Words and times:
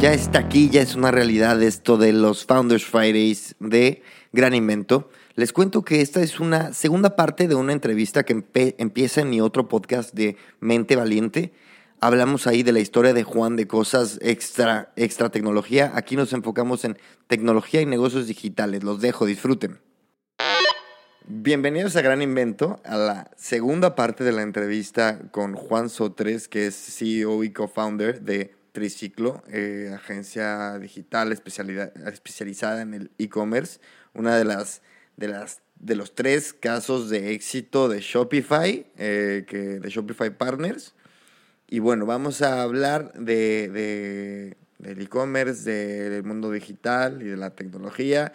Ya 0.00 0.14
está 0.14 0.38
aquí, 0.38 0.70
ya 0.70 0.80
es 0.80 0.94
una 0.94 1.10
realidad 1.10 1.62
esto 1.62 1.98
de 1.98 2.14
los 2.14 2.46
Founders 2.46 2.86
Fridays 2.86 3.54
de 3.60 4.02
Gran 4.32 4.54
Invento. 4.54 5.10
Les 5.34 5.52
cuento 5.52 5.84
que 5.84 6.00
esta 6.00 6.22
es 6.22 6.40
una 6.40 6.72
segunda 6.72 7.16
parte 7.16 7.48
de 7.48 7.54
una 7.54 7.74
entrevista 7.74 8.22
que 8.22 8.42
empieza 8.78 9.20
en 9.20 9.28
mi 9.28 9.42
otro 9.42 9.68
podcast 9.68 10.14
de 10.14 10.38
Mente 10.58 10.96
Valiente. 10.96 11.52
Hablamos 12.00 12.46
ahí 12.46 12.62
de 12.62 12.72
la 12.72 12.80
historia 12.80 13.12
de 13.12 13.24
Juan 13.24 13.56
de 13.56 13.66
cosas 13.66 14.18
extra, 14.22 14.90
extra 14.96 15.28
tecnología. 15.28 15.92
Aquí 15.94 16.16
nos 16.16 16.32
enfocamos 16.32 16.86
en 16.86 16.96
tecnología 17.26 17.82
y 17.82 17.86
negocios 17.86 18.26
digitales. 18.26 18.82
Los 18.82 19.02
dejo, 19.02 19.26
disfruten. 19.26 19.80
Bienvenidos 21.26 21.94
a 21.96 22.00
Gran 22.00 22.22
Invento, 22.22 22.80
a 22.84 22.96
la 22.96 23.30
segunda 23.36 23.94
parte 23.94 24.24
de 24.24 24.32
la 24.32 24.40
entrevista 24.40 25.30
con 25.30 25.52
Juan 25.52 25.90
Sotres, 25.90 26.48
que 26.48 26.68
es 26.68 26.74
CEO 26.74 27.44
y 27.44 27.52
co-founder 27.52 28.22
de 28.22 28.58
Triciclo, 28.72 29.42
eh, 29.48 29.90
agencia 29.94 30.78
digital 30.78 31.32
especialidad- 31.32 31.92
especializada 32.08 32.82
en 32.82 32.94
el 32.94 33.10
e-commerce, 33.18 33.80
una 34.14 34.36
de 34.36 34.44
las, 34.44 34.82
de 35.16 35.28
las 35.28 35.60
de 35.80 35.96
los 35.96 36.14
tres 36.14 36.52
casos 36.52 37.08
de 37.08 37.32
éxito 37.32 37.88
de 37.88 38.00
Shopify, 38.02 38.84
eh, 38.98 39.46
que, 39.48 39.56
de 39.80 39.88
Shopify 39.88 40.28
Partners. 40.36 40.94
Y 41.70 41.78
bueno, 41.78 42.04
vamos 42.04 42.42
a 42.42 42.60
hablar 42.60 43.14
de, 43.14 43.68
de- 43.70 44.56
del 44.78 45.00
e-commerce, 45.00 45.62
de- 45.70 46.10
del 46.10 46.22
mundo 46.24 46.50
digital 46.50 47.22
y 47.22 47.26
de 47.26 47.36
la 47.38 47.50
tecnología. 47.50 48.32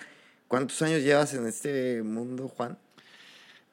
¿Cuántos 0.48 0.82
años 0.82 1.04
llevas 1.04 1.36
en 1.36 1.46
este 1.46 2.02
mundo, 2.02 2.48
Juan? 2.48 2.80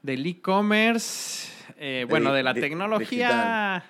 Del 0.02 0.26
e-commerce, 0.26 1.48
eh, 1.78 2.04
bueno, 2.10 2.34
de 2.34 2.42
la 2.42 2.52
tecnología, 2.60 3.84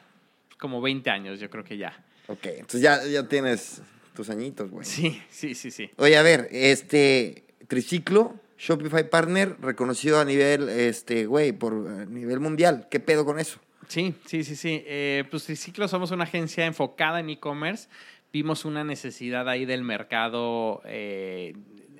como 0.58 0.80
20 0.80 1.10
años, 1.10 1.40
yo 1.40 1.50
creo 1.50 1.64
que 1.64 1.76
ya. 1.76 1.92
Ok, 2.28 2.46
entonces 2.46 2.80
ya, 2.80 3.04
ya 3.04 3.26
tienes 3.28 3.82
tus 4.14 4.30
añitos, 4.30 4.70
güey. 4.70 4.84
Sí, 4.86 5.20
sí, 5.30 5.54
sí, 5.54 5.70
sí. 5.70 5.90
Oye, 5.96 6.16
a 6.16 6.22
ver, 6.22 6.48
este 6.52 7.44
triciclo, 7.68 8.34
Shopify 8.58 9.08
Partner, 9.08 9.56
reconocido 9.60 10.20
a 10.20 10.24
nivel, 10.24 10.68
este, 10.68 11.26
güey, 11.26 11.52
por 11.52 11.72
eh, 11.74 12.06
nivel 12.06 12.38
mundial. 12.40 12.86
¿Qué 12.90 13.00
pedo 13.00 13.24
con 13.24 13.38
eso? 13.38 13.58
Sí, 13.88 14.14
sí, 14.24 14.44
sí, 14.44 14.54
sí. 14.56 14.82
Eh, 14.86 15.24
pues 15.30 15.44
Triciclo 15.44 15.88
somos 15.88 16.10
una 16.12 16.24
agencia 16.24 16.64
enfocada 16.66 17.20
en 17.20 17.28
e-commerce. 17.30 17.88
Vimos 18.32 18.64
una 18.64 18.84
necesidad 18.84 19.48
ahí 19.48 19.64
del 19.66 19.82
mercado 19.82 20.80
eh, 20.86 21.54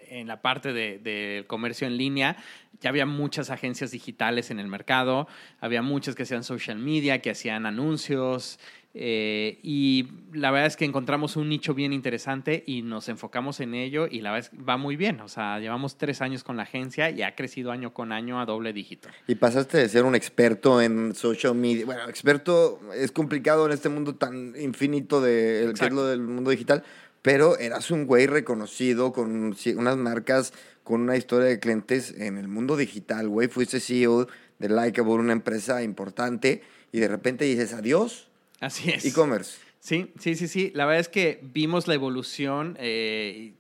en 0.09 0.27
la 0.29 0.41
parte 0.41 0.73
de- 0.73 0.99
del 0.99 1.47
comercio 1.47 1.87
en 1.87 1.97
línea. 1.97 2.37
Ya 2.81 2.91
había 2.91 3.05
muchas 3.07 3.51
agencias 3.51 3.91
digitales 3.91 4.51
en 4.51 4.59
el 4.59 4.67
mercado, 4.69 5.29
había 5.61 5.83
muchas 5.83 6.15
que 6.15 6.23
hacían 6.25 6.43
social 6.45 6.79
media, 6.79 7.21
que 7.21 7.31
hacían 7.31 7.67
anuncios. 7.67 8.59
Eh, 8.95 9.59
y 9.63 10.09
la 10.35 10.51
verdad 10.51 10.67
es 10.67 10.77
que 10.77 10.85
encontramos 10.85 11.37
un 11.37 11.49
nicho 11.49 11.73
bien 11.73 11.95
interesante 11.95 12.63
y 12.67 12.83
nos 12.83 13.09
enfocamos 13.09 13.61
en 13.61 13.75
ello 13.75 14.07
y 14.11 14.21
la 14.21 14.33
verdad 14.33 14.51
es 14.53 14.59
que 14.59 14.63
va 14.63 14.77
muy 14.77 14.97
bien. 14.97 15.21
O 15.21 15.29
sea, 15.29 15.59
llevamos 15.61 15.97
tres 15.97 16.21
años 16.21 16.45
con 16.45 16.57
la 16.57 16.65
agencia 16.65 17.11
y 17.11 17.23
ha 17.23 17.35
crecido 17.35 17.73
año 17.73 17.95
con 17.95 18.13
año 18.13 18.41
a 18.41 18.45
doble 18.45 18.73
dígito. 18.73 19.09
Y 19.27 19.37
pasaste 19.37 19.79
de 19.79 19.89
ser 19.89 20.05
un 20.05 20.15
experto 20.15 20.83
en 20.83 21.15
social 21.15 21.55
media. 21.55 21.87
Bueno, 21.87 22.07
experto 22.09 22.81
es 22.95 23.13
complicado 23.13 23.65
en 23.65 23.73
este 23.73 23.89
mundo 23.89 24.15
tan 24.15 24.55
infinito 24.61 25.23
de 25.23 25.65
el 25.65 25.73
que 25.73 25.87
es 25.87 25.93
lo 25.93 26.07
del 26.07 26.21
mundo 26.21 26.51
digital, 26.51 26.85
pero 27.23 27.59
eras 27.59 27.91
un 27.91 28.07
güey 28.07 28.27
reconocido 28.27 29.13
con 29.13 29.55
unas 29.77 29.97
marcas, 29.97 30.53
con 30.85 31.01
una 31.01 31.17
historia 31.17 31.49
de 31.49 31.61
clientes 31.61 32.15
en 32.19 32.37
el 32.37 32.49
mundo 32.49 32.77
digital, 32.77 33.29
güey. 33.29 33.49
Fuiste 33.49 33.81
CEO 33.81 34.27
de 34.59 34.69
Likeable, 34.69 35.15
una 35.15 35.33
empresa 35.33 35.83
importante, 35.83 36.63
y 36.93 37.01
de 37.01 37.09
repente 37.09 37.45
dices 37.47 37.73
adiós, 37.73 38.32
Así 38.63 38.91
es. 38.91 39.05
e-commerce. 39.05 39.59
Sí, 39.81 40.13
sí, 40.19 40.35
sí, 40.37 40.49
sí. 40.49 40.71
La 40.75 40.87
verdad 40.87 41.01
es 41.01 41.09
que 41.09 41.41
vimos 41.43 41.89
la 41.89 41.95
evolución 41.95 42.77
eh, 42.81 43.55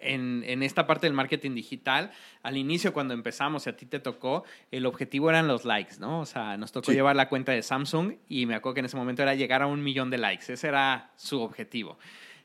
en, 0.00 0.42
en 0.46 0.62
esta 0.62 0.86
parte 0.86 1.06
del 1.06 1.12
marketing 1.12 1.54
digital. 1.54 2.10
Al 2.42 2.56
inicio, 2.56 2.92
cuando 2.92 3.12
empezamos, 3.12 3.66
y 3.66 3.70
a 3.70 3.76
ti 3.76 3.84
te 3.86 3.98
tocó, 4.00 4.44
el 4.70 4.86
objetivo 4.86 5.28
eran 5.28 5.46
los 5.48 5.64
likes, 5.64 5.96
¿no? 5.98 6.20
O 6.20 6.26
sea, 6.26 6.56
nos 6.56 6.72
tocó 6.72 6.90
Sí. 6.90 6.96
llevar 6.96 7.14
la 7.16 7.28
cuenta 7.28 7.52
de 7.52 7.62
Samsung 7.62 8.14
y 8.28 8.46
me 8.46 8.54
acuerdo 8.54 8.74
que 8.74 8.80
en 8.80 8.86
ese 8.86 8.96
momento 8.96 9.22
era 9.22 9.34
llegar 9.34 9.60
a 9.62 9.66
un 9.66 9.82
millón 9.82 10.08
de 10.10 10.18
likes. 10.18 10.50
Ese 10.52 10.68
era 10.68 11.10
su 11.16 11.40
objetivo. 11.42 11.98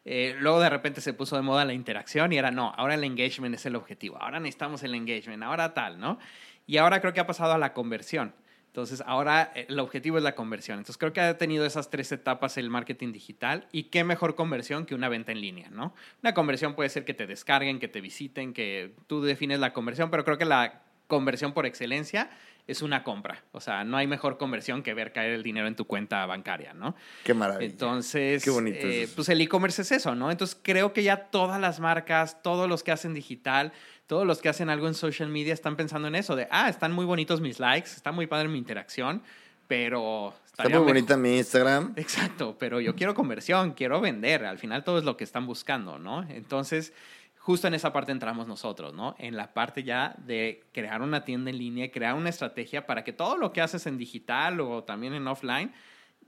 Eh, 0.03 0.35
luego 0.39 0.59
de 0.59 0.69
repente 0.69 0.99
se 0.99 1.13
puso 1.13 1.35
de 1.35 1.43
moda 1.43 1.63
la 1.63 1.73
interacción 1.73 2.33
y 2.33 2.37
era, 2.37 2.49
no, 2.51 2.73
ahora 2.75 2.95
el 2.95 3.03
engagement 3.03 3.53
es 3.55 3.65
el 3.67 3.75
objetivo. 3.75 4.17
Ahora 4.21 4.39
necesitamos 4.39 4.81
el 4.83 4.95
engagement, 4.95 5.43
ahora 5.43 5.73
tal, 5.73 5.99
¿no? 5.99 6.17
Y 6.67 6.77
ahora 6.77 6.99
creo 6.99 7.13
que 7.13 7.19
ha 7.19 7.27
pasado 7.27 7.53
a 7.53 7.57
la 7.57 7.73
conversión. 7.73 8.33
Entonces, 8.71 9.03
ahora 9.05 9.51
eh, 9.53 9.65
el 9.67 9.79
objetivo 9.79 10.17
es 10.17 10.23
la 10.23 10.33
conversión. 10.33 10.77
Entonces, 10.77 10.97
creo 10.97 11.11
que 11.11 11.19
ha 11.19 11.37
tenido 11.37 11.65
esas 11.65 11.89
tres 11.89 12.09
etapas 12.13 12.57
el 12.57 12.69
marketing 12.69 13.11
digital 13.11 13.67
y 13.73 13.83
qué 13.83 14.05
mejor 14.05 14.35
conversión 14.35 14.85
que 14.85 14.95
una 14.95 15.09
venta 15.09 15.33
en 15.33 15.41
línea, 15.41 15.69
¿no? 15.69 15.93
Una 16.23 16.33
conversión 16.33 16.73
puede 16.73 16.89
ser 16.89 17.03
que 17.03 17.13
te 17.13 17.27
descarguen, 17.27 17.79
que 17.79 17.89
te 17.89 17.99
visiten, 17.99 18.53
que 18.53 18.93
tú 19.07 19.21
defines 19.21 19.59
la 19.59 19.73
conversión, 19.73 20.09
pero 20.09 20.23
creo 20.23 20.37
que 20.37 20.45
la 20.45 20.83
conversión 21.07 21.51
por 21.51 21.65
excelencia 21.65 22.29
es 22.67 22.81
una 22.81 23.03
compra. 23.03 23.43
O 23.51 23.59
sea, 23.59 23.83
no 23.83 23.97
hay 23.97 24.07
mejor 24.07 24.37
conversión 24.37 24.83
que 24.83 24.93
ver 24.93 25.11
caer 25.11 25.31
el 25.33 25.43
dinero 25.43 25.67
en 25.67 25.75
tu 25.75 25.85
cuenta 25.85 26.25
bancaria, 26.25 26.73
¿no? 26.73 26.95
Qué 27.25 27.33
maravilla. 27.33 27.69
Entonces, 27.69 28.41
Qué 28.43 28.49
bonito 28.49 28.87
eh, 28.87 29.09
pues 29.13 29.27
el 29.27 29.41
e-commerce 29.41 29.81
es 29.81 29.91
eso, 29.91 30.15
¿no? 30.15 30.31
Entonces 30.31 30.57
creo 30.61 30.93
que 30.93 31.03
ya 31.03 31.25
todas 31.25 31.59
las 31.59 31.81
marcas, 31.81 32.41
todos 32.41 32.69
los 32.69 32.83
que 32.83 32.91
hacen 32.91 33.13
digital, 33.13 33.73
todos 34.11 34.27
los 34.27 34.41
que 34.41 34.49
hacen 34.49 34.69
algo 34.69 34.89
en 34.89 34.93
social 34.93 35.29
media 35.29 35.53
están 35.53 35.77
pensando 35.77 36.09
en 36.09 36.15
eso, 36.15 36.35
de, 36.35 36.45
ah, 36.51 36.67
están 36.67 36.91
muy 36.91 37.05
bonitos 37.05 37.39
mis 37.39 37.61
likes, 37.61 37.91
está 37.91 38.11
muy 38.11 38.27
padre 38.27 38.49
mi 38.49 38.57
interacción, 38.57 39.23
pero... 39.69 40.33
Está 40.47 40.67
muy 40.67 40.79
bonita 40.79 41.15
mi 41.15 41.37
Instagram. 41.37 41.93
Exacto, 41.95 42.57
pero 42.59 42.81
yo 42.81 42.93
quiero 42.93 43.15
conversión, 43.15 43.71
quiero 43.71 44.01
vender, 44.01 44.43
al 44.43 44.57
final 44.57 44.83
todo 44.83 44.97
es 44.97 45.05
lo 45.05 45.15
que 45.15 45.23
están 45.23 45.47
buscando, 45.47 45.97
¿no? 45.97 46.23
Entonces, 46.23 46.91
justo 47.37 47.69
en 47.69 47.73
esa 47.73 47.93
parte 47.93 48.11
entramos 48.11 48.47
nosotros, 48.47 48.93
¿no? 48.93 49.15
En 49.17 49.37
la 49.37 49.53
parte 49.53 49.81
ya 49.85 50.13
de 50.17 50.65
crear 50.73 51.01
una 51.01 51.23
tienda 51.23 51.49
en 51.49 51.57
línea, 51.57 51.89
crear 51.89 52.13
una 52.13 52.27
estrategia 52.27 52.85
para 52.85 53.05
que 53.05 53.13
todo 53.13 53.37
lo 53.37 53.53
que 53.53 53.61
haces 53.61 53.87
en 53.87 53.97
digital 53.97 54.59
o 54.59 54.83
también 54.83 55.13
en 55.13 55.25
offline 55.25 55.71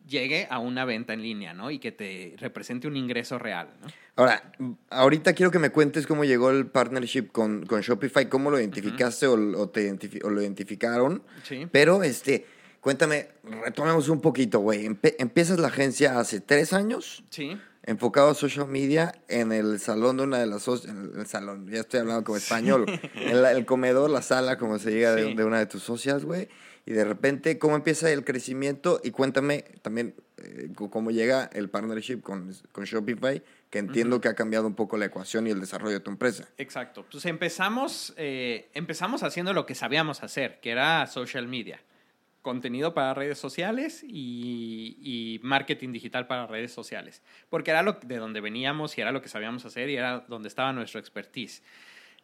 llegue 0.07 0.47
a 0.49 0.59
una 0.59 0.85
venta 0.85 1.13
en 1.13 1.21
línea, 1.21 1.53
¿no? 1.53 1.71
Y 1.71 1.79
que 1.79 1.91
te 1.91 2.35
represente 2.37 2.87
un 2.87 2.95
ingreso 2.97 3.39
real, 3.39 3.69
¿no? 3.81 3.87
Ahora, 4.15 4.51
ahorita 4.91 5.33
quiero 5.33 5.49
que 5.51 5.57
me 5.59 5.71
cuentes 5.71 6.05
cómo 6.05 6.23
llegó 6.23 6.51
el 6.51 6.67
partnership 6.67 7.31
con, 7.31 7.65
con 7.65 7.81
Shopify, 7.81 8.29
cómo 8.29 8.51
lo 8.51 8.59
identificaste 8.59 9.25
o, 9.27 9.33
o 9.59 9.69
te 9.69 9.91
o 10.23 10.29
lo 10.29 10.41
identificaron. 10.41 11.23
Sí. 11.43 11.67
Pero, 11.71 12.03
este, 12.03 12.45
cuéntame, 12.79 13.29
retomemos 13.63 14.09
un 14.09 14.21
poquito, 14.21 14.59
güey. 14.59 14.85
Empe- 14.85 15.15
empiezas 15.17 15.57
la 15.59 15.69
agencia 15.69 16.19
hace 16.19 16.41
tres 16.41 16.73
años, 16.73 17.23
Sí. 17.31 17.57
enfocado 17.81 18.29
a 18.29 18.35
social 18.35 18.67
media, 18.67 19.15
en 19.29 19.51
el 19.51 19.79
salón 19.79 20.17
de 20.17 20.23
una 20.23 20.37
de 20.37 20.45
las... 20.45 20.67
En 20.67 21.13
el 21.17 21.25
salón, 21.25 21.67
ya 21.71 21.79
estoy 21.79 22.01
hablando 22.01 22.23
como 22.23 22.37
español. 22.37 22.85
en 23.15 23.41
la- 23.41 23.51
el 23.51 23.65
comedor, 23.65 24.11
la 24.11 24.21
sala, 24.21 24.59
como 24.59 24.77
se 24.77 24.91
diga, 24.91 25.15
de, 25.15 25.33
de 25.33 25.43
una 25.43 25.57
de 25.57 25.65
tus 25.65 25.81
socias, 25.81 26.23
güey. 26.23 26.49
Y 26.85 26.91
de 26.91 27.05
repente, 27.05 27.57
¿cómo 27.57 27.75
empieza 27.75 28.11
el 28.11 28.25
crecimiento? 28.25 28.99
Y 29.03 29.11
cuéntame 29.11 29.63
también 29.81 30.15
eh, 30.37 30.69
cómo 30.75 31.11
llega 31.11 31.49
el 31.53 31.69
partnership 31.69 32.21
con, 32.21 32.53
con 32.73 32.83
Shopify, 32.83 33.41
que 33.69 33.79
entiendo 33.79 34.19
que 34.19 34.27
ha 34.27 34.35
cambiado 34.35 34.67
un 34.67 34.75
poco 34.75 34.97
la 34.97 35.05
ecuación 35.05 35.47
y 35.47 35.51
el 35.51 35.61
desarrollo 35.61 35.93
de 35.93 35.99
tu 36.01 36.11
empresa. 36.11 36.47
Exacto. 36.57 37.05
Pues 37.09 37.25
empezamos, 37.25 38.13
eh, 38.17 38.69
empezamos 38.73 39.23
haciendo 39.23 39.53
lo 39.53 39.65
que 39.65 39.75
sabíamos 39.75 40.23
hacer, 40.23 40.59
que 40.59 40.71
era 40.71 41.07
social 41.07 41.47
media. 41.47 41.79
Contenido 42.41 42.93
para 42.93 43.13
redes 43.13 43.37
sociales 43.37 44.03
y, 44.03 44.97
y 45.01 45.39
marketing 45.41 45.93
digital 45.93 46.27
para 46.27 46.47
redes 46.47 46.73
sociales. 46.73 47.21
Porque 47.49 47.71
era 47.71 47.81
lo, 47.81 47.93
de 47.93 48.17
donde 48.17 48.41
veníamos 48.41 48.97
y 48.97 49.01
era 49.01 49.13
lo 49.13 49.21
que 49.21 49.29
sabíamos 49.29 49.63
hacer 49.63 49.89
y 49.89 49.95
era 49.95 50.25
donde 50.27 50.49
estaba 50.49 50.73
nuestro 50.73 50.99
expertise. 50.99 51.63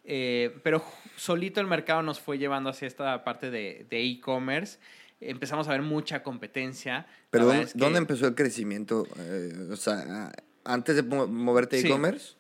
Eh, 0.04 0.58
pero 0.64 0.84
solito 1.18 1.60
el 1.62 1.68
mercado 1.68 2.02
nos 2.02 2.20
fue 2.20 2.38
llevando 2.38 2.70
hacia 2.70 2.88
esta 2.88 3.24
parte 3.24 3.52
de 3.52 3.86
de 3.90 4.02
e-commerce. 4.04 4.80
Empezamos 5.22 5.68
a 5.68 5.72
ver 5.72 5.82
mucha 5.82 6.24
competencia. 6.24 7.06
Pero 7.30 7.46
¿dónde, 7.46 7.58
verdad 7.60 7.68
es 7.70 7.74
que- 7.74 7.80
dónde 7.80 7.98
empezó 8.00 8.28
el 8.28 8.36
crecimiento? 8.36 9.06
Eh, 9.18 9.68
o 9.72 9.76
sea, 9.76 10.32
antes 10.64 10.96
de 10.96 11.04
mo- 11.04 11.28
moverte 11.28 11.78
a 11.78 11.82
Sí. 11.82 11.88
e-commerce. 11.88 12.36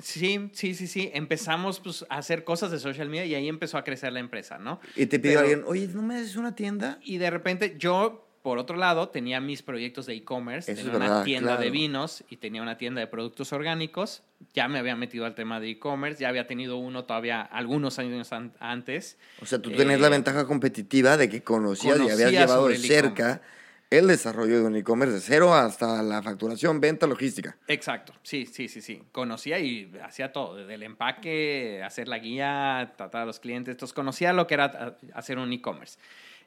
Sí, 0.00 0.50
sí, 0.52 0.74
sí, 0.74 0.86
sí. 0.86 1.10
Empezamos 1.14 1.80
pues, 1.80 2.04
a 2.08 2.18
hacer 2.18 2.44
cosas 2.44 2.70
de 2.70 2.78
social 2.78 3.08
media 3.08 3.24
y 3.24 3.34
ahí 3.34 3.48
empezó 3.48 3.78
a 3.78 3.84
crecer 3.84 4.12
la 4.12 4.20
empresa, 4.20 4.58
¿no? 4.58 4.78
Y 4.94 5.06
te 5.06 5.18
pidió 5.18 5.38
Pero- 5.40 5.48
alguien, 5.48 5.64
oye, 5.66 5.88
¿no 5.88 6.02
me 6.02 6.16
haces 6.16 6.36
una 6.36 6.54
tienda? 6.54 6.98
Y 7.02 7.16
de 7.16 7.30
repente 7.30 7.74
yo, 7.78 8.27
por 8.42 8.58
otro 8.58 8.76
lado, 8.76 9.08
tenía 9.08 9.40
mis 9.40 9.62
proyectos 9.62 10.06
de 10.06 10.14
e-commerce, 10.14 10.74
tenía 10.74 10.90
una 10.92 10.98
verdad, 11.06 11.24
tienda 11.24 11.52
de 11.56 11.56
claro. 11.66 11.72
vinos 11.72 12.24
y 12.30 12.36
tenía 12.36 12.62
una 12.62 12.78
tienda 12.78 13.00
de 13.00 13.06
productos 13.06 13.52
orgánicos. 13.52 14.22
Ya 14.54 14.68
me 14.68 14.78
había 14.78 14.96
metido 14.96 15.26
al 15.26 15.34
tema 15.34 15.60
de 15.60 15.70
e-commerce, 15.70 16.20
ya 16.22 16.28
había 16.28 16.46
tenido 16.46 16.76
uno 16.76 17.04
todavía 17.04 17.42
algunos 17.42 17.98
años 17.98 18.32
an- 18.32 18.52
antes. 18.60 19.18
O 19.40 19.46
sea, 19.46 19.60
tú 19.60 19.70
tenías 19.70 20.00
la 20.00 20.06
Eh, 20.06 20.10
ventaja 20.10 20.46
competitiva 20.46 21.16
de 21.16 21.28
que 21.28 21.42
conocías 21.42 21.98
y 21.98 22.10
habías 22.10 22.30
llevado 22.32 22.68
de 22.68 22.76
el 22.76 22.80
cerca 22.82 23.42
el 23.90 24.06
desarrollo 24.06 24.60
de 24.60 24.66
un 24.66 24.76
e-commerce 24.76 25.14
de 25.14 25.20
cero 25.20 25.54
hasta 25.54 26.02
la 26.02 26.22
facturación, 26.22 26.78
venta, 26.78 27.06
logística. 27.06 27.56
Exacto, 27.68 28.12
sí, 28.22 28.44
sí, 28.44 28.68
sí, 28.68 28.82
sí. 28.82 29.02
Conocía 29.12 29.58
y 29.60 29.90
hacía 30.04 30.30
todo, 30.30 30.56
desde 30.56 30.74
el 30.74 30.82
empaque, 30.82 31.82
hacer 31.82 32.06
la 32.06 32.18
guía, 32.18 32.92
tratar 32.98 33.22
a 33.22 33.24
los 33.24 33.40
clientes. 33.40 33.72
Entonces 33.72 33.94
conocía 33.94 34.34
lo 34.34 34.46
que 34.46 34.54
era 34.54 34.64
a- 34.66 34.96
hacer 35.18 35.38
un 35.38 35.50
e-commerce. 35.54 35.98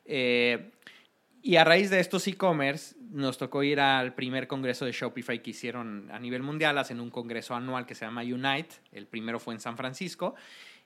Eh, 0.06 0.70
y 1.44 1.56
a 1.56 1.64
raíz 1.64 1.90
de 1.90 2.00
estos 2.00 2.28
e-commerce, 2.28 2.96
nos 3.12 3.38
tocó 3.38 3.64
ir 3.64 3.80
al 3.80 4.14
primer 4.14 4.48
congreso 4.48 4.86
de 4.86 4.92
Shopify 4.92 5.42
que 5.42 5.52
hicieron 5.52 6.10
a 6.12 6.20
nivel 6.20 6.44
mundial. 6.44 6.78
Hacen 6.78 7.00
un 7.00 7.10
congreso 7.10 7.56
anual 7.56 7.86
que 7.86 7.96
se 7.96 8.06
llama 8.06 8.22
Unite. 8.22 8.76
El 8.92 9.08
primero 9.08 9.40
fue 9.40 9.54
en 9.56 9.60
San 9.60 9.76
Francisco. 9.76 10.36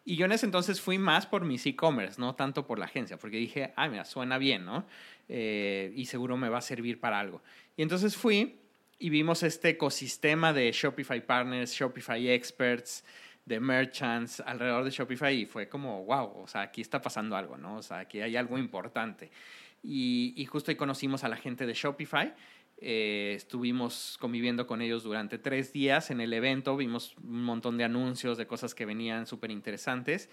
Y 0.06 0.16
yo 0.16 0.26
en 0.26 0.32
ese 0.32 0.46
entonces 0.46 0.80
fui 0.80 0.98
más 0.98 1.26
por 1.26 1.44
mis 1.46 1.66
e-commerce, 1.66 2.22
no 2.22 2.36
tanto 2.36 2.66
por 2.66 2.78
la 2.78 2.86
agencia, 2.86 3.18
porque 3.18 3.38
dije, 3.38 3.74
ah, 3.76 3.88
mira, 3.88 4.06
suena 4.06 4.38
bien, 4.38 4.64
¿no? 4.64 4.86
Eh, 5.28 5.92
y 5.96 6.06
seguro 6.06 6.38
me 6.38 6.48
va 6.48 6.60
a 6.60 6.62
servir 6.62 7.00
para 7.00 7.20
algo. 7.20 7.42
Y 7.76 7.82
entonces 7.82 8.16
fui 8.16 8.60
y 9.00 9.10
vimos 9.10 9.42
este 9.44 9.70
ecosistema 9.70 10.54
de 10.54 10.72
Shopify 10.72 11.26
Partners, 11.26 11.74
Shopify 11.74 12.30
Experts, 12.30 13.04
de 13.46 13.60
merchants 13.60 14.40
alrededor 14.40 14.84
de 14.84 14.92
Shopify 14.92 15.34
y 15.34 15.46
fue 15.46 15.70
como, 15.70 16.04
wow, 16.06 16.44
o 16.44 16.48
sea, 16.48 16.62
aquí 16.62 16.82
está 16.82 17.02
pasando 17.02 17.36
algo, 17.36 17.58
¿no? 17.58 17.78
O 17.78 17.84
sea, 17.84 18.00
aquí 18.00 18.20
hay 18.20 18.36
algo 18.36 18.58
importante. 18.58 19.30
Y, 19.88 20.46
justo 20.50 20.72
ahí 20.72 20.78
conocimos 20.78 21.24
a 21.24 21.30
la 21.30 21.38
gente 21.38 21.66
de 21.66 21.74
Shopify. 21.74 22.34
Eh, 22.78 23.34
estuvimos 23.36 24.18
conviviendo 24.20 24.68
con 24.68 24.82
ellos 24.82 25.04
durante 25.04 25.38
tres 25.38 25.72
días 25.72 26.12
en 26.12 26.20
el 26.20 26.34
evento, 26.34 26.76
vimos 26.76 27.16
un 27.24 27.44
montón 27.44 27.78
de 27.78 27.86
anuncios 27.86 28.38
de 28.38 28.48
cosas 28.48 28.76
que 28.76 28.86
venían 28.86 29.28
súper 29.28 29.52
interesantes. 29.52 30.30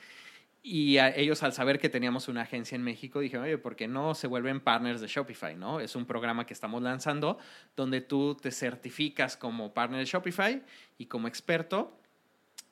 Y 0.64 0.98
a 0.98 1.14
ellos 1.14 1.42
al 1.42 1.52
saber 1.52 1.80
que 1.80 1.88
teníamos 1.88 2.28
una 2.28 2.42
agencia 2.42 2.76
en 2.76 2.82
México, 2.82 3.18
dijeron, 3.18 3.44
oye, 3.44 3.58
¿por 3.58 3.74
qué 3.74 3.88
no 3.88 4.14
se 4.14 4.28
vuelven 4.28 4.60
partners 4.60 5.00
de 5.00 5.08
Shopify? 5.08 5.56
¿no? 5.56 5.80
Es 5.80 5.96
un 5.96 6.06
programa 6.06 6.46
que 6.46 6.54
estamos 6.54 6.80
lanzando 6.82 7.38
donde 7.74 8.00
tú 8.00 8.36
te 8.40 8.52
certificas 8.52 9.36
como 9.36 9.74
partner 9.74 9.98
de 9.98 10.06
Shopify 10.06 10.62
y 10.98 11.06
como 11.06 11.26
experto. 11.26 11.98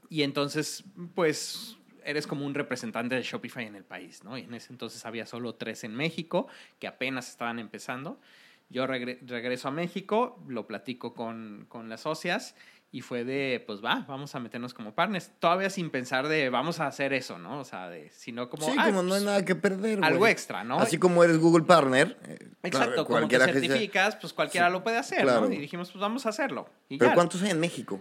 Y 0.08 0.22
entonces, 0.22 0.84
pues, 1.16 1.76
eres 2.04 2.26
como 2.26 2.44
un 2.46 2.54
representante 2.54 3.14
de 3.14 3.22
Shopify 3.22 3.66
en 3.66 3.74
el 3.76 3.84
país, 3.84 4.24
¿no? 4.24 4.36
Y 4.38 4.42
en 4.42 4.54
ese 4.54 4.72
entonces 4.72 5.04
había 5.06 5.26
solo 5.26 5.54
tres 5.54 5.84
en 5.84 5.94
México 5.94 6.46
que 6.78 6.86
apenas 6.86 7.28
estaban 7.28 7.58
empezando. 7.58 8.20
Yo 8.68 8.86
regre- 8.86 9.18
regreso 9.26 9.68
a 9.68 9.70
México, 9.72 10.38
lo 10.46 10.66
platico 10.66 11.12
con, 11.14 11.66
con 11.68 11.88
las 11.88 12.02
socias 12.02 12.54
y 12.92 13.02
fue 13.02 13.24
de, 13.24 13.62
pues 13.66 13.84
va, 13.84 14.04
vamos 14.08 14.34
a 14.34 14.40
meternos 14.40 14.74
como 14.74 14.94
partners. 14.94 15.30
Todavía 15.38 15.70
sin 15.70 15.90
pensar 15.90 16.26
de, 16.28 16.50
vamos 16.50 16.80
a 16.80 16.86
hacer 16.86 17.12
eso, 17.12 17.38
¿no? 17.38 17.60
O 17.60 17.64
sea, 17.64 17.88
de, 17.88 18.10
sino 18.10 18.48
como... 18.50 18.66
sí, 18.66 18.72
"Ah, 18.78 18.86
como 18.86 19.02
no 19.02 19.14
hay 19.14 19.20
pues, 19.20 19.24
nada 19.24 19.44
que 19.44 19.54
perder. 19.54 20.04
Algo 20.04 20.26
extra, 20.26 20.62
¿no? 20.64 20.78
Así 20.78 20.98
como 20.98 21.22
eres 21.24 21.38
Google 21.38 21.64
Partner. 21.64 22.16
eh, 22.24 22.38
Exacto, 22.62 23.06
claro, 23.06 23.06
como 23.06 23.28
te 23.28 23.38
certificas, 23.38 24.16
pues 24.16 24.32
cualquiera 24.32 24.66
Sí, 24.68 24.72
lo 24.72 24.82
puede 24.84 24.98
hacer, 24.98 25.22
claro. 25.22 25.48
¿no? 25.48 25.52
Y 25.52 25.58
dijimos, 25.58 25.90
pues 25.90 26.00
vamos 26.00 26.26
a 26.26 26.28
hacerlo. 26.30 26.68
Y 26.88 26.98
Pero 26.98 27.10
ya. 27.12 27.14
¿cuántos 27.14 27.42
hay 27.42 27.50
en 27.50 27.60
México? 27.60 28.00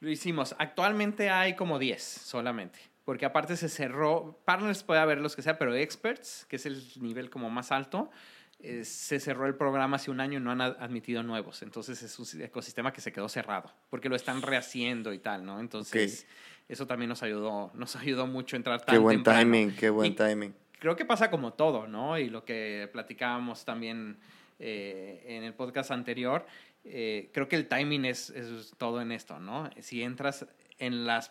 Lo 0.00 0.10
hicimos. 0.10 0.54
Actualmente 0.58 1.30
hay 1.30 1.54
como 1.56 1.78
10 1.78 2.02
solamente. 2.02 2.78
Porque 3.06 3.24
aparte 3.24 3.56
se 3.56 3.70
cerró, 3.70 4.38
partners 4.44 4.82
puede 4.82 5.00
haber 5.00 5.18
los 5.22 5.34
que 5.34 5.40
sea, 5.40 5.56
pero 5.56 5.74
experts, 5.74 6.44
que 6.50 6.56
es 6.56 6.66
el 6.66 6.82
nivel 7.00 7.30
como 7.30 7.48
más 7.48 7.72
alto, 7.72 8.10
eh, 8.58 8.84
se 8.84 9.20
cerró 9.20 9.46
el 9.46 9.54
programa 9.54 9.96
hace 9.96 10.10
un 10.10 10.20
año 10.20 10.38
y 10.38 10.42
no 10.42 10.50
han 10.50 10.60
ad- 10.60 10.76
admitido 10.80 11.22
nuevos. 11.22 11.62
Entonces 11.62 12.02
es 12.02 12.18
un 12.18 12.42
ecosistema 12.42 12.92
que 12.92 13.00
se 13.00 13.12
quedó 13.12 13.28
cerrado, 13.30 13.72
porque 13.90 14.08
lo 14.10 14.16
están 14.16 14.42
rehaciendo 14.42 15.12
y 15.14 15.18
tal, 15.20 15.46
¿no? 15.46 15.60
Entonces 15.60 16.26
eso 16.68 16.86
también 16.86 17.08
nos 17.08 17.22
ayudó, 17.22 17.70
nos 17.74 17.94
ayudó 17.96 18.26
mucho 18.26 18.56
a 18.56 18.58
entrar 18.58 18.80
tan 18.84 18.94
Qué 18.96 18.98
buen 18.98 19.18
temprano. 19.18 19.38
timing, 19.40 19.76
qué 19.76 19.88
buen 19.88 20.10
Y 20.12 20.14
timing. 20.16 20.54
creo 20.80 20.96
que 20.96 21.04
pasa 21.04 21.30
como 21.30 21.52
todo, 21.52 21.86
¿no? 21.86 22.18
Y 22.18 22.28
lo 22.28 22.44
que 22.44 22.88
platicábamos 22.92 23.64
también 23.64 24.18
eh, 24.58 25.22
en 25.28 25.44
el 25.44 25.54
podcast 25.54 25.92
anterior, 25.92 26.44
eh, 26.82 27.30
creo 27.32 27.46
que 27.46 27.54
el 27.56 27.68
timing 27.68 28.04
es, 28.06 28.30
es 28.30 28.72
todo 28.78 29.00
en 29.00 29.12
esto, 29.12 29.38
¿no? 29.38 29.70
Si 29.80 30.02
entras 30.02 30.44
en 30.78 31.04
las 31.06 31.30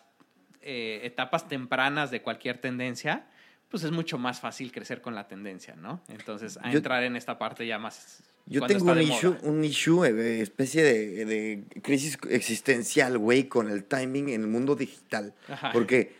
eh, 0.66 1.00
etapas 1.06 1.48
tempranas 1.48 2.10
de 2.10 2.20
cualquier 2.20 2.58
tendencia, 2.58 3.26
pues 3.70 3.82
es 3.84 3.90
mucho 3.92 4.18
más 4.18 4.40
fácil 4.40 4.70
crecer 4.72 5.00
con 5.00 5.14
la 5.14 5.26
tendencia, 5.28 5.74
¿no? 5.76 6.02
Entonces, 6.08 6.58
a 6.62 6.70
Yo- 6.70 6.78
entrar 6.78 7.02
en 7.04 7.16
esta 7.16 7.38
parte 7.38 7.66
ya 7.66 7.78
más... 7.78 8.22
Yo 8.48 8.64
tengo 8.66 8.92
un 8.92 9.00
issue, 9.02 9.36
un 9.42 9.64
issue, 9.64 10.04
eh, 10.04 10.40
especie 10.40 10.84
de, 10.84 11.24
de 11.24 11.64
crisis 11.82 12.16
existencial, 12.30 13.18
güey, 13.18 13.44
con 13.48 13.68
el 13.70 13.82
timing 13.84 14.28
en 14.28 14.42
el 14.42 14.46
mundo 14.46 14.76
digital. 14.76 15.34
Ajá. 15.48 15.72
Porque 15.72 16.12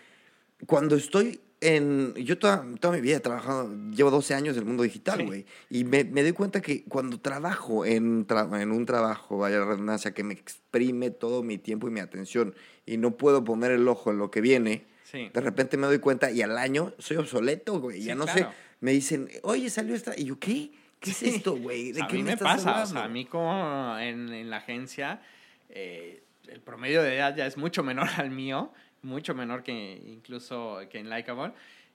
cuando 0.67 0.97
estoy 0.97 1.39
en... 1.61 2.15
Yo 2.15 2.39
toda, 2.39 2.65
toda 2.81 2.95
mi 2.95 3.01
vida 3.01 3.17
he 3.17 3.21
trabajado, 3.21 3.71
llevo 3.91 4.11
12 4.11 4.35
años 4.35 4.57
en 4.57 4.63
el 4.63 4.67
mundo 4.67 4.83
digital, 4.83 5.19
Sí. 5.21 5.25
güey. 5.27 5.47
Y 5.71 5.85
me, 5.85 6.05
me 6.05 6.23
doy 6.23 6.33
cuenta 6.33 6.61
que 6.61 6.85
cuando 6.85 7.19
trabajo 7.21 7.85
en, 7.85 8.27
tra- 8.27 8.61
en 8.61 8.73
un 8.73 8.85
trabajo, 8.87 9.39
vaya 9.39 9.59
la 9.59 9.65
redundancia, 9.67 10.13
que 10.13 10.23
me 10.25 10.35
exprime 10.35 11.11
todo 11.11 11.43
mi 11.43 11.59
tiempo 11.59 11.89
y 11.89 11.91
mi 11.91 12.01
atención 12.01 12.55
y 12.85 12.97
no 12.99 13.17
puedo 13.17 13.43
poner 13.45 13.71
el 13.73 13.87
ojo 13.89 14.11
en 14.11 14.19
lo 14.19 14.31
que 14.31 14.41
viene, 14.41 14.85
Sí. 15.05 15.31
de 15.33 15.41
repente 15.41 15.77
me 15.77 15.87
doy 15.87 16.01
cuenta 16.01 16.31
y 16.33 16.43
al 16.43 16.59
año 16.59 16.93
soy 16.99 17.17
obsoleto, 17.19 17.79
güey. 17.81 17.99
Sí, 18.01 18.07
ya 18.07 18.15
no 18.17 18.25
claro. 18.25 18.41
sé. 18.41 18.47
Me 18.81 18.91
dicen, 18.93 19.29
oye, 19.43 19.71
salió 19.71 19.95
esta. 19.95 20.19
Y 20.19 20.25
yo, 20.25 20.39
¿qué? 20.39 20.73
¿Qué 20.99 21.11
es 21.13 21.23
esto, 21.23 21.57
güey? 21.57 21.93
¿De 21.93 22.03
a 22.03 22.09
qué 22.09 22.17
mí 22.17 22.23
me 22.25 22.33
estás 22.33 22.57
pasa, 22.57 22.67
o 22.69 22.73
hablando? 22.73 22.93
sea, 22.95 23.05
a 23.05 23.09
mí 23.09 23.25
como 23.25 23.97
en, 23.99 24.33
en 24.33 24.51
la 24.51 24.57
agencia, 24.57 25.21
eh, 25.69 26.23
el 26.49 26.61
promedio 26.61 27.03
de 27.03 27.17
edad 27.17 27.37
ya 27.37 27.47
es 27.47 27.57
mucho 27.57 27.83
menor 27.85 28.09
al 28.17 28.31
mío, 28.31 28.73
mucho 29.07 29.35
menor 29.35 29.63
que 29.63 29.73
incluso 30.07 30.81
que 30.91 30.99
en 30.99 31.09
Likeable. 31.09 31.53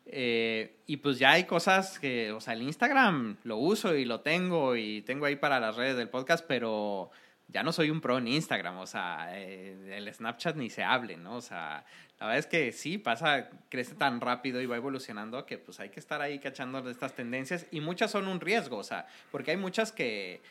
Eh, 0.08 0.78
y 0.88 0.98
pues 0.98 1.20
ya 1.20 1.34
hay 1.34 1.44
cosas 1.44 2.00
que, 2.00 2.32
o 2.32 2.42
sea, 2.42 2.54
el 2.54 2.64
Instagram 2.64 3.38
lo 3.44 3.58
uso 3.58 3.96
y 3.96 4.04
lo 4.06 4.22
tengo 4.22 4.76
y 4.76 5.04
tengo 5.04 5.26
ahí 5.28 5.36
para 5.36 5.60
las 5.60 5.76
redes 5.76 5.96
del 5.96 6.10
podcast, 6.10 6.44
pero 6.48 7.12
ya 7.50 7.62
no 7.62 7.72
soy 7.72 7.92
un 7.92 8.02
pro 8.02 8.18
en 8.18 8.28
Instagram, 8.28 8.78
o 8.80 8.88
sea, 8.88 9.30
eh, 9.38 9.96
el 9.98 10.12
Snapchat 10.12 10.56
ni 10.56 10.70
se 10.72 10.84
hable, 10.84 11.18
¿no? 11.18 11.36
O 11.36 11.42
sea, 11.42 11.86
la 12.20 12.26
verdad 12.26 12.40
es 12.40 12.48
que 12.48 12.72
sí, 12.72 12.98
pasa, 12.98 13.50
crece 13.70 13.94
tan 13.94 14.22
rápido 14.22 14.60
y 14.60 14.66
va 14.66 14.76
evolucionando 14.76 15.46
que 15.46 15.58
pues 15.60 15.80
hay 15.80 15.90
que 15.90 16.00
estar 16.00 16.20
ahí 16.22 16.40
cachando 16.40 16.82
de 16.82 16.92
estas 16.92 17.14
tendencias 17.14 17.68
y 17.72 17.80
muchas 17.82 18.10
son 18.10 18.28
un 18.28 18.40
riesgo, 18.40 18.78
o 18.78 18.84
sea, 18.84 19.06
porque 19.32 19.52
hay 19.52 19.58
muchas 19.58 19.92
que... 19.92 20.42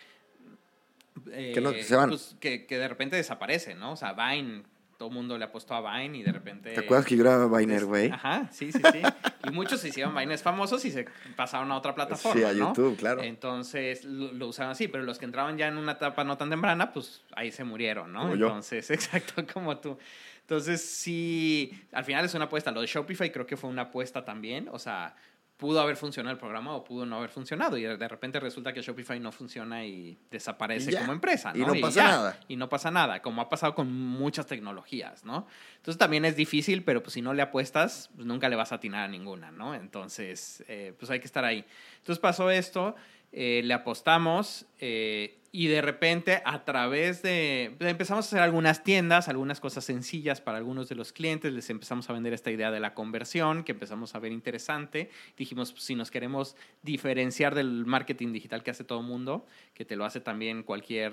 eh, 1.32 1.52
Que 1.54 1.60
no, 1.60 1.72
que 1.72 1.82
se 1.82 1.96
van. 1.96 2.10
pues, 2.10 2.36
que, 2.38 2.66
que 2.66 2.78
de 2.78 2.86
repente 2.86 3.16
desaparecen, 3.16 3.78
¿no? 3.80 3.92
O 3.92 3.96
sea, 3.96 4.12
Vine, 4.12 4.62
todo 5.00 5.08
el 5.08 5.14
mundo 5.14 5.38
le 5.38 5.46
apostó 5.46 5.72
a 5.72 5.98
Vine 5.98 6.18
y 6.18 6.22
de 6.22 6.30
repente... 6.30 6.74
¿Te 6.74 6.80
acuerdas 6.80 7.06
que 7.06 7.16
yo 7.16 7.22
era 7.22 7.46
Viner, 7.46 7.86
güey? 7.86 8.10
Ajá, 8.10 8.50
sí, 8.52 8.70
sí, 8.70 8.82
sí. 8.92 9.00
y 9.48 9.50
muchos 9.50 9.80
se 9.80 9.88
hicieron 9.88 10.14
Vines 10.14 10.42
famosos 10.42 10.84
y 10.84 10.90
se 10.90 11.06
pasaron 11.36 11.72
a 11.72 11.78
otra 11.78 11.94
plataforma. 11.94 12.38
Sí, 12.38 12.44
a 12.44 12.52
¿no? 12.52 12.68
YouTube, 12.68 12.98
claro. 12.98 13.22
Entonces 13.22 14.04
lo, 14.04 14.30
lo 14.30 14.48
usaron 14.48 14.72
así, 14.72 14.88
pero 14.88 15.02
los 15.02 15.18
que 15.18 15.24
entraban 15.24 15.56
ya 15.56 15.68
en 15.68 15.78
una 15.78 15.92
etapa 15.92 16.22
no 16.22 16.36
tan 16.36 16.50
temprana, 16.50 16.92
pues 16.92 17.22
ahí 17.34 17.50
se 17.50 17.64
murieron, 17.64 18.12
¿no? 18.12 18.24
Como 18.24 18.34
yo. 18.34 18.48
Entonces, 18.48 18.90
exacto, 18.90 19.42
como 19.54 19.78
tú. 19.78 19.96
Entonces, 20.42 20.84
sí, 20.84 21.72
al 21.92 22.04
final 22.04 22.26
es 22.26 22.34
una 22.34 22.44
apuesta. 22.44 22.70
Lo 22.70 22.82
de 22.82 22.86
Shopify 22.86 23.32
creo 23.32 23.46
que 23.46 23.56
fue 23.56 23.70
una 23.70 23.82
apuesta 23.82 24.22
también. 24.22 24.68
O 24.70 24.78
sea, 24.78 25.16
pudo 25.60 25.80
haber 25.80 25.96
funcionado 25.96 26.32
el 26.32 26.38
programa 26.38 26.74
o 26.74 26.82
pudo 26.82 27.06
no 27.06 27.16
haber 27.18 27.30
funcionado. 27.30 27.76
Y 27.76 27.82
de 27.82 28.08
repente 28.08 28.40
resulta 28.40 28.72
que 28.72 28.80
Shopify 28.82 29.20
no 29.20 29.30
funciona 29.30 29.84
y 29.84 30.18
desaparece 30.30 30.90
Y 30.90 30.96
como 30.96 31.12
empresa, 31.12 31.52
Y 31.54 31.60
¿no? 31.60 31.68
no 31.74 31.80
pasa 31.80 32.00
ya. 32.00 32.08
nada. 32.08 32.40
Y 32.48 32.56
no 32.56 32.68
pasa 32.68 32.90
nada, 32.90 33.22
como 33.22 33.42
ha 33.42 33.48
pasado 33.48 33.74
con 33.74 33.92
muchas 33.92 34.46
tecnologías, 34.46 35.24
¿no? 35.24 35.46
Entonces 35.76 35.98
también 35.98 36.24
es 36.24 36.34
difícil, 36.34 36.82
pero 36.82 37.02
pues 37.02 37.12
si 37.12 37.22
no 37.22 37.34
le 37.34 37.42
apuestas, 37.42 38.10
pues 38.16 38.26
nunca 38.26 38.48
le 38.48 38.56
vas 38.56 38.72
a 38.72 38.76
atinar 38.76 39.04
a 39.04 39.08
ninguna, 39.08 39.50
¿no? 39.52 39.74
Entonces, 39.74 40.64
eh, 40.66 40.94
pues 40.98 41.10
hay 41.10 41.20
que 41.20 41.26
estar 41.26 41.44
ahí. 41.44 41.64
Entonces 41.98 42.18
pasó 42.18 42.50
esto, 42.50 42.96
eh, 43.32 43.60
le 43.62 43.74
apostamos 43.74 44.66
eh, 44.78 45.39
y 45.52 45.66
de 45.66 45.82
repente 45.82 46.42
a 46.44 46.64
través 46.64 47.22
de... 47.22 47.74
pues, 47.76 47.90
empezamos 47.90 48.24
a 48.24 48.28
hacer 48.28 48.40
algunas 48.40 48.84
tiendas, 48.84 49.28
algunas 49.28 49.60
cosas 49.60 49.84
sencillas 49.84 50.40
para 50.40 50.58
algunos 50.58 50.88
de 50.88 50.94
los 50.94 51.12
clientes, 51.12 51.52
les 51.52 51.70
empezamos 51.70 52.08
a 52.08 52.12
vender 52.12 52.32
esta 52.32 52.50
idea 52.50 52.70
de 52.70 52.78
la 52.78 52.94
conversión 52.94 53.64
que 53.64 53.72
empezamos 53.72 54.14
a 54.14 54.20
ver 54.20 54.32
interesante. 54.32 55.10
Dijimos, 55.36 55.72
pues, 55.72 55.84
si 55.84 55.94
nos 55.96 56.10
queremos 56.10 56.56
diferenciar 56.82 57.54
del 57.54 57.84
marketing 57.84 58.32
digital 58.32 58.62
que 58.62 58.70
hace 58.70 58.84
todo 58.84 59.02
mundo, 59.02 59.46
que 59.74 59.84
te 59.84 59.96
lo 59.96 60.04
hace 60.04 60.20
también 60.20 60.62
cualquier 60.62 61.12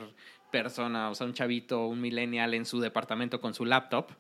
persona, 0.52 1.10
o 1.10 1.16
sea, 1.16 1.26
un 1.26 1.34
chavito, 1.34 1.88
un 1.88 2.00
millennial 2.00 2.54
en 2.54 2.66
su 2.66 2.80
departamento 2.80 3.42
con 3.42 3.54
su 3.54 3.66
laptop, 3.66 4.12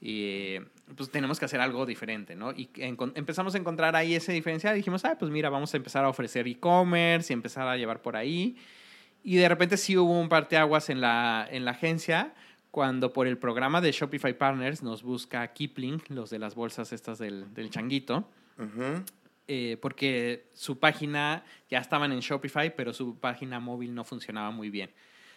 y 0.00 0.58
pues 0.96 1.10
tenemos 1.10 1.38
que 1.38 1.46
hacer 1.46 1.60
algo 1.60 1.86
diferente, 1.86 2.36
¿no? 2.36 2.52
Y 2.52 2.68
empezamos 2.76 3.54
a 3.54 3.58
encontrar 3.58 3.96
ahí 3.96 4.14
ese 4.14 4.32
diferencial 4.32 4.74
dijimos, 4.74 5.04
ah, 5.06 5.16
pues 5.18 5.30
mira, 5.30 5.48
vamos 5.48 5.72
a 5.72 5.78
empezar 5.78 6.04
a 6.04 6.10
ofrecer 6.10 6.46
e-commerce 6.46 7.32
y 7.32 7.34
empezar 7.34 7.66
a 7.66 7.76
llevar 7.78 8.02
por 8.02 8.16
ahí. 8.16 8.56
Y 9.24 9.36
de 9.36 9.48
repente 9.48 9.78
sí 9.78 9.96
hubo 9.96 10.20
un 10.20 10.28
parteaguas 10.28 10.90
en 10.90 11.00
la, 11.00 11.48
en 11.50 11.64
la 11.64 11.72
agencia 11.72 12.34
cuando 12.70 13.12
por 13.12 13.26
el 13.26 13.38
programa 13.38 13.80
de 13.80 13.90
Shopify 13.90 14.36
Partners 14.36 14.82
nos 14.82 15.02
busca 15.02 15.46
Kipling, 15.52 16.02
los 16.08 16.28
de 16.28 16.38
las 16.38 16.54
bolsas 16.54 16.92
estas 16.92 17.18
del, 17.18 17.54
del 17.54 17.70
changuito, 17.70 18.28
eh, 19.46 19.78
porque 19.80 20.48
su 20.52 20.78
página 20.78 21.44
ya 21.70 21.78
estaban 21.78 22.10
en 22.12 22.18
Shopify, 22.18 22.74
pero 22.74 22.92
su 22.92 23.18
página 23.18 23.60
móvil 23.60 23.94
no 23.94 24.02
funcionaba 24.02 24.50
muy 24.50 24.70
bien. 24.70 24.90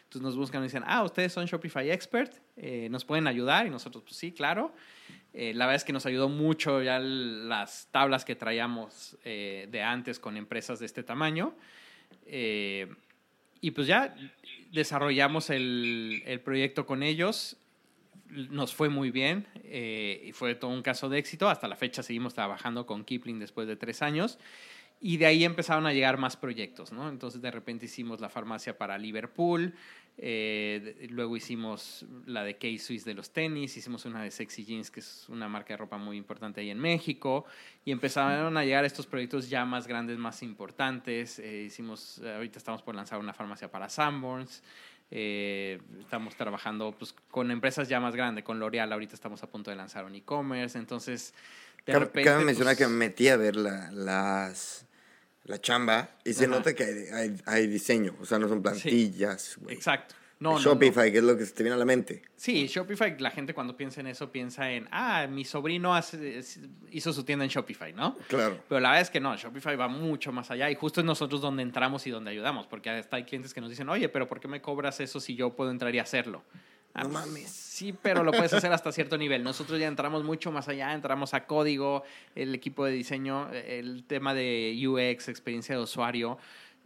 Entonces 0.04 0.24
nos 0.24 0.36
buscan 0.36 0.62
y 0.62 0.64
dicen, 0.64 0.84
ah, 0.88 1.04
ustedes 1.04 1.32
son 1.32 1.46
Shopify 1.46 1.92
Expert, 1.92 2.34
eh, 2.56 2.88
¿nos 2.90 3.06
pueden 3.06 3.28
ayudar? 3.28 3.68
Y 3.68 3.70
nosotros, 3.70 4.04
pues 4.04 4.16
sí, 4.16 4.32
claro. 4.32 4.74
Eh, 5.32 5.54
la 5.54 5.66
verdad 5.66 5.76
es 5.76 5.84
que 5.84 5.94
nos 5.94 6.08
ayudó 6.08 6.28
mucho 6.28 6.82
ya 6.82 6.98
las 6.98 7.88
tablas 7.92 8.26
que 8.26 8.36
traíamos 8.36 9.16
de 9.24 9.84
antes 9.84 10.20
con 10.20 10.38
empresas 10.38 10.80
de 10.80 10.88
este 10.88 11.04
tamaño. 11.04 11.54
Y 13.62 13.72
pues 13.72 13.88
ya 13.88 14.16
desarrollamos 14.72 15.50
el, 15.50 16.24
el 16.26 16.40
proyecto 16.42 16.86
con 16.86 17.04
ellos 17.04 17.58
nos 18.30 18.74
fue 18.74 18.90
muy 18.90 19.12
bien 19.12 19.48
eh, 19.64 20.24
y 20.26 20.32
fue 20.32 20.56
todo 20.56 20.72
un 20.72 20.82
caso 20.82 21.10
de 21.10 21.18
éxito. 21.18 21.50
Hasta 21.50 21.68
la 21.68 21.76
fecha 21.76 22.04
seguimos 22.04 22.34
trabajando 22.34 22.86
con 22.86 23.04
Kipling 23.04 23.40
después 23.40 23.68
de 23.68 23.76
tres 23.76 24.02
años. 24.02 24.40
Y 25.00 25.18
de 25.18 25.28
ahí 25.28 25.44
empezaron 25.44 25.86
a 25.86 25.94
llegar 25.94 26.18
más 26.18 26.36
proyectos, 26.38 26.92
¿no? 26.92 27.08
Entonces 27.10 27.42
de 27.42 27.52
repente 27.52 27.86
hicimos 27.86 28.20
la 28.20 28.30
farmacia 28.30 28.80
para 28.80 28.98
Liverpool, 28.98 29.76
eh, 30.20 31.08
luego 31.12 31.38
hicimos 31.38 32.06
la 32.26 32.44
de 32.44 32.58
K-Swiss 32.58 33.06
de 33.06 33.14
los 33.14 33.30
tenis, 33.32 33.78
hicimos 33.78 34.06
una 34.06 34.24
de 34.24 34.32
Sexy 34.32 34.66
Jeans, 34.66 34.90
que 34.90 35.02
es 35.02 35.30
una 35.30 35.48
marca 35.48 35.74
de 35.74 35.78
ropa 35.78 35.98
muy 35.98 36.18
importante 36.18 36.62
ahí 36.62 36.72
en 36.72 36.80
México, 36.80 37.46
y 37.86 37.92
empezaron 37.92 38.58
a 38.58 38.66
llegar 38.66 38.84
estos 38.84 39.06
proyectos 39.06 39.50
ya 39.50 39.64
más 39.66 39.88
grandes, 39.88 40.18
más 40.18 40.42
importantes. 40.42 41.38
Eh, 41.40 41.64
hicimos, 41.68 42.20
ahorita 42.20 42.58
estamos 42.58 42.82
por 42.82 42.96
lanzar 42.96 43.20
una 43.20 43.34
farmacia 43.34 43.70
para 43.70 43.90
Sanborns. 43.90 44.64
Eh, 45.10 45.80
estamos 46.00 46.36
trabajando 46.36 46.94
pues, 46.98 47.14
con 47.32 47.50
empresas 47.52 47.88
ya 47.88 48.00
más 48.00 48.16
grandes, 48.16 48.44
con 48.44 48.60
L'Oreal 48.60 48.92
ahorita 48.92 49.16
estamos 49.16 49.42
a 49.44 49.48
punto 49.48 49.70
de 49.70 49.78
lanzar 49.78 50.04
un 50.04 50.16
e-commerce, 50.16 50.78
entonces 50.78 51.34
de 51.86 51.94
cabe, 51.94 52.06
repente... 52.06 52.30
Cabe 52.30 52.44
mencionar 52.44 52.76
pues 52.76 52.88
que 52.88 52.92
me 52.92 52.98
metí 52.98 53.30
a 53.30 53.38
ver 53.38 53.56
la, 53.56 53.90
las, 53.92 54.86
la 55.48 55.60
chamba 55.60 56.12
y 56.24 56.34
se 56.34 56.48
nota 56.48 56.76
que 56.76 57.10
hay, 57.12 57.36
hay, 57.46 57.68
diseño, 57.68 58.16
o 58.22 58.26
sea, 58.26 58.38
no 58.38 58.48
son 58.48 58.62
plantillas. 58.62 59.58
exacto. 59.70 60.16
Shopify, 60.40 61.12
que 61.12 61.18
es 61.18 61.24
lo 61.24 61.36
que 61.36 61.46
se 61.46 61.54
te 61.54 61.64
viene 61.64 61.76
a 61.76 61.80
la 61.80 61.86
mente. 61.86 62.22
Sí, 62.36 62.68
Shopify, 62.68 63.18
la 63.20 63.32
gente 63.32 63.56
cuando 63.56 63.76
piensa 63.76 64.02
en 64.02 64.08
eso 64.08 64.32
piensa 64.32 64.72
en, 64.72 64.88
ah, 64.92 65.26
mi 65.28 65.44
sobrino 65.44 65.96
hace, 65.96 66.42
hizo 66.92 67.12
su 67.12 67.24
tienda 67.24 67.44
en 67.44 67.50
Shopify, 67.50 67.92
¿no? 67.94 68.16
Claro. 68.28 68.60
Pero 68.70 68.80
la 68.80 68.90
verdad 68.90 69.02
es 69.02 69.10
que 69.10 69.20
no, 69.20 69.36
Shopify 69.36 69.76
va 69.76 69.88
mucho 69.88 70.32
más 70.32 70.52
allá 70.52 70.70
y 70.70 70.76
justo 70.76 71.02
es 71.02 71.06
nosotros 71.06 71.42
donde 71.42 71.64
entramos 71.64 72.06
y 72.06 72.12
donde 72.12 72.32
ayudamos, 72.32 72.68
porque 72.68 72.92
hasta 72.92 73.18
hay 73.18 73.24
clientes 73.24 73.54
que 73.54 73.62
nos 73.62 73.72
dicen, 73.72 73.90
oye, 73.90 74.10
pero 74.10 74.28
¿por 74.28 74.40
qué 74.40 74.48
me 74.48 74.62
cobras 74.62 75.00
eso 75.00 75.20
si 75.20 75.36
yo 75.36 75.56
puedo 75.56 75.72
entrar 75.72 75.94
y 75.96 76.00
hacerlo? 76.00 76.44
Ah, 76.98 77.04
no 77.04 77.10
mames. 77.10 77.50
Sí, 77.50 77.94
pero 78.02 78.24
lo 78.24 78.32
puedes 78.32 78.52
hacer 78.54 78.74
hasta 78.74 78.92
cierto 78.92 79.18
nivel. 79.18 79.44
Nosotros 79.44 79.80
ya 79.80 79.88
entramos 79.88 80.24
mucho 80.24 80.52
más 80.52 80.68
allá, 80.68 80.94
entramos 80.94 81.34
a 81.34 81.46
código, 81.46 82.04
el 82.36 82.56
equipo 82.56 82.84
de 82.86 82.92
diseño, 82.92 83.50
el 83.52 84.04
tema 84.06 84.34
de 84.34 84.76
UX, 84.88 85.30
experiencia 85.30 85.76
de 85.76 85.84
usuario 85.84 86.38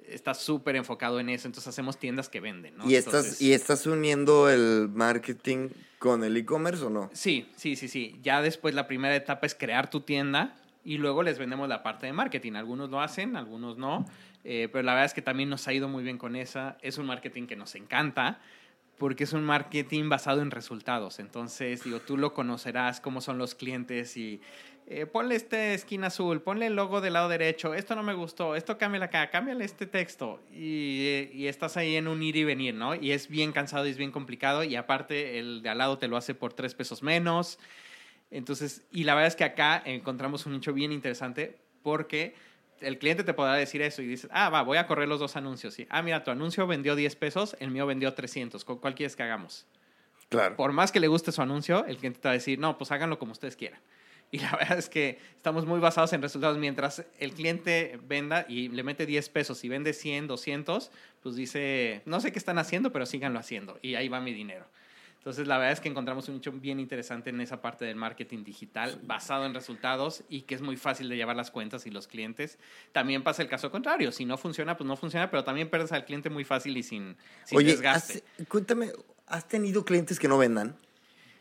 está 0.07 0.33
súper 0.33 0.75
enfocado 0.75 1.19
en 1.19 1.29
eso, 1.29 1.47
entonces 1.47 1.67
hacemos 1.67 1.97
tiendas 1.97 2.29
que 2.29 2.39
venden, 2.39 2.77
¿no? 2.77 2.89
¿Y 2.89 2.95
estás, 2.95 3.41
¿Y 3.41 3.53
estás 3.53 3.85
uniendo 3.85 4.49
el 4.49 4.89
marketing 4.89 5.69
con 5.99 6.23
el 6.23 6.35
e-commerce 6.37 6.83
o 6.83 6.89
no? 6.89 7.09
Sí, 7.13 7.49
sí, 7.55 7.75
sí, 7.75 7.87
sí. 7.87 8.19
Ya 8.21 8.41
después 8.41 8.75
la 8.75 8.87
primera 8.87 9.15
etapa 9.15 9.45
es 9.45 9.55
crear 9.55 9.89
tu 9.89 10.01
tienda 10.01 10.55
y 10.83 10.97
luego 10.97 11.23
les 11.23 11.37
vendemos 11.37 11.69
la 11.69 11.83
parte 11.83 12.05
de 12.07 12.13
marketing. 12.13 12.53
Algunos 12.53 12.89
lo 12.89 13.01
hacen, 13.01 13.35
algunos 13.35 13.77
no, 13.77 14.05
eh, 14.43 14.69
pero 14.71 14.83
la 14.83 14.93
verdad 14.93 15.05
es 15.05 15.13
que 15.13 15.21
también 15.21 15.49
nos 15.49 15.67
ha 15.67 15.73
ido 15.73 15.87
muy 15.87 16.03
bien 16.03 16.17
con 16.17 16.35
esa. 16.35 16.77
Es 16.81 16.97
un 16.97 17.05
marketing 17.05 17.47
que 17.47 17.55
nos 17.55 17.75
encanta 17.75 18.39
porque 19.01 19.23
es 19.23 19.33
un 19.33 19.43
marketing 19.43 20.09
basado 20.09 20.43
en 20.43 20.51
resultados. 20.51 21.17
Entonces, 21.17 21.83
digo, 21.83 22.01
tú 22.01 22.17
lo 22.17 22.35
conocerás, 22.35 23.01
cómo 23.01 23.19
son 23.19 23.39
los 23.39 23.55
clientes 23.55 24.15
y 24.15 24.41
eh, 24.85 25.07
ponle 25.07 25.33
este 25.33 25.73
esquina 25.73 26.07
azul, 26.07 26.43
ponle 26.43 26.67
el 26.67 26.75
logo 26.75 27.01
del 27.01 27.13
lado 27.13 27.27
derecho, 27.27 27.73
esto 27.73 27.95
no 27.95 28.03
me 28.03 28.13
gustó, 28.13 28.55
esto 28.55 28.77
cámbiale 28.77 29.05
acá, 29.05 29.31
cámbiale 29.31 29.65
este 29.65 29.87
texto. 29.87 30.39
Y, 30.53 31.29
y, 31.33 31.47
estás 31.47 31.77
ahí 31.77 31.95
en 31.95 32.07
un 32.07 32.21
ir 32.21 32.35
y 32.35 32.43
venir, 32.43 32.75
¿no? 32.75 32.93
Y 32.93 33.11
es 33.11 33.27
bien 33.27 33.53
cansado 33.53 33.87
y 33.87 33.89
es 33.89 33.97
bien 33.97 34.11
complicado 34.11 34.63
y 34.63 34.75
aparte 34.75 35.39
el 35.39 35.63
de 35.63 35.69
al 35.69 35.79
lado 35.79 35.97
te 35.97 36.07
lo 36.07 36.15
hace 36.15 36.35
por 36.35 36.53
tres 36.53 36.75
pesos 36.75 37.01
menos. 37.01 37.57
Entonces, 38.29 38.83
y 38.91 39.05
la 39.05 39.15
verdad 39.15 39.29
es 39.29 39.35
que 39.35 39.45
acá 39.45 39.81
encontramos 39.83 40.45
un 40.45 40.53
nicho 40.53 40.73
bien 40.73 40.91
interesante 40.91 41.57
porque 41.81 42.35
el 42.81 42.97
cliente 42.99 43.23
te 43.23 43.33
podrá 43.33 43.53
decir 43.53 43.81
eso 43.81 44.01
y 44.01 44.07
dices, 44.07 44.29
ah, 44.33 44.49
va, 44.49 44.63
voy 44.63 44.77
a 44.77 44.87
correr 44.87 45.07
los 45.07 45.19
dos 45.19 45.35
anuncios. 45.35 45.73
Sí. 45.73 45.87
Ah, 45.89 46.01
mira, 46.01 46.23
tu 46.23 46.31
anuncio 46.31 46.67
vendió 46.67 46.95
10 46.95 47.15
pesos, 47.15 47.55
el 47.59 47.71
mío 47.71 47.85
vendió 47.85 48.13
300. 48.13 48.65
¿Cuál 48.65 48.95
quieres 48.95 49.15
que 49.15 49.23
hagamos? 49.23 49.65
Claro. 50.29 50.55
Por 50.55 50.71
más 50.71 50.91
que 50.91 50.99
le 50.99 51.07
guste 51.07 51.31
su 51.31 51.41
anuncio, 51.41 51.85
el 51.85 51.97
cliente 51.97 52.19
te 52.19 52.27
va 52.27 52.31
a 52.31 52.35
decir, 52.35 52.59
no, 52.59 52.77
pues 52.77 52.91
háganlo 52.91 53.19
como 53.19 53.31
ustedes 53.31 53.55
quieran. 53.55 53.79
Y 54.31 54.39
la 54.39 54.51
verdad 54.57 54.77
es 54.77 54.89
que 54.89 55.19
estamos 55.35 55.65
muy 55.65 55.79
basados 55.79 56.13
en 56.13 56.21
resultados. 56.21 56.57
Mientras 56.57 57.05
el 57.19 57.33
cliente 57.33 57.99
venda 58.07 58.45
y 58.47 58.69
le 58.69 58.83
mete 58.83 59.05
10 59.05 59.29
pesos 59.29 59.63
y 59.63 59.69
vende 59.69 59.93
100, 59.93 60.27
200, 60.27 60.91
pues 61.21 61.35
dice, 61.35 62.01
no 62.05 62.19
sé 62.21 62.31
qué 62.31 62.39
están 62.39 62.57
haciendo, 62.57 62.91
pero 62.91 63.05
síganlo 63.05 63.39
haciendo. 63.39 63.77
Y 63.81 63.95
ahí 63.95 64.07
va 64.07 64.21
mi 64.21 64.33
dinero. 64.33 64.65
Entonces, 65.21 65.45
la 65.45 65.59
verdad 65.59 65.73
es 65.73 65.79
que 65.79 65.87
encontramos 65.87 66.27
un 66.29 66.35
nicho 66.35 66.51
bien 66.51 66.79
interesante 66.79 67.29
en 67.29 67.39
esa 67.41 67.61
parte 67.61 67.85
del 67.85 67.95
marketing 67.95 68.43
digital, 68.43 68.99
basado 69.03 69.45
en 69.45 69.53
resultados 69.53 70.23
y 70.29 70.41
que 70.41 70.55
es 70.55 70.63
muy 70.63 70.77
fácil 70.77 71.09
de 71.09 71.15
llevar 71.15 71.35
las 71.35 71.51
cuentas 71.51 71.85
y 71.85 71.91
los 71.91 72.07
clientes. 72.07 72.57
También 72.91 73.21
pasa 73.21 73.43
el 73.43 73.47
caso 73.47 73.69
contrario. 73.69 74.11
Si 74.11 74.25
no 74.25 74.35
funciona, 74.39 74.75
pues 74.77 74.87
no 74.87 74.97
funciona, 74.97 75.29
pero 75.29 75.43
también 75.43 75.69
pierdes 75.69 75.91
al 75.91 76.05
cliente 76.05 76.31
muy 76.31 76.43
fácil 76.43 76.75
y 76.75 76.81
sin, 76.81 77.17
sin 77.43 77.59
Oye, 77.59 77.67
desgaste. 77.67 78.23
cuéntame, 78.47 78.93
¿has 79.27 79.47
tenido 79.47 79.85
clientes 79.85 80.17
que 80.17 80.27
no 80.27 80.39
vendan? 80.39 80.75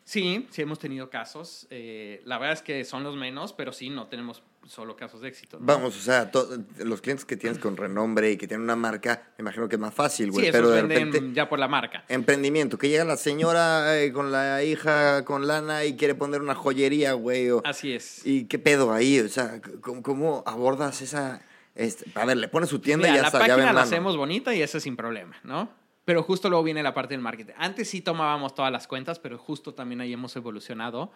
Sí, 0.05 0.47
sí 0.51 0.61
hemos 0.61 0.79
tenido 0.79 1.09
casos. 1.09 1.67
Eh, 1.71 2.21
la 2.27 2.37
verdad 2.37 2.53
es 2.53 2.63
que 2.63 2.85
son 2.85 3.03
los 3.03 3.17
menos, 3.17 3.55
pero 3.55 3.73
sí, 3.73 3.89
no 3.89 4.09
tenemos 4.09 4.43
solo 4.67 4.97
casos 4.97 5.21
de 5.21 5.29
éxito. 5.29 5.59
Vamos, 5.61 5.97
o 5.97 6.01
sea, 6.01 6.31
los 6.79 7.01
clientes 7.01 7.25
que 7.25 7.37
tienes 7.37 7.59
con 7.59 7.77
renombre 7.77 8.33
y 8.33 8.37
que 8.37 8.47
tienen 8.47 8.65
una 8.65 8.77
marca, 8.77 9.31
me 9.39 9.43
imagino 9.43 9.69
que 9.69 9.77
es 9.77 9.81
más 9.81 9.95
fácil, 9.95 10.31
güey. 10.31 10.47
Sí, 10.47 10.53
pero 10.53 10.71
de 10.71 10.83
repente, 10.83 11.23
ya 11.33 11.49
por 11.49 11.59
la 11.59 11.69
marca. 11.69 12.05
Emprendimiento, 12.09 12.79
que 12.79 12.89
llega 12.89 13.05
la 13.05 13.17
señora 13.17 14.01
eh, 14.01 14.13
con 14.13 14.33
la 14.33 14.63
hija 14.63 15.25
con 15.25 15.47
lana 15.47 15.85
y 15.85 15.97
quiere 15.97 16.15
poner 16.15 16.41
una 16.41 16.55
joyería, 16.55 17.15
güey. 17.15 17.49
Así 17.65 17.93
es. 17.93 18.25
¿Y 18.27 18.45
qué 18.45 18.59
pedo 18.59 18.93
ahí? 18.93 19.21
O 19.21 19.29
sea, 19.29 19.61
¿cómo, 19.81 20.43
abordas 20.47 21.03
esa...? 21.03 21.43
Este, 21.75 22.11
a 22.15 22.25
ver, 22.25 22.37
le 22.37 22.49
pones 22.49 22.69
su 22.69 22.81
tienda 22.81 23.09
y 23.09 23.15
ya 23.15 23.23
la 23.23 23.29
está, 23.29 23.39
página 23.39 23.73
la 23.73 23.83
hacemos 23.83 24.17
bonita 24.17 24.55
y 24.55 24.61
eso 24.61 24.79
es 24.79 24.85
sin 24.85 24.97
problema, 24.97 25.37
¿no? 25.45 25.71
Pero 26.05 26.23
justo 26.23 26.49
luego 26.49 26.65
viene 26.65 26.83
la 26.83 26.93
parte 26.93 27.15
del 27.15 27.21
marketing. 27.21 27.53
Antes 27.57 27.89
sí 27.89 28.01
tomábamos 28.01 28.55
todas 28.55 28.73
las 28.73 28.89
cuentas, 28.89 29.19
pero 29.19 29.39
justo 29.39 29.75
también 29.75 30.01
ahí 30.01 30.13
hemos 30.13 30.35
evolucionado 30.35 31.13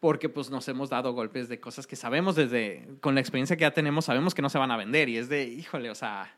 porque 0.00 0.28
pues 0.28 0.50
nos 0.50 0.68
hemos 0.68 0.90
dado 0.90 1.12
golpes 1.12 1.48
de 1.48 1.58
cosas 1.58 1.86
que 1.86 1.96
sabemos 1.96 2.36
desde, 2.36 2.86
con 3.00 3.14
la 3.14 3.20
experiencia 3.20 3.56
que 3.56 3.62
ya 3.62 3.72
tenemos, 3.72 4.04
sabemos 4.04 4.34
que 4.34 4.42
no 4.42 4.50
se 4.50 4.58
van 4.58 4.70
a 4.70 4.76
vender 4.76 5.08
y 5.08 5.16
es 5.16 5.28
de, 5.28 5.44
híjole, 5.44 5.90
o 5.90 5.94
sea, 5.94 6.34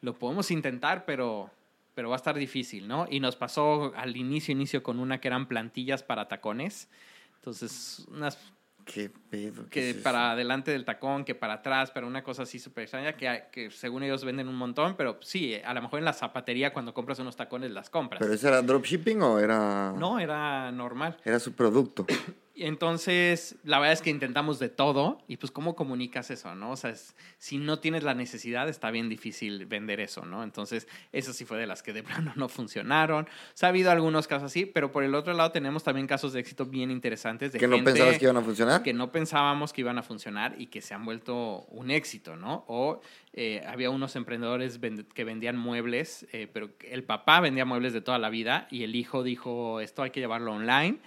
lo 0.00 0.18
podemos 0.18 0.50
intentar, 0.50 1.04
pero, 1.04 1.50
pero 1.94 2.08
va 2.08 2.16
a 2.16 2.18
estar 2.18 2.36
difícil, 2.36 2.88
¿no? 2.88 3.06
Y 3.10 3.20
nos 3.20 3.36
pasó 3.36 3.92
al 3.96 4.16
inicio, 4.16 4.52
inicio 4.52 4.82
con 4.82 4.98
una 4.98 5.20
que 5.20 5.28
eran 5.28 5.46
plantillas 5.46 6.02
para 6.02 6.28
tacones. 6.28 6.88
Entonces, 7.36 8.06
unas 8.10 8.38
¿Qué 8.86 9.10
pedo? 9.10 9.68
que 9.68 9.94
para 9.94 10.30
adelante 10.30 10.70
del 10.70 10.84
tacón, 10.84 11.24
que 11.24 11.34
para 11.34 11.54
atrás, 11.54 11.90
pero 11.92 12.06
una 12.06 12.22
cosa 12.22 12.44
así 12.44 12.60
súper 12.60 12.82
extraña 12.82 13.14
que, 13.14 13.44
que, 13.50 13.70
según 13.72 14.04
ellos 14.04 14.24
venden 14.24 14.46
un 14.46 14.54
montón, 14.54 14.94
pero 14.96 15.18
sí, 15.22 15.56
a 15.64 15.74
lo 15.74 15.82
mejor 15.82 15.98
en 15.98 16.04
la 16.04 16.12
zapatería 16.12 16.72
cuando 16.72 16.94
compras 16.94 17.18
unos 17.18 17.34
tacones 17.34 17.72
las 17.72 17.90
compras. 17.90 18.20
¿Pero 18.20 18.32
eso 18.32 18.46
era 18.46 18.62
dropshipping 18.62 19.20
o 19.22 19.40
era...? 19.40 19.92
No, 19.98 20.20
era 20.20 20.70
normal. 20.70 21.16
Era 21.24 21.40
su 21.40 21.52
producto. 21.52 22.06
Entonces, 22.58 23.56
la 23.64 23.78
verdad 23.78 23.92
es 23.92 24.00
que 24.00 24.08
intentamos 24.08 24.58
de 24.58 24.70
todo 24.70 25.18
y 25.28 25.36
pues 25.36 25.50
cómo 25.52 25.76
comunicas 25.76 26.30
eso, 26.30 26.54
¿no? 26.54 26.70
O 26.70 26.76
sea, 26.76 26.94
si 27.38 27.58
no 27.58 27.80
tienes 27.80 28.02
la 28.02 28.14
necesidad, 28.14 28.68
está 28.68 28.90
bien 28.90 29.10
difícil 29.10 29.66
vender 29.66 30.00
eso, 30.00 30.24
¿no? 30.24 30.42
Entonces, 30.42 30.88
eso 31.12 31.34
sí 31.34 31.44
fue 31.44 31.58
de 31.58 31.66
las 31.66 31.82
que 31.82 31.92
de 31.92 32.02
plano 32.02 32.32
no 32.36 32.48
funcionaron. 32.48 33.24
O 33.24 33.28
sea, 33.52 33.68
ha 33.68 33.70
habido 33.70 33.90
algunos 33.90 34.26
casos 34.26 34.46
así, 34.46 34.64
pero 34.64 34.90
por 34.90 35.04
el 35.04 35.14
otro 35.14 35.34
lado 35.34 35.52
tenemos 35.52 35.84
también 35.84 36.06
casos 36.06 36.32
de 36.32 36.40
éxito 36.40 36.64
bien 36.64 36.90
interesantes. 36.90 37.52
De 37.52 37.58
¿Que 37.58 37.68
no 37.68 37.82
pensabas 37.84 38.18
que 38.18 38.24
iban 38.24 38.36
a 38.38 38.42
funcionar? 38.42 38.82
Que 38.82 38.94
no 38.94 39.12
pensábamos 39.12 39.74
que 39.74 39.82
iban 39.82 39.98
a 39.98 40.02
funcionar 40.02 40.54
y 40.58 40.68
que 40.68 40.80
se 40.80 40.94
han 40.94 41.04
vuelto 41.04 41.66
un 41.68 41.90
éxito, 41.90 42.36
¿no? 42.36 42.64
O 42.68 43.00
eh, 43.34 43.62
había 43.66 43.90
unos 43.90 44.16
emprendedores 44.16 44.80
que 45.12 45.24
vendían 45.24 45.58
muebles, 45.58 46.26
eh, 46.32 46.48
pero 46.50 46.70
el 46.80 47.04
papá 47.04 47.40
vendía 47.40 47.66
muebles 47.66 47.92
de 47.92 48.00
toda 48.00 48.18
la 48.18 48.30
vida 48.30 48.66
y 48.70 48.82
el 48.82 48.96
hijo 48.96 49.22
dijo, 49.22 49.80
esto 49.80 50.02
hay 50.02 50.10
que 50.10 50.20
llevarlo 50.20 50.52
online 50.52 51.00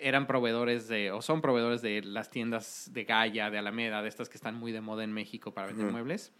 eran 0.00 0.26
proveedores 0.26 0.88
de, 0.88 1.12
o 1.12 1.22
son 1.22 1.40
proveedores 1.40 1.82
de 1.82 2.02
las 2.02 2.30
tiendas 2.30 2.90
de 2.92 3.04
Gaia, 3.04 3.50
de 3.50 3.58
Alameda, 3.58 4.02
de 4.02 4.08
estas 4.08 4.28
que 4.28 4.36
están 4.36 4.56
muy 4.56 4.72
de 4.72 4.80
moda 4.80 5.04
en 5.04 5.12
México 5.12 5.52
para 5.52 5.68
vender 5.68 5.90
muebles. 5.92 6.32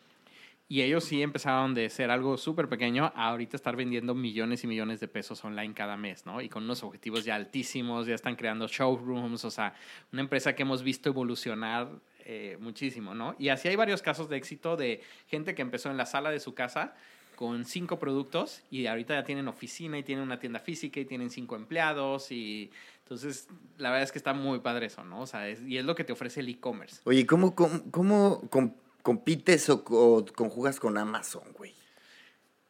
Y 0.66 0.80
ellos 0.80 1.04
sí 1.04 1.22
empezaron 1.22 1.74
de 1.74 1.90
ser 1.90 2.10
algo 2.10 2.38
súper 2.38 2.68
pequeño 2.68 3.12
a 3.14 3.28
ahorita 3.28 3.56
estar 3.56 3.76
vendiendo 3.76 4.14
millones 4.14 4.64
y 4.64 4.66
millones 4.66 4.98
de 4.98 5.08
pesos 5.08 5.44
online 5.44 5.74
cada 5.74 5.96
mes, 5.98 6.24
¿no? 6.24 6.40
Y 6.40 6.48
con 6.48 6.64
unos 6.64 6.82
objetivos 6.82 7.24
ya 7.24 7.34
altísimos, 7.34 8.06
ya 8.06 8.14
están 8.14 8.34
creando 8.34 8.66
showrooms, 8.66 9.44
o 9.44 9.50
sea, 9.50 9.74
una 10.10 10.22
empresa 10.22 10.54
que 10.54 10.62
hemos 10.62 10.82
visto 10.82 11.10
evolucionar 11.10 11.90
eh, 12.24 12.56
muchísimo, 12.60 13.14
¿no? 13.14 13.36
Y 13.38 13.50
así 13.50 13.68
hay 13.68 13.76
varios 13.76 14.00
casos 14.00 14.30
de 14.30 14.38
éxito 14.38 14.78
de 14.78 15.02
gente 15.28 15.54
que 15.54 15.60
empezó 15.60 15.90
en 15.90 15.98
la 15.98 16.06
sala 16.06 16.30
de 16.30 16.40
su 16.40 16.54
casa 16.54 16.94
con 17.36 17.64
cinco 17.64 17.98
productos 17.98 18.62
y 18.70 18.86
ahorita 18.86 19.14
ya 19.14 19.24
tienen 19.24 19.48
oficina 19.48 19.98
y 19.98 20.02
tienen 20.02 20.24
una 20.24 20.38
tienda 20.38 20.60
física 20.60 21.00
y 21.00 21.04
tienen 21.04 21.30
cinco 21.30 21.56
empleados 21.56 22.30
y 22.30 22.70
entonces 23.04 23.46
la 23.78 23.90
verdad 23.90 24.02
es 24.04 24.12
que 24.12 24.18
está 24.18 24.32
muy 24.34 24.58
padre 24.60 24.86
eso, 24.86 25.04
¿no? 25.04 25.20
O 25.20 25.26
sea, 25.26 25.48
es- 25.48 25.62
y 25.62 25.78
es 25.78 25.84
lo 25.84 25.94
que 25.94 26.04
te 26.04 26.12
ofrece 26.12 26.40
el 26.40 26.48
e-commerce. 26.48 27.00
Oye, 27.04 27.26
¿cómo, 27.26 27.54
cómo, 27.54 27.82
cómo 27.90 28.40
com- 28.50 28.74
compites 29.02 29.68
o, 29.68 29.84
o 29.86 30.24
conjugas 30.34 30.80
con 30.80 30.96
Amazon, 30.98 31.42
güey? 31.56 31.74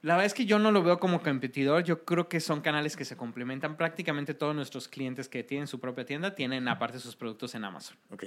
La 0.03 0.15
verdad 0.15 0.27
es 0.27 0.35
que 0.35 0.45
yo 0.45 0.59
no 0.59 0.71
lo 0.71 0.83
veo 0.83 0.99
como 1.01 1.23
competidor, 1.23 1.83
yo 1.83 2.05
creo 2.05 2.29
que 2.29 2.39
son 2.41 2.61
canales 2.61 2.95
que 2.95 3.07
se 3.07 3.17
complementan. 3.17 3.77
Prácticamente 3.79 4.35
todos 4.35 4.55
nuestros 4.55 4.87
clientes 4.87 5.31
que 5.31 5.43
tienen 5.45 5.67
su 5.67 5.81
propia 5.81 6.05
tienda 6.05 6.35
tienen 6.35 6.69
aparte 6.69 6.99
sus 7.01 7.17
productos 7.17 7.55
en 7.55 7.65
Amazon. 7.65 7.97
Ok. 8.11 8.25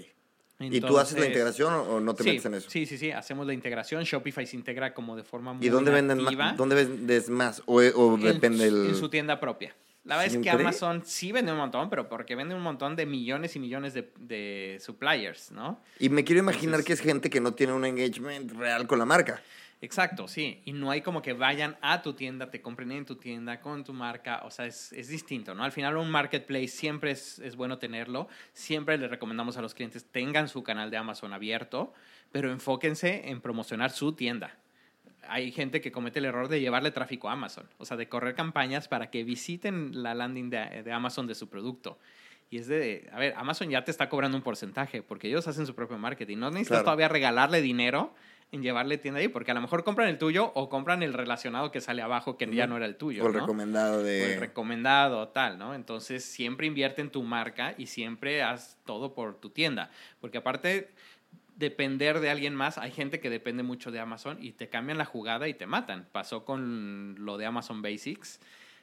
¿Y 0.60 0.82
tú 0.82 0.98
haces 0.98 1.20
la 1.20 1.28
integración 1.28 1.72
o 1.72 2.00
no 2.00 2.16
te 2.16 2.24
sí, 2.24 2.30
metes 2.30 2.46
en 2.48 2.54
eso? 2.56 2.68
Sí, 2.72 2.88
sí, 2.88 2.98
sí, 2.98 3.12
hacemos 3.12 3.46
la 3.46 3.54
integración. 3.54 4.04
Shopify 4.06 4.48
se 4.48 4.56
integra 4.56 4.92
como 4.96 5.16
de 5.16 5.24
forma 5.24 5.54
muy 5.54 5.64
¿Y 5.64 5.70
dónde 5.70 5.92
venden 5.92 6.24
más? 6.24 6.58
¿Dónde 6.58 6.74
vendes 6.76 7.30
más? 7.30 7.62
¿O, 7.68 7.76
o 7.80 8.16
En- 8.16 8.22
depende 8.22 8.66
el...? 8.68 8.88
En 8.88 8.96
su 8.96 9.08
tienda 9.10 9.40
propia. 9.40 9.76
La 10.08 10.18
verdad 10.18 10.36
es 10.36 10.42
que. 10.42 10.50
Amazon 10.50 11.04
sí 11.06 11.32
vende 11.32 11.52
un 11.52 11.58
montón, 11.58 11.90
pero 11.90 12.08
porque 12.10 12.36
vende 12.36 12.56
un 12.56 12.62
montón 12.62 12.96
de 12.96 13.06
millones 13.06 13.56
y 13.56 13.60
millones 13.60 13.94
de, 13.94 14.12
de 14.20 14.78
suppliers, 14.80 15.52
¿no? 15.52 15.82
Y 16.00 16.10
me 16.10 16.24
quiero 16.24 16.40
imaginar 16.40 16.80
Entonces- 16.80 16.86
que 16.86 16.94
es 16.94 17.02
gente 17.02 17.30
que 17.30 17.42
no 17.42 17.54
tiene 17.54 17.74
un 17.74 17.86
engagement 17.86 18.52
real 18.54 18.88
con 18.88 19.00
la 19.00 19.06
marca. 19.06 19.42
Exacto, 19.80 20.28
sí. 20.28 20.62
Y 20.66 20.74
no 20.74 20.90
hay 20.90 21.02
como 21.02 21.22
que 21.22 21.34
vayan 21.34 21.78
a 21.82 22.02
tu 22.02 22.14
tienda, 22.14 22.50
te 22.50 22.62
compren 22.64 22.92
en 22.92 23.06
tu 23.06 23.16
tienda 23.18 23.60
con 23.62 23.84
tu 23.84 23.94
marca. 23.94 24.42
O 24.44 24.50
sea, 24.50 24.66
es, 24.66 24.92
es 24.94 25.08
distinto, 25.10 25.54
¿no? 25.54 25.64
Al 25.64 25.72
final 25.72 25.98
un 25.98 26.10
marketplace 26.10 26.70
siempre 26.70 27.12
es, 27.12 27.38
es 27.40 27.56
bueno 27.56 27.78
tenerlo. 27.78 28.28
Siempre 28.54 28.98
les 28.98 29.10
recomendamos 29.12 29.56
a 29.58 29.62
los 29.62 29.76
clientes 29.76 30.04
tengan 30.06 30.48
su 30.48 30.64
canal 30.64 30.90
de 30.90 30.98
Amazon 30.98 31.32
abierto, 31.32 31.94
pero 32.32 32.50
enfóquense 32.52 33.30
en 33.30 33.40
promocionar 33.40 33.92
su 33.92 34.14
tienda. 34.14 34.58
Hay 35.30 35.52
gente 35.52 35.82
que 35.82 35.92
comete 35.92 36.20
el 36.20 36.26
error 36.26 36.48
de 36.48 36.60
llevarle 36.62 36.92
tráfico 36.92 37.30
a 37.30 37.34
Amazon, 37.34 37.68
o 37.78 37.86
sea, 37.86 37.98
de 37.98 38.08
correr 38.08 38.34
campañas 38.36 38.88
para 38.88 39.10
que 39.10 39.24
visiten 39.24 40.04
la 40.04 40.14
landing 40.16 40.50
de, 40.50 40.84
de 40.84 40.92
Amazon 40.92 41.28
de 41.28 41.36
su 41.36 41.50
producto. 41.50 42.00
Y 42.50 42.60
es 42.60 42.68
de, 42.68 43.10
a 43.12 43.20
ver, 43.20 43.34
Amazon 43.36 43.70
ya 43.70 43.84
te 43.84 43.92
está 43.92 44.08
cobrando 44.08 44.38
un 44.38 44.44
porcentaje 44.44 45.02
porque 45.04 45.28
ellos 45.28 45.48
hacen 45.50 45.66
su 45.66 45.76
propio 45.76 45.98
marketing. 45.98 46.38
No 46.38 46.50
necesitas 46.50 46.78
Claro. 46.78 46.86
todavía 46.86 47.10
regalarle 47.10 47.62
dinero 47.62 48.14
en 48.54 48.64
llevarle 48.64 48.98
tienda 48.98 49.20
ahí, 49.20 49.28
porque 49.28 49.52
a 49.52 49.54
lo 49.54 49.60
mejor 49.60 49.84
compran 49.84 50.08
el 50.08 50.18
tuyo 50.18 50.54
o 50.56 50.70
compran 50.70 51.04
el 51.04 51.14
relacionado 51.14 51.70
que 51.70 51.82
sale 51.82 52.02
abajo 52.02 52.38
que 52.38 52.48
ya 52.56 52.66
no 52.66 52.78
era 52.78 52.86
el 52.86 52.96
tuyo. 52.96 53.26
o 53.26 53.28
el 53.28 53.34
¿no? 53.34 53.40
recomendado 53.42 54.00
O 54.00 54.04
de... 54.04 54.36
el 54.36 54.40
recomendado, 54.40 55.28
tal, 55.28 55.58
¿no? 55.58 55.76
Entonces 55.76 56.24
siempre 56.24 56.66
invierte 56.68 57.02
en 57.02 57.10
tu 57.12 57.24
marca 57.24 57.76
y 57.78 57.88
siempre 57.88 58.42
haz 58.44 58.78
todo 58.86 59.14
por 59.14 59.36
tu 59.42 59.50
tienda. 59.50 59.92
Porque 60.22 60.38
aparte, 60.38 60.92
depender 61.58 62.20
de 62.20 62.30
alguien 62.30 62.56
más, 62.56 62.78
hay 62.78 62.92
gente 62.92 63.20
que 63.20 63.30
depende 63.30 63.64
mucho 63.64 63.92
de 63.92 64.00
Amazon 64.00 64.38
y 64.40 64.54
te 64.54 64.70
cambian 64.70 64.98
la 64.98 65.06
jugada 65.06 65.48
y 65.48 65.54
te 65.54 65.66
matan. 65.66 66.08
Pasó 66.12 66.46
con 66.46 67.16
lo 67.20 67.38
de 67.38 67.46
Amazon 67.46 67.82
Basics. 67.82 68.40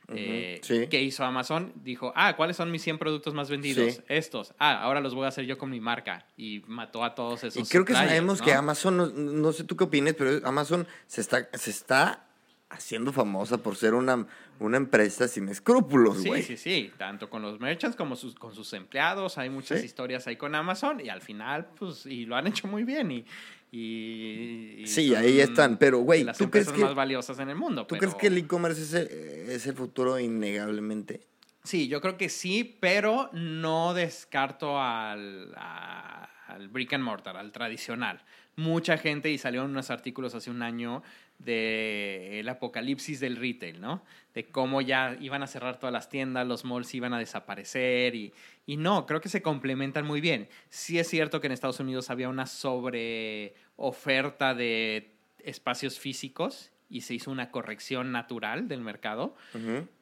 eh, 0.09 0.61
sí. 0.63 0.87
¿Qué 0.91 1.01
hizo 1.03 1.25
Amazon? 1.25 1.73
Dijo, 1.77 2.13
ah, 2.15 2.37
¿cuáles 2.37 2.57
son 2.57 2.71
mis 2.71 2.83
100 2.83 2.99
productos 2.99 3.33
más 3.33 3.49
vendidos? 3.49 3.95
Sí. 3.95 4.01
Estos. 4.09 4.53
Ah, 4.59 4.83
ahora 4.83 5.01
los 5.01 5.15
voy 5.15 5.25
a 5.25 5.29
hacer 5.29 5.47
yo 5.47 5.57
con 5.57 5.71
mi 5.71 5.81
marca. 5.81 6.27
Y 6.37 6.63
mató 6.67 7.05
a 7.05 7.15
todos 7.15 7.45
esos 7.45 7.67
Y 7.67 7.71
creo 7.71 7.85
que 7.85 7.95
sabemos 7.95 8.41
¿no? 8.41 8.45
que 8.45 8.53
Amazon, 8.53 8.97
no, 8.97 9.07
no 9.07 9.53
sé 9.53 9.65
tú 9.65 9.77
qué 9.77 9.85
opines, 9.85 10.15
pero 10.15 10.47
Amazon 10.47 10.87
se 11.07 11.21
está, 11.21 11.49
se 11.57 11.71
está 11.71 12.27
haciendo 12.75 13.13
famosa 13.13 13.59
por 13.59 13.77
ser 13.77 13.95
una, 13.95 14.27
una 14.61 14.77
empresa 14.77 15.27
sin 15.29 15.49
escrúpulos, 15.49 16.23
Sí, 16.23 16.29
güey. 16.29 16.43
sí, 16.43 16.57
sí, 16.57 16.91
tanto 16.99 17.31
con 17.31 17.43
los 17.43 17.59
merchants 17.61 17.97
como 17.97 18.17
sus, 18.17 18.35
con 18.35 18.55
sus 18.55 18.73
empleados, 18.73 19.39
hay 19.39 19.51
muchas 19.51 19.81
Sí. 19.81 19.87
historias 19.87 20.27
ahí 20.27 20.37
con 20.37 20.55
Amazon 20.55 21.01
y 21.01 21.09
al 21.09 21.23
final, 21.23 21.67
pues, 21.79 22.07
y 22.07 22.27
lo 22.27 22.37
han 22.37 22.47
hecho 22.47 22.67
muy 22.69 22.85
bien 22.85 23.11
y... 23.11 23.25
y- 23.73 24.83
y 24.83 24.87
Sí, 24.87 25.15
ahí 25.15 25.41
están, 25.41 25.77
pero, 25.79 25.99
güey, 25.99 26.21
¿tú 26.21 26.27
crees 26.27 26.41
empresas 26.69 26.73
que- 26.75 26.81
más 26.85 26.95
valiosas 26.95 27.39
en 27.41 27.49
el 27.49 27.57
mundo. 27.57 27.83
¿Tú 27.87 27.97
pero- 27.97 28.01
crees 28.01 28.15
que 28.15 28.27
el 28.29 28.39
e-commerce 28.39 28.83
es, 28.83 28.95
el- 28.95 29.51
es 29.51 29.67
el 29.67 29.75
futuro 29.75 30.19
innegablemente? 30.19 31.27
Sí, 31.65 31.89
yo 31.89 32.01
creo 32.01 32.17
que 32.17 32.29
sí, 32.29 32.77
pero 32.81 33.31
no 33.33 33.95
descarto 33.95 34.79
al, 34.81 35.53
a- 35.57 36.29
al 36.55 36.69
brick 36.69 36.93
and 36.93 37.05
mortar, 37.05 37.37
al 37.37 37.53
tradicional. 37.53 38.23
Mucha 38.57 38.97
gente, 38.99 39.31
y 39.31 39.39
salieron 39.39 39.71
unos 39.71 39.91
artículos 39.91 40.35
hace 40.35 40.51
un 40.51 40.63
año 40.63 41.03
de 41.39 42.41
el 42.41 42.49
apocalipsis 42.49 43.21
del 43.21 43.37
retail, 43.37 43.81
¿no? 43.81 44.03
De 44.35 44.45
cómo 44.45 44.81
ya 44.81 45.17
iban 45.21 45.43
a 45.43 45.47
cerrar 45.47 45.79
todas 45.79 45.93
las 45.93 46.09
tiendas, 46.09 46.47
los 46.47 46.65
malls 46.65 46.95
iban 46.95 47.13
a 47.13 47.19
desaparecer 47.19 48.15
y, 48.15 48.33
y 48.67 48.77
no, 48.77 49.07
creo 49.07 49.21
que 49.21 49.29
se 49.29 49.43
complementan 49.43 50.07
muy 50.07 50.21
bien. 50.21 50.49
Sí 50.69 50.99
es 50.99 51.09
cierto 51.09 51.41
que 51.41 51.49
en 51.49 51.53
Estados 51.53 51.81
Unidos 51.81 52.11
había 52.11 52.29
una 52.29 52.47
sobre 52.47 53.55
oferta 53.77 54.55
de 54.55 55.11
espacios 55.41 55.99
físicos 55.99 56.71
y 56.89 57.01
se 57.01 57.15
hizo 57.15 57.31
una 57.31 57.51
corrección 57.51 58.13
natural 58.13 58.69
del 58.69 58.81
mercado. 58.81 59.35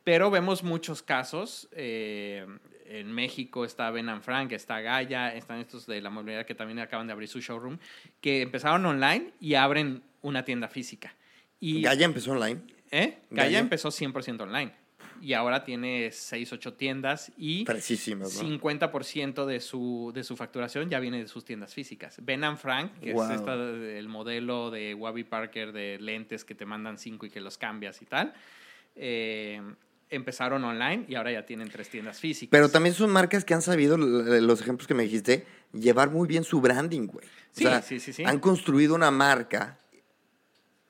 Pero 0.05 0.31
vemos 0.31 0.63
muchos 0.63 1.03
casos. 1.03 1.69
eh, 1.73 2.47
en 3.01 3.11
México 3.11 3.65
está 3.65 3.91
Ben 3.91 4.09
and 4.11 4.23
Frank, 4.23 4.53
está 4.53 4.81
Gaia, 4.81 5.35
están 5.35 5.61
estos 5.61 5.87
de 5.87 6.03
la 6.03 6.11
movilidad 6.11 6.45
que 6.45 6.55
también 6.55 6.79
acaban 6.79 7.07
de 7.07 7.15
abrir 7.15 7.29
su 7.29 7.41
showroom, 7.41 7.79
que 8.21 8.43
empezaron 8.43 8.85
online 8.85 9.33
y 9.41 9.55
abren 9.55 10.03
una 10.21 10.45
tienda 10.45 10.69
física. 10.69 11.15
Y, 11.59 11.81
Gaia 11.81 12.05
empezó 12.05 12.33
online. 12.33 12.61
¿eh? 12.91 13.19
Gaia 13.31 13.45
Gaia. 13.45 13.59
empezó 13.61 13.89
100% 13.89 14.43
online. 14.43 14.73
Y 15.23 15.35
ahora 15.35 15.65
tiene 15.65 16.11
6, 16.11 16.53
8 16.53 16.75
tiendas 16.75 17.33
y 17.39 17.65
¿no? 17.65 17.75
50% 17.75 19.47
de 19.47 19.61
su, 19.61 20.11
de 20.13 20.25
su 20.25 20.37
facturación 20.37 20.91
ya 20.91 20.99
viene 20.99 21.21
de 21.21 21.29
sus 21.29 21.45
tiendas 21.45 21.73
físicas. 21.73 22.17
Ben 22.23 22.43
and 22.43 22.59
Frank, 22.59 22.99
que 22.99 23.13
Wow. 23.13 23.25
es 23.25 23.31
esta, 23.39 23.55
el 23.55 24.09
modelo 24.09 24.71
de 24.71 24.95
Wabi 24.95 25.23
Parker 25.25 25.73
de 25.73 25.99
lentes 26.01 26.45
que 26.45 26.57
te 26.57 26.67
mandan 26.67 26.99
cinco 26.99 27.25
y 27.25 27.31
que 27.31 27.41
los 27.41 27.57
cambias 27.57 28.03
y 28.03 28.07
tal, 28.07 28.35
eh, 28.97 29.63
empezaron 30.15 30.63
online 30.65 31.05
y 31.09 31.15
ahora 31.17 31.33
ya 31.33 31.45
tienen 31.47 31.69
tres 31.69 31.89
tiendas 31.89 32.21
físicas. 32.21 32.51
Pero 32.51 32.69
también 32.69 32.95
son 32.95 33.11
marcas 33.11 33.45
que 33.45 33.55
han 33.55 33.63
sabido, 33.63 33.97
los 33.97 34.61
ejemplos 34.61 34.87
que 34.87 34.95
me 34.95 35.03
dijiste, 35.03 35.47
llevar 35.73 36.11
muy 36.11 36.29
bien 36.29 36.45
su 36.45 36.61
branding, 36.61 37.07
güey. 37.07 37.27
O 37.27 37.31
Sí, 37.53 37.65
sea, 37.65 37.83
sí, 37.83 38.01
sí, 38.01 38.13
sí. 38.13 38.25
Han 38.25 38.39
construido 38.39 38.95
una 38.95 39.11
marca 39.11 39.79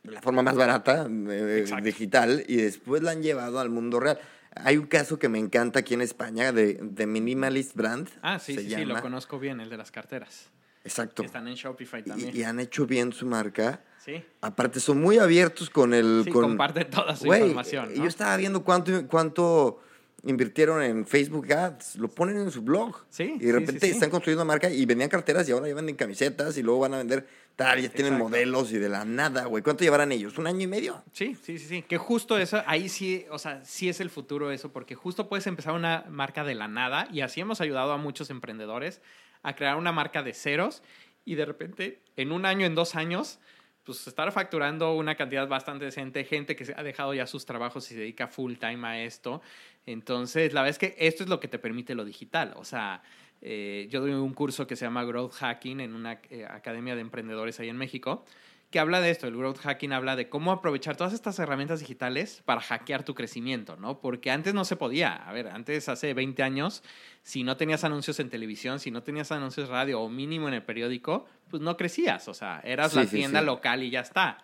de 0.02 0.12
la 0.12 0.20
forma 0.22 0.42
más 0.42 0.56
barata, 0.56 1.06
eh, 1.08 1.64
digital, 1.82 2.44
y 2.48 2.56
después 2.56 3.02
la 3.02 3.12
han 3.12 3.22
llevado 3.22 3.61
al 3.61 3.70
mundo 3.70 4.00
real. 4.00 4.18
Hay 4.54 4.76
un 4.76 4.87
caso 4.87 5.18
que 5.18 5.28
me 5.28 5.38
encanta 5.38 5.78
aquí 5.80 5.94
en 5.94 6.02
España 6.02 6.52
de, 6.52 6.74
de 6.82 7.06
Minimalist 7.06 7.74
Brand. 7.74 8.08
Ah, 8.20 8.38
sí, 8.38 8.54
sí, 8.56 8.64
sí, 8.64 8.70
lo 8.70 8.88
llama. 8.88 9.00
conozco 9.00 9.38
bien, 9.38 9.61
el 9.61 9.70
de 9.70 9.76
las 9.78 9.90
carteras. 9.90 10.50
Exacto. 10.85 11.22
Están 11.22 11.48
en 11.48 11.54
Shopify 11.54 12.02
también. 12.02 12.35
Y, 12.35 12.40
y 12.40 12.42
han 12.44 12.61
hecho 12.61 12.87
bien 12.87 13.12
su 13.12 13.24
marca. 13.26 13.82
Sí. 14.04 14.22
Aparte, 14.40 14.80
son 14.80 15.00
muy 15.00 15.18
abiertos 15.18 15.70
con 15.70 15.94
el. 15.94 16.22
Sí, 16.24 16.30
con, 16.30 16.42
comparten 16.42 16.90
toda 16.90 17.14
su 17.14 17.26
Güey, 17.26 17.40
información. 17.42 17.90
¿no? 17.94 18.02
Yo 18.02 18.08
estaba 18.08 18.36
viendo 18.36 18.64
cuánto, 18.64 19.06
cuánto 19.06 19.80
invirtieron 20.24 20.82
en 20.82 21.06
Facebook 21.06 21.52
Ads. 21.52 21.96
Lo 21.96 22.08
ponen 22.08 22.36
en 22.38 22.50
su 22.50 22.62
blog. 22.62 23.04
Sí, 23.10 23.34
Y 23.40 23.46
de 23.46 23.52
repente 23.52 23.80
sí, 23.80 23.86
sí. 23.86 23.92
están 23.92 24.10
construyendo 24.10 24.44
marca 24.44 24.68
y 24.70 24.84
vendían 24.86 25.08
carteras 25.08 25.48
y 25.48 25.52
ahora 25.52 25.68
ya 25.68 25.74
venden 25.74 25.94
camisetas 25.94 26.56
y 26.58 26.62
luego 26.62 26.80
van 26.80 26.94
a 26.94 26.98
vender 26.98 27.26
tal. 27.54 27.80
Ya 27.80 27.90
tienen 27.90 28.14
Exacto. 28.14 28.28
modelos 28.28 28.72
y 28.72 28.78
de 28.78 28.88
la 28.88 29.04
nada, 29.04 29.44
güey. 29.46 29.62
¿Cuánto 29.62 29.84
llevarán 29.84 30.10
ellos? 30.10 30.36
¿Un 30.36 30.46
año 30.48 30.62
y 30.62 30.66
medio? 30.66 31.02
Sí, 31.12 31.36
sí, 31.40 31.58
sí, 31.58 31.66
sí. 31.66 31.82
Que 31.82 31.98
justo 31.98 32.38
eso, 32.38 32.62
ahí 32.66 32.88
sí, 32.88 33.24
o 33.30 33.38
sea, 33.38 33.64
sí 33.64 33.88
es 33.88 34.00
el 34.00 34.10
futuro 34.10 34.50
eso, 34.50 34.72
porque 34.72 34.96
justo 34.96 35.28
puedes 35.28 35.46
empezar 35.46 35.74
una 35.74 36.04
marca 36.08 36.42
de 36.44 36.54
la 36.56 36.66
nada 36.66 37.08
y 37.12 37.20
así 37.20 37.40
hemos 37.40 37.60
ayudado 37.60 37.92
a 37.92 37.98
muchos 37.98 38.30
emprendedores 38.30 39.00
a 39.44 39.54
crear 39.54 39.76
una 39.76 39.92
marca 39.92 40.22
de 40.22 40.34
ceros 40.34 40.82
y 41.24 41.34
de 41.36 41.44
repente 41.44 42.00
en 42.16 42.32
un 42.32 42.46
año, 42.46 42.66
en 42.66 42.74
dos 42.74 42.94
años, 42.94 43.38
pues 43.85 44.07
estar 44.07 44.31
facturando 44.33 44.95
una 44.95 45.14
cantidad 45.14 45.47
bastante 45.49 45.85
decente, 45.85 46.25
gente 46.25 46.55
que 46.55 46.73
ha 46.77 46.83
dejado 46.83 47.14
ya 47.14 47.27
sus 47.27 47.45
trabajos 47.45 47.90
y 47.90 47.95
se 47.95 48.01
dedica 48.01 48.29
full 48.29 48.55
time 48.55 48.87
a 48.87 49.03
esto. 49.03 49.42
Entonces, 49.87 50.53
la 50.53 50.62
verdad 50.62 50.71
es 50.71 50.79
que 50.79 50.95
esto 50.99 51.25
es 51.25 51.29
lo 51.29 51.40
que 51.40 51.49
te 51.49 51.59
permite 51.59 51.95
lo 51.95 52.05
digital. 52.05 52.55
O 52.57 52.64
sea, 52.64 53.03
eh, 53.40 53.88
yo 53.90 54.01
doy 54.01 54.12
un 54.12 54.35
curso 54.35 54.66
que 54.66 54.77
se 54.77 54.85
llama 54.85 55.05
Growth 55.05 55.33
Hacking 55.33 55.81
en 55.81 55.95
una 55.95 56.21
eh, 56.31 56.47
academia 56.49 56.95
de 56.95 57.01
emprendedores 57.01 57.59
ahí 57.59 57.68
en 57.68 57.77
México, 57.77 58.25
que 58.72 58.80
habla 58.80 59.00
de 59.00 59.11
esto. 59.11 59.28
El 59.28 59.37
Growth 59.37 59.58
Hacking 59.58 59.92
habla 59.92 60.16
de 60.16 60.28
cómo 60.28 60.50
aprovechar 60.50 60.96
todas 60.96 61.12
estas 61.12 61.38
herramientas 61.38 61.78
digitales 61.78 62.42
para 62.44 62.61
hackear 62.61 63.04
tu 63.04 63.14
crecimiento, 63.14 63.76
¿no? 63.76 64.00
Porque 64.00 64.30
antes 64.32 64.54
no 64.54 64.64
se 64.64 64.74
podía. 64.74 65.12
A 65.14 65.32
ver, 65.32 65.46
antes, 65.48 65.88
hace 65.88 66.14
20 66.14 66.42
años, 66.42 66.82
si 67.22 67.44
no 67.44 67.56
tenías 67.56 67.85
anuncios 67.85 68.18
en 68.18 68.30
televisión, 68.30 68.80
si 68.80 68.90
no 68.90 69.02
tenías 69.02 69.30
anuncios 69.30 69.68
radio 69.68 70.00
o 70.00 70.08
mínimo 70.08 70.48
en 70.48 70.54
el 70.54 70.62
periódico, 70.62 71.26
pues 71.48 71.62
no 71.62 71.76
crecías. 71.76 72.26
O 72.26 72.35
sea, 72.35 72.61
eras 72.64 72.92
Sí, 72.92 72.96
la 72.98 73.04
sí, 73.04 73.16
tienda 73.16 73.40
sí. 73.40 73.46
local 73.46 73.82
y 73.82 73.90
ya 73.90 74.00
está. 74.00 74.38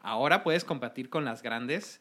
Ahora 0.00 0.42
puedes 0.42 0.64
competir 0.64 1.10
con 1.10 1.24
las 1.24 1.42
grandes 1.42 2.00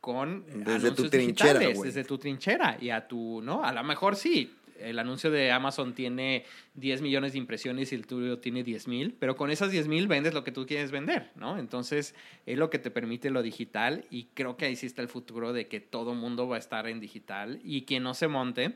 con 0.00 0.44
Desde 0.46 0.64
tu 0.92 1.02
anuncios 1.02 1.10
trinchera, 1.10 1.58
digitales, 1.58 1.82
desde 1.82 2.04
tu 2.04 2.18
trinchera 2.18 2.76
y 2.80 2.90
a 2.90 3.08
tu, 3.08 3.40
¿no? 3.42 3.64
A 3.64 3.72
lo 3.72 3.82
mejor 3.82 4.14
sí, 4.14 4.54
el 4.80 4.98
anuncio 4.98 5.30
de 5.30 5.50
Amazon 5.52 5.94
tiene 5.94 6.44
10 6.74 7.02
millones 7.02 7.32
de 7.32 7.38
impresiones 7.38 7.92
y 7.92 7.94
el 7.94 8.06
tuyo 8.06 8.38
tiene 8.38 8.62
10 8.64 8.88
mil, 8.88 9.14
pero 9.18 9.36
con 9.36 9.50
esas 9.50 9.70
10 9.70 9.88
mil 9.88 10.06
vendes 10.08 10.34
lo 10.34 10.44
que 10.44 10.52
tú 10.52 10.66
quieres 10.66 10.90
vender, 10.90 11.30
¿no? 11.36 11.58
Entonces, 11.58 12.14
es 12.46 12.58
lo 12.58 12.70
que 12.70 12.78
te 12.78 12.90
permite 12.90 13.30
lo 13.30 13.42
digital 13.42 14.04
y 14.10 14.28
creo 14.34 14.56
que 14.56 14.66
ahí 14.66 14.76
sí 14.76 14.86
está 14.86 15.02
el 15.02 15.08
futuro 15.08 15.52
de 15.52 15.68
que 15.68 15.80
todo 15.80 16.14
mundo 16.14 16.48
va 16.48 16.56
a 16.56 16.58
estar 16.58 16.86
en 16.88 17.00
digital 17.00 17.60
y 17.64 17.82
quien 17.82 18.02
no 18.02 18.14
se 18.14 18.28
monte, 18.28 18.74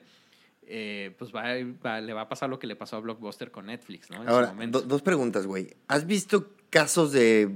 eh, 0.66 1.14
pues 1.18 1.34
va, 1.34 1.42
va- 1.84 2.00
le 2.00 2.12
va 2.12 2.22
a 2.22 2.28
pasar 2.28 2.48
lo 2.48 2.58
que 2.58 2.66
le 2.66 2.76
pasó 2.76 2.96
a 2.96 3.00
Blockbuster 3.00 3.50
con 3.50 3.66
Netflix, 3.66 4.10
¿no? 4.10 4.22
En 4.22 4.28
Ahora, 4.28 4.54
do- 4.68 4.82
dos 4.82 5.02
preguntas, 5.02 5.46
güey. 5.46 5.70
¿Has 5.88 6.06
visto 6.06 6.50
casos 6.70 7.12
de 7.12 7.50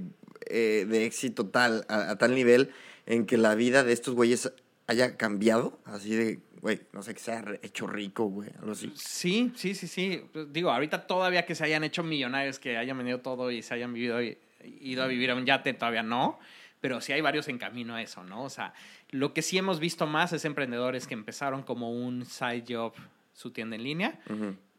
eh, 0.49 0.87
de 0.89 1.07
éxito 1.07 1.47
tal, 1.47 1.85
a, 1.89 2.11
a 2.11 2.19
tal 2.19 2.35
nivel 2.35 2.71
en 3.07 3.27
que 3.27 3.37
la 3.37 3.55
vida 3.55 3.83
de 3.85 3.93
estos 3.93 4.15
güeyes 4.15 4.53
haya 4.87 5.17
cambiado, 5.17 5.81
así 5.85 6.15
de, 6.15 6.39
güey, 6.67 6.81
no 6.93 7.01
sé, 7.01 7.15
que 7.15 7.21
se 7.21 7.31
haya 7.31 7.45
hecho 7.63 7.87
rico, 7.87 8.25
güey, 8.25 8.51
algo 8.59 8.73
así. 8.73 8.93
Sí, 8.97 9.53
sí, 9.55 9.75
sí, 9.77 9.87
sí. 9.87 10.23
Digo, 10.49 10.71
ahorita 10.73 11.07
todavía 11.07 11.47
que 11.47 11.55
se 11.55 11.63
hayan 11.65 11.85
hecho 11.85 12.03
millonarios, 12.03 12.59
que 12.59 12.77
hayan 12.77 12.97
vendido 12.97 13.21
todo 13.21 13.53
y 13.53 13.63
se 13.63 13.75
hayan 13.75 13.93
vivido, 13.95 14.19
ido 14.65 15.03
a 15.05 15.07
vivir 15.07 15.31
a 15.31 15.37
un 15.37 15.47
yate, 15.47 15.73
todavía 15.75 16.03
no. 16.03 16.41
Pero 16.81 17.01
sí 17.01 17.13
hay 17.13 17.21
varios 17.21 17.47
en 17.49 17.59
camino 17.59 17.95
a 17.95 18.03
eso, 18.03 18.25
¿no? 18.25 18.43
O 18.43 18.51
sea, 18.51 18.75
lo 19.11 19.33
que 19.33 19.43
sí 19.43 19.57
hemos 19.59 19.79
visto 19.79 20.07
más 20.09 20.33
es 20.33 20.45
emprendedores 20.45 21.07
que 21.07 21.15
empezaron 21.15 21.63
como 21.63 21.93
un 21.93 22.25
side 22.27 22.65
job 22.69 22.93
su 23.33 23.51
tienda 23.53 23.77
en 23.77 23.83
línea 23.85 24.19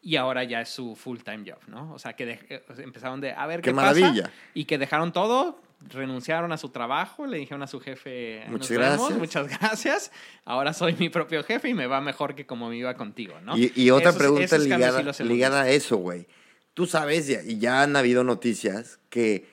y 0.02 0.16
ahora 0.18 0.44
ya 0.44 0.62
es 0.62 0.70
su 0.70 0.96
full 0.96 1.20
time 1.20 1.44
job, 1.50 1.60
¿no? 1.68 1.94
O 1.94 2.00
sea, 2.00 2.14
que 2.18 2.26
de- 2.26 2.64
empezaron 2.84 3.22
de 3.22 3.32
a 3.32 3.46
ver 3.48 3.62
qué, 3.62 3.72
¡Qué 3.72 3.76
pasa 3.76 4.00
maravilla! 4.02 4.30
y 4.54 4.66
que 4.66 4.78
dejaron 4.78 5.12
todo, 5.14 5.62
renunciaron 5.82 6.52
a 6.52 6.58
su 6.58 6.70
trabajo, 6.70 7.28
le 7.28 7.38
dijeron 7.38 7.62
a 7.64 7.68
su 7.68 7.80
jefe, 7.80 8.44
Muchas 8.48 8.72
"Nos 8.72 8.80
vemos, 8.80 8.98
gracias. 8.98 9.20
muchas 9.20 9.48
gracias, 9.60 10.12
ahora 10.46 10.74
soy 10.74 10.96
mi 11.00 11.10
propio 11.10 11.44
jefe 11.44 11.70
y 11.70 11.74
me 11.74 11.88
va 11.88 12.02
mejor 12.02 12.36
que 12.36 12.46
como 12.46 12.70
me 12.70 12.78
iba 12.78 12.96
contigo, 12.96 13.36
¿no? 13.44 13.58
Y, 13.58 13.72
y 13.76 13.92
otra 13.92 14.10
Esos- 14.10 14.18
pregunta 14.20 14.44
esos 14.46 14.64
ligada, 14.64 15.14
sí 15.14 15.44
a 15.44 15.70
eso, 15.70 15.98
güey. 15.98 16.28
Tú 16.74 16.86
sabes, 16.86 17.28
ya- 17.28 17.44
y 17.44 17.60
ya 17.60 17.82
han 17.84 17.96
habido 17.96 18.24
noticias, 18.24 19.00
que 19.10 19.46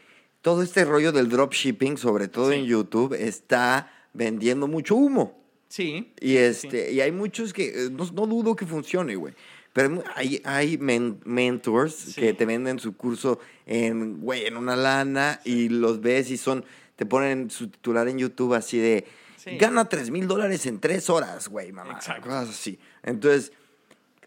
todo 0.42 0.62
este 0.62 0.84
rollo 0.84 1.12
del 1.12 1.28
dropshipping, 1.28 1.96
sobre 1.98 2.28
todo 2.28 2.50
Sí. 2.50 2.58
en 2.58 2.64
YouTube, 2.66 3.14
está 3.14 3.90
vendiendo 4.12 4.66
mucho 4.66 4.94
humo. 4.96 5.40
Sí. 5.68 6.12
Y, 6.20 6.28
sí, 6.28 6.36
este, 6.36 6.92
y 6.92 7.00
hay 7.00 7.10
muchos 7.12 7.52
que 7.52 7.66
eh, 7.86 7.88
no, 7.90 8.04
no 8.12 8.26
dudo 8.26 8.54
que 8.54 8.64
funcione, 8.66 9.16
güey. 9.16 9.34
Pero 9.74 10.02
hay, 10.14 10.40
hay 10.44 10.78
men- 10.78 11.20
mentors 11.26 11.94
Sí. 11.94 12.20
que 12.22 12.32
te 12.32 12.46
venden 12.46 12.78
su 12.78 12.96
curso 12.96 13.38
en, 13.66 14.20
güey, 14.20 14.46
en 14.46 14.56
una 14.56 14.76
lana 14.76 15.40
y 15.44 15.68
los 15.68 16.00
ves 16.00 16.30
y 16.30 16.36
son, 16.38 16.64
te 16.96 17.04
ponen 17.04 17.50
su 17.50 17.68
titular 17.68 18.08
en 18.08 18.16
YouTube 18.18 18.54
así 18.54 18.78
de, 18.78 19.04
Sí. 19.36 19.58
gana 19.58 19.88
3 19.90 20.10
mil 20.10 20.26
dólares 20.26 20.64
en 20.64 20.78
tres 20.80 21.10
horas, 21.10 21.48
güey, 21.48 21.70
mamá. 21.72 21.92
Exacto. 21.94 22.22
Cosas 22.28 22.48
así. 22.48 22.78
Entonces, 23.02 23.52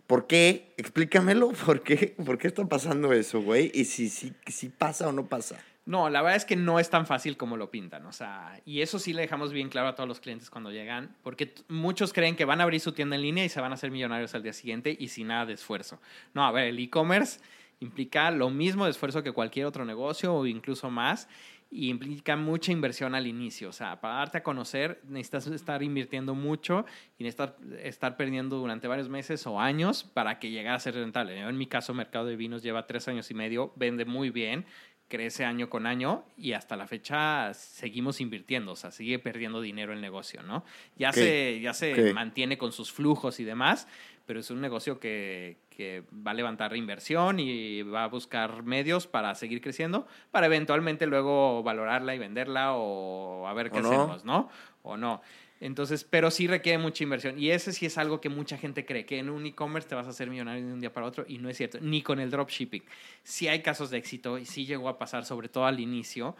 ¿por 0.06 0.28
qué? 0.28 0.74
Explícamelo, 0.78 1.50
¿por 1.66 1.82
qué? 1.82 2.14
¿Por 2.24 2.38
qué 2.38 2.48
está 2.50 2.66
pasando 2.68 3.12
eso, 3.14 3.42
güey? 3.42 3.72
Y 3.74 3.86
si, 3.86 4.10
si, 4.10 4.34
si 4.48 4.70
pasa 4.70 5.08
o 5.08 5.12
no 5.12 5.26
pasa. 5.28 5.58
No, 5.88 6.10
la 6.10 6.22
verdad 6.22 6.36
es 6.36 6.44
que 6.44 6.58
no 6.58 6.80
es 6.80 6.90
tan 6.90 7.06
fácil 7.06 7.38
como 7.38 7.56
lo 7.56 7.72
pintan, 7.72 8.06
o 8.06 8.12
sea, 8.12 8.62
y 8.66 8.82
eso 8.82 9.00
sí 9.00 9.14
le 9.14 9.22
dejamos 9.22 9.54
bien 9.54 9.70
claro 9.70 9.88
a 9.88 9.96
todos 9.96 10.10
los 10.10 10.20
clientes 10.20 10.50
cuando 10.50 10.70
llegan, 10.70 11.16
porque 11.24 11.56
muchos 11.70 12.12
creen 12.12 12.36
que 12.36 12.44
van 12.44 12.60
a 12.60 12.64
abrir 12.64 12.82
su 12.82 12.92
tienda 12.92 13.16
en 13.16 13.22
línea 13.22 13.46
y 13.46 13.50
se 13.50 13.62
van 13.62 13.72
a 13.72 13.76
hacer 13.76 13.90
millonarios 13.90 14.36
al 14.36 14.44
día 14.44 14.52
siguiente 14.52 14.98
y 15.00 15.08
sin 15.08 15.28
nada 15.28 15.46
de 15.46 15.54
esfuerzo. 15.54 16.02
No, 16.34 16.46
a 16.46 16.52
ver, 16.52 16.66
el 16.66 16.80
e-commerce 16.80 17.40
implica 17.80 18.30
lo 18.32 18.50
mismo 18.50 18.84
de 18.84 18.92
esfuerzo 18.92 19.24
que 19.24 19.32
cualquier 19.32 19.66
otro 19.66 19.86
negocio 19.86 20.36
o 20.36 20.46
incluso 20.46 20.90
más 20.90 21.30
y 21.72 21.90
implica 21.90 22.36
mucha 22.36 22.74
inversión 22.74 23.16
al 23.16 23.26
inicio, 23.26 23.70
o 23.70 23.74
sea, 23.74 24.02
para 24.02 24.16
darte 24.16 24.40
a 24.40 24.44
conocer 24.44 25.02
necesitas 25.08 25.48
estar 25.48 25.84
invirtiendo 25.84 26.36
mucho 26.36 26.86
y 27.18 27.24
necesitas 27.24 27.54
estar 27.82 28.18
perdiendo 28.18 28.58
durante 28.58 28.90
varios 28.90 29.08
meses 29.08 29.48
o 29.48 29.60
años 29.60 30.04
para 30.04 30.38
que 30.40 30.50
llegue 30.50 30.68
a 30.68 30.80
ser 30.80 30.96
rentable. 30.96 31.40
En 31.40 31.58
mi 31.58 31.68
caso, 31.68 31.94
Mercado 31.94 32.26
de 32.26 32.36
Vinos 32.36 32.62
lleva 32.62 32.88
tres 32.88 33.08
años 33.08 33.32
y 33.32 33.34
medio, 33.34 33.72
vende 33.76 34.04
muy 34.04 34.30
bien, 34.30 34.66
crece 35.08 35.46
año 35.46 35.70
con 35.70 35.86
año 35.86 36.26
y 36.38 36.54
hasta 36.54 36.76
la 36.76 36.88
fecha 36.88 37.54
seguimos 37.54 38.20
invirtiendo, 38.20 38.74
o 38.74 38.76
sea, 38.76 38.92
sigue 38.92 39.20
perdiendo 39.20 39.62
dinero 39.62 39.94
el 39.94 40.02
negocio, 40.02 40.44
¿no? 40.44 40.66
Ya 40.98 41.14
se, 41.14 41.60
ya 41.62 41.74
se 41.74 42.14
mantiene 42.14 42.58
con 42.58 42.72
sus 42.72 42.92
flujos 42.92 43.40
y 43.40 43.44
demás, 43.44 43.88
pero 44.26 44.42
es 44.42 44.52
un 44.52 44.60
negocio 44.60 45.00
que, 45.00 45.58
que 45.70 46.04
va 46.12 46.32
a 46.32 46.34
levantar 46.34 46.76
inversión 46.76 47.40
y 47.40 47.84
va 47.84 48.04
a 48.04 48.08
buscar 48.08 48.64
medios 48.64 49.08
para 49.08 49.34
seguir 49.36 49.62
creciendo, 49.62 50.08
para 50.32 50.48
eventualmente 50.48 51.06
luego 51.06 51.64
valorarla 51.64 52.14
y 52.14 52.20
venderla 52.20 52.74
o 52.74 53.48
a 53.48 53.54
ver 53.54 53.72
qué 53.72 53.80
hacemos, 53.80 54.26
¿no? 54.26 54.50
O 54.84 54.98
no. 54.98 55.22
Entonces, 55.60 56.04
pero 56.04 56.30
sí 56.30 56.48
requiere 56.48 56.78
mucha 56.78 57.04
inversión. 57.04 57.40
Y 57.40 57.50
ese 57.52 57.74
sí 57.74 57.86
es 57.86 57.98
algo 57.98 58.22
que 58.22 58.30
mucha 58.30 58.58
gente 58.58 58.86
cree, 58.86 59.06
que 59.06 59.20
en 59.20 59.30
un 59.30 59.46
e-commerce 59.46 59.90
te 59.90 59.96
vas 59.96 60.08
a 60.08 60.12
hacer 60.12 60.30
millonario 60.30 60.66
de 60.66 60.74
un 60.74 60.80
día 60.80 60.94
para 60.94 61.06
otro, 61.06 61.26
y 61.28 61.38
no 61.40 61.50
es 61.50 61.58
cierto, 61.58 61.80
ni 61.82 62.02
con 62.02 62.20
el 62.20 62.30
dropshipping. 62.30 62.84
Sí 63.24 63.48
hay 63.48 63.62
casos 63.62 63.90
de 63.90 63.98
éxito, 63.98 64.38
y 64.38 64.46
sí 64.46 64.66
llegó 64.66 64.90
a 64.90 64.98
pasar, 64.98 65.26
sobre 65.26 65.50
todo 65.50 65.66
al 65.66 65.80
inicio, 65.80 66.36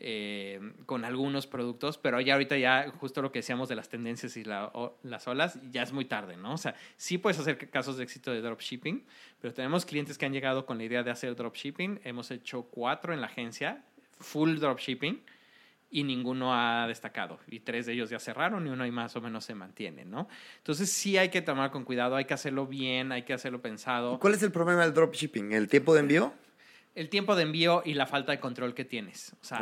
eh, 0.00 0.58
con 0.86 1.04
algunos 1.04 1.46
productos, 1.46 1.98
pero 1.98 2.18
ya 2.20 2.32
ahorita 2.32 2.56
ya, 2.56 2.90
justo 2.98 3.20
lo 3.20 3.30
que 3.30 3.40
decíamos 3.40 3.68
de 3.68 3.76
las 3.76 3.90
tendencias 3.90 4.36
y 4.38 4.44
las 4.44 5.28
olas, 5.28 5.58
ya 5.70 5.82
es 5.82 5.92
muy 5.92 6.06
tarde, 6.06 6.38
¿no? 6.38 6.54
O 6.54 6.58
sea, 6.58 6.74
sí 6.96 7.18
puedes 7.18 7.38
hacer 7.38 7.68
casos 7.68 7.98
de 7.98 8.04
éxito 8.04 8.32
de 8.32 8.40
dropshipping, 8.40 9.04
pero 9.40 9.52
tenemos 9.52 9.84
clientes 9.84 10.16
que 10.16 10.24
han 10.24 10.32
llegado 10.32 10.64
con 10.64 10.78
la 10.78 10.84
idea 10.84 11.02
de 11.02 11.10
hacer 11.10 11.36
dropshipping. 11.36 12.00
Hemos 12.04 12.30
hecho 12.30 12.62
cuatro 12.62 13.12
en 13.12 13.20
la 13.20 13.26
agencia, 13.26 13.84
full 14.18 14.56
dropshipping 14.56 15.20
y 15.94 16.02
ninguno 16.04 16.52
ha 16.54 16.86
destacado. 16.88 17.38
Y 17.46 17.60
tres 17.60 17.84
de 17.86 17.92
ellos 17.92 18.08
ya 18.10 18.18
cerraron 18.18 18.66
y 18.66 18.70
uno 18.70 18.82
ahí 18.82 18.90
más 18.90 19.14
o 19.14 19.20
menos 19.20 19.44
se 19.44 19.54
mantiene, 19.54 20.04
¿no? 20.06 20.26
Entonces 20.56 20.90
sí 20.90 21.18
hay 21.18 21.28
que 21.28 21.42
tomar 21.42 21.70
con 21.70 21.84
cuidado, 21.84 22.16
hay 22.16 22.24
que 22.24 22.32
hacerlo 22.34 22.66
bien, 22.66 23.12
hay 23.12 23.22
que 23.24 23.34
hacerlo 23.34 23.60
pensado. 23.60 24.18
¿Cuál 24.18 24.34
es 24.34 24.42
el 24.42 24.50
problema 24.50 24.82
del 24.82 24.94
dropshipping? 24.94 25.52
¿El 25.52 25.68
tiempo 25.68 25.92
de 25.94 26.00
envío? 26.00 26.32
El 26.94 27.08
tiempo 27.10 27.36
de 27.36 27.42
envío 27.42 27.82
y 27.84 27.92
la 27.94 28.06
falta 28.06 28.32
de 28.32 28.40
control 28.40 28.74
que 28.74 28.84
tienes. 28.86 29.32
O 29.40 29.44
sea, 29.44 29.60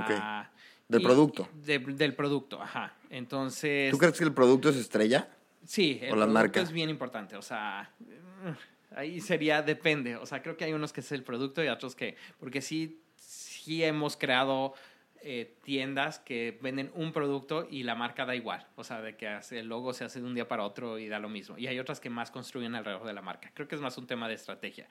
Ok. 0.48 0.56
Del 0.88 1.00
y- 1.02 1.04
producto. 1.04 1.48
de- 1.54 1.78
del 1.78 2.14
producto, 2.14 2.60
ajá. 2.62 2.94
Entonces, 3.10 3.90
¿Tú 3.90 3.98
crees 3.98 4.16
que 4.18 4.24
el 4.24 4.32
producto 4.32 4.68
es 4.70 4.76
estrella? 4.76 5.28
sí, 5.64 5.98
el 6.02 6.12
o 6.12 6.16
la 6.16 6.24
producto 6.26 6.32
marca? 6.34 6.60
es 6.62 6.72
bien 6.72 6.90
importante. 6.90 7.36
O 7.36 7.42
sea, 7.42 7.90
mm, 8.00 8.96
ahí 8.96 9.20
sería, 9.20 9.62
depende. 9.62 10.16
O 10.16 10.26
sea, 10.26 10.42
creo 10.42 10.56
que 10.56 10.64
hay 10.64 10.72
unos 10.72 10.92
que 10.92 11.00
es 11.00 11.10
el 11.12 11.22
producto 11.22 11.62
y 11.62 11.68
otros 11.68 11.94
que, 11.94 12.16
porque 12.40 12.60
sí, 12.60 13.00
sí 13.16 13.84
hemos 13.84 14.16
creado 14.16 14.74
eh, 15.22 15.54
tiendas 15.62 16.18
que 16.18 16.58
venden 16.62 16.90
un 16.94 17.12
producto 17.12 17.66
y 17.70 17.82
la 17.82 17.94
marca 17.94 18.24
da 18.24 18.34
igual. 18.34 18.66
O 18.76 18.84
sea, 18.84 19.00
de 19.02 19.16
que 19.16 19.28
hace- 19.28 19.58
el 19.60 19.66
logo 19.68 19.92
se 19.92 20.04
hace 20.04 20.20
de 20.20 20.26
un 20.26 20.34
día 20.34 20.48
para 20.48 20.64
otro 20.64 20.98
y 20.98 21.08
da 21.08 21.18
lo 21.18 21.28
mismo. 21.28 21.58
Y 21.58 21.66
hay 21.66 21.78
otras 21.78 22.00
que 22.00 22.08
más 22.10 22.30
construyen 22.30 22.74
alrededor 22.74 23.06
de 23.06 23.12
la 23.12 23.22
marca. 23.22 23.50
Creo 23.54 23.68
que 23.68 23.74
es 23.74 23.80
más 23.80 23.96
un 23.98 24.06
tema 24.06 24.28
de 24.28 24.34
estrategia. 24.34 24.88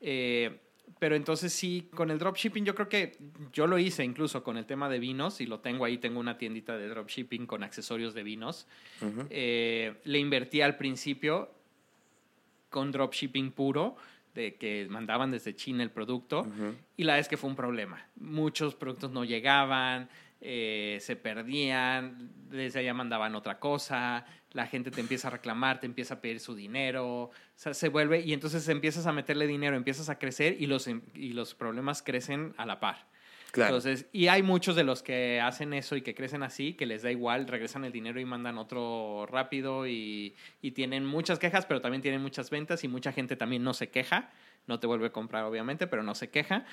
Eh, 0.00 0.58
pero 0.98 1.14
entonces 1.14 1.52
sí, 1.52 1.88
con 1.94 2.10
el 2.10 2.18
dropshipping 2.18 2.64
yo 2.64 2.74
creo 2.74 2.88
que 2.88 3.16
yo 3.52 3.68
lo 3.68 3.78
hice 3.78 4.02
incluso 4.04 4.42
con 4.42 4.56
el 4.56 4.66
tema 4.66 4.88
de 4.88 4.98
vinos 4.98 5.40
y 5.40 5.46
lo 5.46 5.60
tengo 5.60 5.84
ahí, 5.84 5.98
tengo 5.98 6.18
una 6.18 6.36
tiendita 6.38 6.76
de 6.76 6.88
dropshipping 6.88 7.46
con 7.46 7.62
accesorios 7.62 8.14
de 8.14 8.22
vinos. 8.24 8.66
Eh, 9.30 9.94
le 10.04 10.18
invertí 10.18 10.60
al 10.60 10.76
principio 10.76 11.50
con 12.68 12.90
dropshipping 12.90 13.52
puro, 13.52 13.96
de 14.34 14.56
que 14.56 14.86
mandaban 14.88 15.30
desde 15.30 15.54
China 15.54 15.82
el 15.82 15.90
producto, 15.90 16.46
y 16.96 17.04
la 17.04 17.16
vez 17.16 17.28
que 17.28 17.36
fue 17.36 17.50
un 17.50 17.56
problema. 17.56 18.06
Muchos 18.16 18.74
productos 18.74 19.10
no 19.10 19.24
llegaban, 19.24 20.08
eh, 20.40 20.98
se 21.00 21.14
perdían, 21.16 22.30
desde 22.48 22.80
allá 22.80 22.94
mandaban 22.94 23.34
otra 23.34 23.60
cosa, 23.60 24.24
la 24.52 24.66
gente 24.66 24.90
te 24.90 25.00
empieza 25.00 25.28
a 25.28 25.30
reclamar, 25.30 25.80
te 25.80 25.86
empieza 25.86 26.14
a 26.14 26.20
pedir 26.20 26.40
su 26.40 26.54
dinero, 26.54 27.06
o 27.06 27.30
sea, 27.54 27.74
se 27.74 27.88
vuelve, 27.88 28.20
y 28.22 28.32
entonces 28.32 28.68
empiezas 28.68 29.06
a 29.06 29.12
meterle 29.12 29.46
dinero, 29.46 29.76
empiezas 29.76 30.08
a 30.08 30.18
crecer 30.18 30.56
y 30.58 30.66
los, 30.66 30.88
y 30.88 31.32
los 31.32 31.54
problemas 31.54 32.02
crecen 32.02 32.54
a 32.56 32.66
la 32.66 32.80
par. 32.80 33.11
Claro. 33.52 33.76
Entonces, 33.76 34.06
y 34.12 34.28
hay 34.28 34.42
muchos 34.42 34.76
de 34.76 34.82
los 34.82 35.02
que 35.02 35.38
hacen 35.38 35.74
eso 35.74 35.94
y 35.94 36.00
que 36.00 36.14
crecen 36.14 36.42
así, 36.42 36.72
que 36.72 36.86
les 36.86 37.02
da 37.02 37.10
igual, 37.10 37.46
regresan 37.46 37.84
el 37.84 37.92
dinero 37.92 38.18
y 38.18 38.24
mandan 38.24 38.56
otro 38.56 39.26
rápido 39.26 39.86
y, 39.86 40.34
y 40.62 40.70
tienen 40.70 41.04
muchas 41.04 41.38
quejas, 41.38 41.66
pero 41.66 41.82
también 41.82 42.00
tienen 42.00 42.22
muchas 42.22 42.48
ventas 42.48 42.82
y 42.82 42.88
mucha 42.88 43.12
gente 43.12 43.36
también 43.36 43.62
no 43.62 43.74
se 43.74 43.90
queja, 43.90 44.30
no 44.66 44.80
te 44.80 44.86
vuelve 44.86 45.08
a 45.08 45.12
comprar 45.12 45.44
obviamente, 45.44 45.86
pero 45.86 46.02
no 46.02 46.14
se 46.14 46.30
queja. 46.30 46.64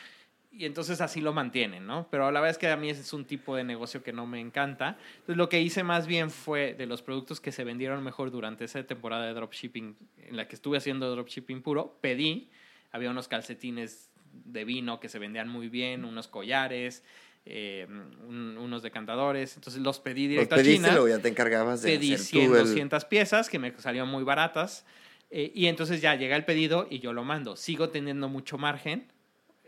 Y 0.51 0.65
entonces 0.65 1.01
así 1.01 1.19
lo 1.19 1.33
mantienen, 1.33 1.85
¿no? 1.85 2.07
Pero 2.09 2.31
la 2.31 2.39
verdad 2.39 2.51
es 2.51 2.57
que 2.57 2.69
a 2.69 2.77
mí 2.77 2.89
ese 2.89 3.01
es 3.01 3.13
un 3.13 3.25
tipo 3.25 3.57
de 3.57 3.63
negocio 3.65 4.01
que 4.01 4.13
no 4.13 4.25
me 4.25 4.39
encanta. 4.39 4.97
Entonces 5.17 5.37
lo 5.37 5.49
que 5.49 5.61
hice 5.61 5.83
más 5.83 6.07
bien 6.07 6.31
fue 6.31 6.73
de 6.73 6.85
los 6.85 7.01
productos 7.01 7.41
que 7.41 7.51
se 7.51 7.63
vendieron 7.65 8.03
mejor 8.03 8.31
durante 8.31 8.63
esa 8.65 8.81
temporada 8.83 9.27
de 9.27 9.33
dropshipping, 9.33 9.95
en 10.17 10.37
la 10.37 10.47
que 10.47 10.55
estuve 10.55 10.77
haciendo 10.77 11.11
dropshipping 11.11 11.61
puro, 11.61 11.97
pedí, 12.01 12.49
había 12.91 13.11
unos 13.11 13.27
calcetines 13.27 14.09
de 14.31 14.65
vino 14.65 14.99
que 14.99 15.09
se 15.09 15.19
vendían 15.19 15.47
muy 15.49 15.69
bien, 15.69 16.05
unos 16.05 16.27
collares, 16.27 17.03
eh, 17.45 17.87
un- 17.89 18.57
unos 18.57 18.81
decantadores. 18.83 19.55
Entonces 19.55 19.81
los 19.81 19.99
pedí 19.99 20.23
Los 20.23 20.29
directo 20.29 20.55
a 20.55 20.57
pediste 20.57 20.83
China. 20.87 20.93
luego 20.93 21.07
ya 21.09 21.19
te 21.19 21.29
encargabas 21.29 21.81
de 21.81 21.89
Pedí 21.97 22.13
hacer 22.13 22.25
100, 22.25 22.47
tú 22.49 22.55
el... 22.55 22.65
200 22.65 23.05
piezas 23.05 23.49
que 23.49 23.59
me 23.59 23.71
salieron 23.79 24.09
muy 24.09 24.23
baratas. 24.23 24.85
eh, 25.31 25.51
y 25.53 25.67
entonces 25.67 26.01
ya 26.01 26.15
llega 26.15 26.35
el 26.35 26.43
pedido 26.45 26.87
y 26.89 26.99
yo 26.99 27.13
lo 27.13 27.23
mando. 27.23 27.55
Sigo 27.55 27.89
teniendo 27.89 28.27
mucho 28.29 28.57
margen. 28.57 29.05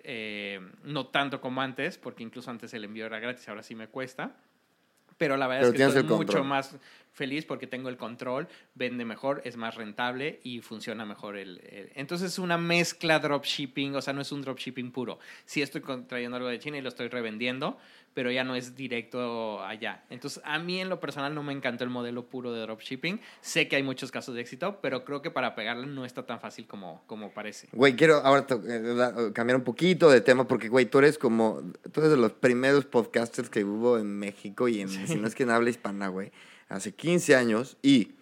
eh, 0.04 0.60
no 0.84 1.06
tanto 1.06 1.40
como 1.42 1.62
antes, 1.62 2.00
porque 2.00 2.24
incluso 2.24 2.50
antes 2.50 2.74
el 2.74 2.84
envío 2.86 3.06
era 3.06 3.20
gratis, 3.20 3.48
ahora 3.48 3.62
sí 3.62 3.76
me 3.76 3.88
cuesta. 3.88 4.36
pero 5.20 5.38
la 5.38 5.46
verdad 5.46 5.70
Pero 5.72 5.86
es 5.86 5.92
que 5.94 6.00
estoy 6.00 6.18
mucho 6.18 6.44
más 6.44 6.76
feliz 7.14 7.46
porque 7.46 7.68
tengo 7.68 7.90
el 7.90 7.98
control, 7.98 8.48
vende 8.74 9.04
mejor, 9.06 9.42
es 9.46 9.58
más 9.58 9.76
rentable 9.76 10.40
y 10.44 10.62
funciona 10.62 11.06
mejor 11.06 11.36
el, 11.38 11.60
el- 11.70 11.92
entonces 11.96 12.32
es 12.32 12.40
una 12.40 12.58
mezcla 12.58 13.20
dropshipping, 13.20 13.96
o 13.96 14.02
sea, 14.02 14.14
no 14.14 14.22
es 14.22 14.32
un 14.32 14.42
dropshipping 14.42 14.92
puro. 14.92 15.20
Sí 15.46 15.62
estoy 15.62 15.82
trayendo 16.08 16.38
algo 16.38 16.48
de 16.50 16.60
China 16.60 16.78
y 16.78 16.82
lo 16.82 16.90
estoy 16.90 17.10
revendiendo, 17.10 17.78
pero 18.14 18.30
ya 18.32 18.44
no 18.44 18.56
es 18.56 18.76
directo 18.76 19.64
allá. 19.64 20.04
Entonces, 20.10 20.42
a 20.46 20.60
mí 20.60 20.80
en 20.82 20.90
lo 20.90 21.00
personal 21.00 21.34
no 21.34 21.44
me 21.44 21.54
encantó 21.54 21.84
el 21.84 21.90
modelo 21.90 22.26
puro 22.26 22.52
de 22.52 22.62
dropshipping. 22.62 23.22
Sé 23.42 23.68
que 23.68 23.78
hay 23.78 23.84
muchos 23.84 24.12
casos 24.12 24.36
de 24.36 24.42
éxito, 24.42 24.80
pero 24.82 25.06
creo 25.06 25.22
que 25.22 25.32
para 25.32 25.56
pegarle 25.56 25.88
no 25.88 26.04
está 26.06 26.26
tan 26.26 26.40
fácil 26.42 26.68
como, 26.68 27.04
como 27.08 27.32
parece. 27.32 27.68
Güey, 27.72 27.96
quiero 27.96 28.16
ahora 28.18 28.46
eh, 28.68 28.80
da- 28.96 29.32
cambiar 29.34 29.58
un 29.58 29.64
poquito 29.64 30.10
de 30.10 30.20
tema 30.22 30.46
porque, 30.48 30.68
güey, 30.70 30.86
tú 30.86 31.00
eres 31.00 31.18
como, 31.18 31.62
tú 31.92 32.02
eres 32.02 32.12
de 32.12 32.18
los 32.18 32.34
primeros 32.34 32.86
podcasters 32.86 33.50
que 33.50 33.64
hubo 33.64 33.98
en 33.98 34.18
México 34.20 34.68
y 34.68 34.82
en, 34.82 34.90
si 34.90 35.16
no 35.16 35.28
es 35.28 35.36
que 35.36 35.44
habla 35.44 35.70
hispana, 35.70 36.08
güey, 36.10 36.32
hace 36.72 36.94
15 36.94 37.36
años 37.36 37.78
y 37.82 38.14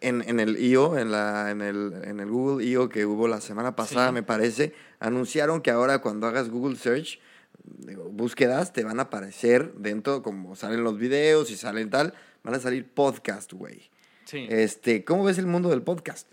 en, 0.00 0.22
en 0.28 0.38
el 0.40 0.56
IO, 0.62 0.96
en, 0.98 1.10
la, 1.10 1.50
en, 1.50 1.60
el, 1.60 1.92
en 2.04 2.20
el 2.20 2.30
Google 2.30 2.64
IO 2.64 2.88
que 2.88 3.04
hubo 3.06 3.26
la 3.28 3.40
semana 3.40 3.74
pasada, 3.74 4.08
Sí. 4.08 4.14
me 4.14 4.22
parece, 4.22 4.74
anunciaron 5.00 5.60
que 5.60 5.70
ahora 5.70 6.00
cuando 6.00 6.26
hagas 6.26 6.50
Google 6.50 6.76
Search, 6.76 7.18
digo, 7.64 8.04
búsquedas, 8.10 8.72
te 8.72 8.84
van 8.84 8.98
a 9.00 9.04
aparecer 9.04 9.72
dentro, 9.74 10.22
como 10.22 10.54
salen 10.56 10.84
los 10.84 10.98
videos 10.98 11.50
y 11.50 11.56
salen 11.56 11.90
tal, 11.90 12.14
van 12.44 12.54
a 12.54 12.60
salir 12.60 12.86
podcast, 12.92 13.52
güey. 13.52 13.90
Sí. 14.24 14.46
Este, 14.50 15.04
¿Cómo 15.04 15.24
ves 15.24 15.38
el 15.38 15.46
mundo 15.46 15.70
del 15.70 15.82
podcast? 15.82 16.30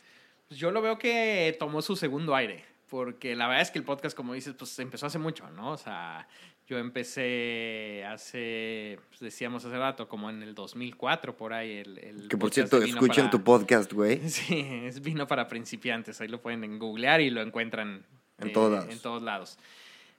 Pues 0.47 0.59
yo 0.59 0.69
lo 0.71 0.81
veo 0.81 0.97
que 0.99 1.55
tomó 1.57 1.81
su 1.81 1.95
segundo 1.95 2.35
aire, 2.35 2.63
porque 2.89 3.35
la 3.35 3.47
verdad 3.47 3.63
es 3.63 3.71
que 3.71 3.79
el 3.79 3.85
podcast, 3.85 4.15
como 4.15 4.33
dices, 4.33 4.53
pues 4.57 4.77
empezó 4.79 5.07
hace 5.07 5.17
mucho, 5.17 5.49
¿no? 5.51 5.71
O 5.71 5.77
sea, 5.77 6.27
yo 6.67 6.77
empecé 6.79 8.03
hace, 8.07 8.99
pues, 9.09 9.19
decíamos 9.19 9.63
hace 9.65 9.77
rato, 9.77 10.07
como 10.07 10.29
en 10.29 10.41
el 10.41 10.55
2004, 10.55 11.37
por 11.37 11.53
ahí. 11.53 11.77
El, 11.77 11.97
el 11.99 12.27
Que 12.27 12.37
por 12.37 12.51
cierto, 12.51 12.81
escuchen 12.81 13.25
para- 13.25 13.29
tu 13.29 13.43
podcast, 13.43 13.91
güey. 13.93 14.19
Sí, 14.29 14.59
es 14.83 15.01
vino 15.01 15.27
para 15.27 15.47
principiantes. 15.47 16.19
Ahí 16.21 16.27
lo 16.27 16.41
pueden 16.41 16.79
googlear 16.79 17.21
y 17.21 17.29
lo 17.29 17.41
encuentran 17.41 18.05
En 18.39 18.47
eh, 18.47 18.51
todos 18.51 18.71
lados. 18.71 18.89
En 18.93 18.99
todos 18.99 19.21
lados. 19.21 19.59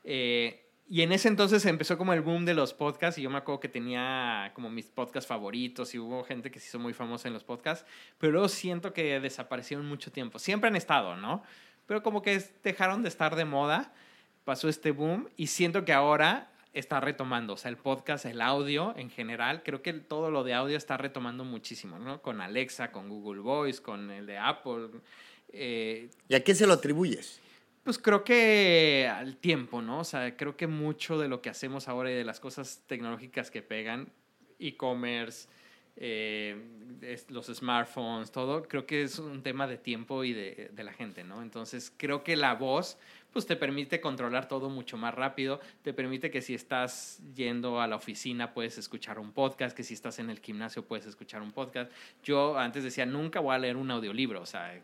Eh, 0.04 0.62
y 0.88 1.02
en 1.02 1.10
ese 1.10 1.26
entonces 1.26 1.66
empezó 1.66 1.98
como 1.98 2.12
el 2.12 2.20
boom 2.20 2.44
de 2.44 2.54
los 2.54 2.72
podcasts 2.72 3.18
y 3.18 3.22
yo 3.22 3.28
me 3.30 3.38
acuerdo 3.38 3.58
que 3.58 3.68
tenía 3.68 4.52
como 4.54 4.70
mis 4.70 4.86
podcasts 4.86 5.26
favoritos 5.26 5.92
y 5.96 5.98
hubo 5.98 6.22
gente 6.22 6.52
que 6.52 6.60
se 6.60 6.68
hizo 6.68 6.78
muy 6.78 6.92
famosa 6.92 7.26
en 7.26 7.34
los 7.34 7.42
podcasts, 7.42 7.84
pero 8.18 8.32
luego 8.34 8.48
siento 8.48 8.92
que 8.92 9.18
desaparecieron 9.18 9.84
mucho 9.86 10.12
tiempo. 10.12 10.38
Siempre 10.38 10.68
han 10.68 10.76
estado, 10.76 11.16
¿no? 11.16 11.42
Pero 11.86 12.04
como 12.04 12.22
que 12.22 12.40
dejaron 12.62 13.02
de 13.02 13.08
estar 13.08 13.34
de 13.34 13.44
moda, 13.44 13.92
pasó 14.46 14.68
este 14.68 14.92
boom 14.92 15.28
y 15.36 15.48
siento 15.48 15.84
que 15.84 15.92
ahora 15.92 16.52
está 16.72 17.00
retomando, 17.00 17.54
o 17.54 17.56
sea, 17.56 17.68
el 17.70 17.76
podcast, 17.76 18.26
el 18.26 18.40
audio 18.40 18.94
en 18.96 19.10
general, 19.10 19.62
creo 19.64 19.82
que 19.82 19.92
todo 19.92 20.30
lo 20.30 20.44
de 20.44 20.54
audio 20.54 20.76
está 20.76 20.96
retomando 20.96 21.44
muchísimo, 21.44 21.98
¿no? 21.98 22.22
Con 22.22 22.40
Alexa, 22.40 22.92
con 22.92 23.08
Google 23.08 23.40
Voice, 23.40 23.82
con 23.82 24.10
el 24.10 24.24
de 24.24 24.38
Apple. 24.38 24.90
eh, 25.48 26.10
¿Y 26.28 26.34
a 26.34 26.44
qué 26.44 26.54
se 26.54 26.66
lo 26.66 26.74
atribuyes? 26.74 27.40
pues 27.82 27.98
creo 27.98 28.24
que 28.24 29.08
al 29.08 29.36
tiempo, 29.36 29.80
¿no? 29.80 30.00
O 30.00 30.04
sea, 30.04 30.36
creo 30.36 30.56
que 30.56 30.66
mucho 30.66 31.20
de 31.20 31.28
lo 31.28 31.40
que 31.40 31.50
hacemos 31.50 31.86
ahora 31.86 32.10
y 32.10 32.14
de 32.14 32.24
las 32.24 32.40
cosas 32.40 32.82
tecnológicas 32.88 33.52
que 33.52 33.62
pegan, 33.62 34.12
e-commerce, 34.58 35.48
eh, 35.96 36.56
es- 37.02 37.30
los 37.30 37.46
smartphones, 37.46 38.30
todo, 38.32 38.62
creo 38.64 38.86
que 38.86 39.02
es 39.02 39.18
un 39.18 39.42
tema 39.42 39.66
de 39.66 39.76
tiempo 39.78 40.24
y 40.24 40.32
de, 40.32 40.70
de 40.72 40.84
la 40.84 40.92
gente, 40.92 41.24
¿no? 41.24 41.42
Entonces, 41.42 41.92
creo 41.96 42.22
que 42.24 42.36
la 42.36 42.54
voz, 42.54 42.98
pues 43.32 43.46
te 43.46 43.56
permite 43.56 44.00
controlar 44.00 44.48
todo 44.48 44.70
mucho 44.70 44.96
más 44.96 45.14
rápido, 45.14 45.60
te 45.82 45.92
permite 45.92 46.30
que 46.30 46.40
si 46.40 46.54
estás 46.54 47.20
yendo 47.34 47.80
a 47.80 47.86
la 47.86 47.96
oficina 47.96 48.54
puedes 48.54 48.78
escuchar 48.78 49.18
un 49.18 49.32
podcast, 49.32 49.76
que 49.76 49.82
si 49.82 49.94
estás 49.94 50.18
en 50.18 50.30
el 50.30 50.40
gimnasio 50.40 50.86
puedes 50.86 51.06
escuchar 51.06 51.42
un 51.42 51.52
podcast. 51.52 51.90
Yo 52.22 52.58
antes 52.58 52.82
decía, 52.84 53.04
nunca 53.04 53.40
voy 53.40 53.54
a 53.54 53.58
leer 53.58 53.76
un 53.76 53.90
audiolibro, 53.90 54.40
o 54.40 54.46
sea, 54.46 54.80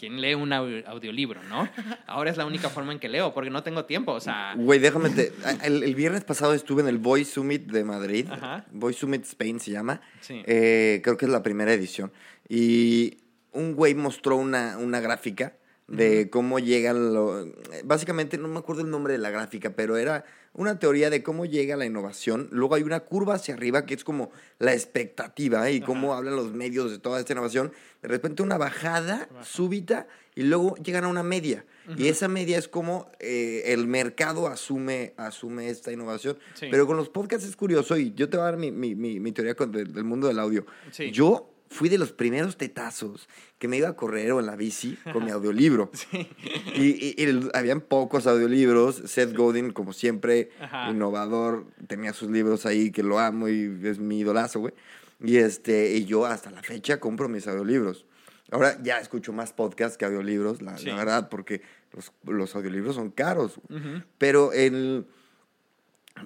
¿qui- 0.00 0.06
qui- 0.06 0.10
¿quién 0.10 0.20
lee 0.20 0.34
un 0.34 0.50
au- 0.52 0.84
audiolibro, 0.86 1.42
no? 1.44 1.68
Ahora 2.06 2.30
es 2.30 2.36
la 2.36 2.46
única 2.46 2.68
forma 2.68 2.92
en 2.92 2.98
que 2.98 3.08
leo, 3.08 3.32
porque 3.34 3.50
no 3.50 3.62
tengo 3.62 3.84
tiempo, 3.84 4.12
o 4.12 4.20
sea... 4.20 4.54
Güey, 4.56 4.78
déjame 4.78 5.10
te... 5.10 5.32
El, 5.62 5.82
el 5.82 5.94
viernes 5.94 6.24
pasado 6.24 6.54
estuve 6.54 6.82
en 6.82 6.88
el 6.88 6.98
Voice 6.98 7.32
Summit 7.32 7.62
de 7.70 7.84
Madrid. 7.84 8.26
Ajá. 8.30 8.64
Voice 8.72 9.00
Summit 9.00 9.24
Spain 9.24 9.60
se 9.60 9.70
llama. 9.72 10.00
Sí. 10.20 10.42
Eh, 10.46 11.00
creo 11.04 11.16
que 11.16 11.26
es 11.26 11.30
la 11.30 11.42
primera 11.42 11.72
edición. 11.72 12.12
Y 12.48 13.18
un 13.52 13.74
güey 13.74 13.94
mostró 13.94 14.36
una, 14.36 14.78
una 14.78 15.00
gráfica 15.00 15.54
de 15.90 16.30
cómo 16.30 16.58
llegan 16.58 17.12
lo... 17.12 17.46
Básicamente, 17.84 18.38
no 18.38 18.48
me 18.48 18.58
acuerdo 18.58 18.82
el 18.82 18.90
nombre 18.90 19.12
de 19.12 19.18
la 19.18 19.30
gráfica, 19.30 19.70
pero 19.70 19.96
era 19.96 20.24
una 20.52 20.78
teoría 20.78 21.10
de 21.10 21.22
cómo 21.22 21.44
llega 21.46 21.76
la 21.76 21.84
innovación. 21.86 22.48
Luego 22.52 22.74
hay 22.76 22.82
una 22.82 23.00
curva 23.00 23.34
hacia 23.34 23.54
arriba 23.54 23.86
que 23.86 23.94
es 23.94 24.04
como 24.04 24.30
la 24.58 24.72
expectativa 24.72 25.68
¿eh? 25.68 25.74
y 25.74 25.80
cómo 25.80 26.14
hablan 26.14 26.36
los 26.36 26.52
medios 26.52 26.90
de 26.90 26.98
toda 26.98 27.20
esta 27.20 27.32
innovación. 27.32 27.72
De 28.02 28.08
repente 28.08 28.42
una 28.42 28.56
bajada 28.58 29.28
súbita 29.42 30.06
y 30.34 30.42
luego 30.44 30.74
llegan 30.76 31.04
a 31.04 31.08
una 31.08 31.22
media. 31.22 31.64
Y 31.96 32.06
esa 32.06 32.28
media 32.28 32.56
es 32.56 32.68
como 32.68 33.10
eh, 33.18 33.62
el 33.66 33.88
mercado 33.88 34.46
asume, 34.46 35.12
asume 35.16 35.70
esta 35.70 35.90
innovación. 35.90 36.38
Sí. 36.54 36.68
Pero 36.70 36.86
con 36.86 36.96
los 36.96 37.08
podcasts 37.08 37.46
es 37.48 37.56
curioso 37.56 37.96
y 37.96 38.12
yo 38.14 38.28
te 38.28 38.36
voy 38.36 38.42
a 38.42 38.50
dar 38.50 38.56
mi, 38.56 38.70
mi, 38.70 38.94
mi, 38.94 39.18
mi 39.18 39.32
teoría 39.32 39.56
con- 39.56 39.72
del, 39.72 39.92
del 39.92 40.04
mundo 40.04 40.28
del 40.28 40.38
audio. 40.38 40.64
Sí. 40.92 41.10
Yo 41.10 41.50
fui 41.72 41.88
de 41.88 41.96
los 41.98 42.12
primeros 42.12 42.56
tetazos 42.56 43.28
que 43.58 43.68
me 43.68 43.76
iba 43.76 43.88
a 43.88 43.94
correr 43.96 44.32
o 44.32 44.40
en 44.40 44.46
la 44.46 44.56
bici 44.56 44.98
con 45.12 45.24
mi 45.24 45.30
audiolibro. 45.30 45.90
Y, 46.74 46.82
y- 46.82 47.14
y 47.16 47.22
el- 47.24 47.50
habían 47.54 47.80
pocos 47.80 48.26
audiolibros. 48.26 48.96
Seth 49.06 49.34
Godin, 49.36 49.70
como 49.72 49.92
siempre, 49.92 50.50
Ajá. 50.60 50.90
innovador, 50.90 51.64
tenía 51.86 52.12
sus 52.12 52.30
libros 52.30 52.66
ahí 52.66 52.90
que 52.90 53.02
lo 53.02 53.18
amo 53.18 53.48
y 53.48 53.80
es 53.84 53.98
mi 53.98 54.18
idolazo, 54.20 54.60
güey. 54.60 54.74
Y, 55.22 55.36
este, 55.36 55.92
y 55.96 56.04
yo 56.06 56.26
hasta 56.26 56.50
la 56.50 56.62
fecha 56.62 56.98
compro 57.00 57.28
mis 57.28 57.46
audiolibros. 57.46 58.04
Ahora 58.50 58.78
ya 58.82 58.98
escucho 58.98 59.32
más 59.32 59.52
podcasts 59.52 59.96
que 59.98 60.04
audiolibros, 60.06 60.60
la, 60.62 60.72
la 60.72 60.78
Sí. 60.78 60.86
verdad, 60.90 61.28
porque 61.28 61.62
los, 61.92 62.12
los 62.24 62.56
audiolibros 62.56 62.96
son 62.96 63.10
caros. 63.10 63.60
güey. 63.68 63.80
Ujú. 63.80 64.02
Pero 64.18 64.52
el... 64.52 65.06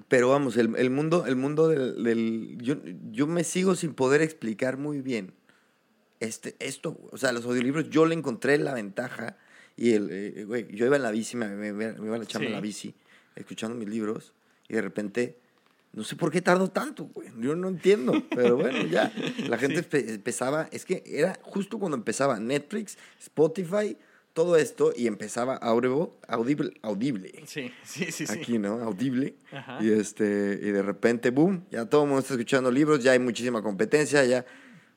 Pero 0.09 0.29
vamos, 0.29 0.57
el, 0.57 0.75
el 0.77 0.91
mundo, 0.91 1.25
el 1.27 1.37
mundo 1.37 1.69
del... 1.69 2.03
del- 2.05 2.59
yo, 2.61 2.77
yo 3.11 3.27
me 3.27 3.43
sigo 3.45 3.75
sin 3.75 3.95
poder 3.95 4.21
explicar 4.23 4.77
muy 4.77 5.01
bien 5.01 5.33
este, 6.21 6.57
esto. 6.59 6.99
O 7.11 7.17
sea, 7.19 7.33
los 7.33 7.45
audiolibros, 7.45 7.91
yo 7.91 8.07
le 8.07 8.15
encontré 8.15 8.59
la 8.59 8.75
ventaja. 8.75 9.37
Y 9.77 9.93
el, 9.93 10.09
eh, 10.11 10.45
güey, 10.45 10.69
yo 10.75 10.87
iba 10.87 10.97
en 10.97 11.03
la 11.03 11.11
bici, 11.11 11.37
me, 11.37 11.49
me- 11.49 11.73
me 11.73 11.85
iba 12.07 12.15
a 12.17 12.19
la 12.19 12.27
chamba 12.27 12.45
en 12.47 12.51
Sí. 12.53 12.55
la 12.55 12.61
bici, 12.61 12.95
escuchando 13.35 13.77
mis 13.77 13.89
libros, 13.89 14.33
y 14.69 14.75
de 14.75 14.83
repente, 14.83 15.37
no 15.93 16.05
sé 16.05 16.15
por 16.15 16.31
qué 16.31 16.41
tardo 16.41 16.71
tanto, 16.71 17.07
güey. 17.13 17.29
Yo 17.41 17.57
no 17.57 17.67
entiendo, 17.69 18.23
pero 18.31 18.57
bueno, 18.57 18.87
ya. 18.87 19.13
La 19.49 19.59
gente 19.59 19.83
empe- 19.89 20.09
empezaba, 20.15 20.69
es 20.71 20.85
que 20.85 21.03
era 21.07 21.37
justo 21.43 21.79
cuando 21.81 21.97
empezaba 21.97 22.39
Netflix, 22.39 22.97
Spotify, 23.21 23.97
todo 24.35 24.57
esto, 24.57 24.93
y 24.95 25.07
empezaba 25.07 25.57
Audible, 25.57 26.11
Audible, 26.29 26.75
Audible. 26.83 27.33
Sí, 27.47 27.73
sí, 27.85 28.13
sí, 28.13 28.27
sí. 28.27 28.33
Aquí, 28.33 28.59
¿no? 28.59 28.81
Audible. 28.83 29.37
Ajá. 29.53 29.79
Y, 29.81 29.91
este, 29.93 30.59
y 30.61 30.71
de 30.71 30.83
repente, 30.83 31.31
boom, 31.31 31.65
ya 31.71 31.87
todo 31.87 32.03
el 32.03 32.09
mundo 32.09 32.21
está 32.21 32.35
escuchando 32.35 32.71
libros, 32.71 33.03
ya 33.03 33.13
hay 33.13 33.21
muchísima 33.21 33.63
competencia, 33.63 34.25
ya 34.25 34.45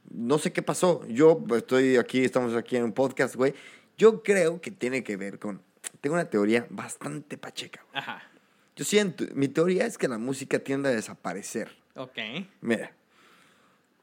no 0.10 0.40
sé 0.40 0.52
qué 0.52 0.62
pasó. 0.62 1.06
Yo 1.08 1.42
estoy 1.56 1.98
aquí, 1.98 2.24
estamos 2.24 2.56
aquí 2.56 2.76
en 2.78 2.84
un 2.84 2.94
podcast, 2.94 3.36
güey. 3.36 3.54
Yo 3.98 4.24
creo 4.24 4.60
que 4.60 4.72
tiene 4.72 5.04
que 5.04 5.18
ver 5.18 5.38
con, 5.40 5.62
tengo 6.02 6.16
una 6.16 6.30
teoría 6.30 6.66
bastante 6.70 7.38
pacheca. 7.38 7.86
güey. 7.92 8.04
Ajá. 8.04 8.24
Yo 8.76 8.86
siento, 8.86 9.24
mi 9.34 9.48
teoría 9.48 9.86
es 9.86 9.98
que 9.98 10.08
la 10.08 10.18
música 10.18 10.60
tiende 10.60 10.90
a 10.90 10.92
desaparecer. 10.92 11.76
Ok. 11.96 12.18
Mira, 12.62 12.92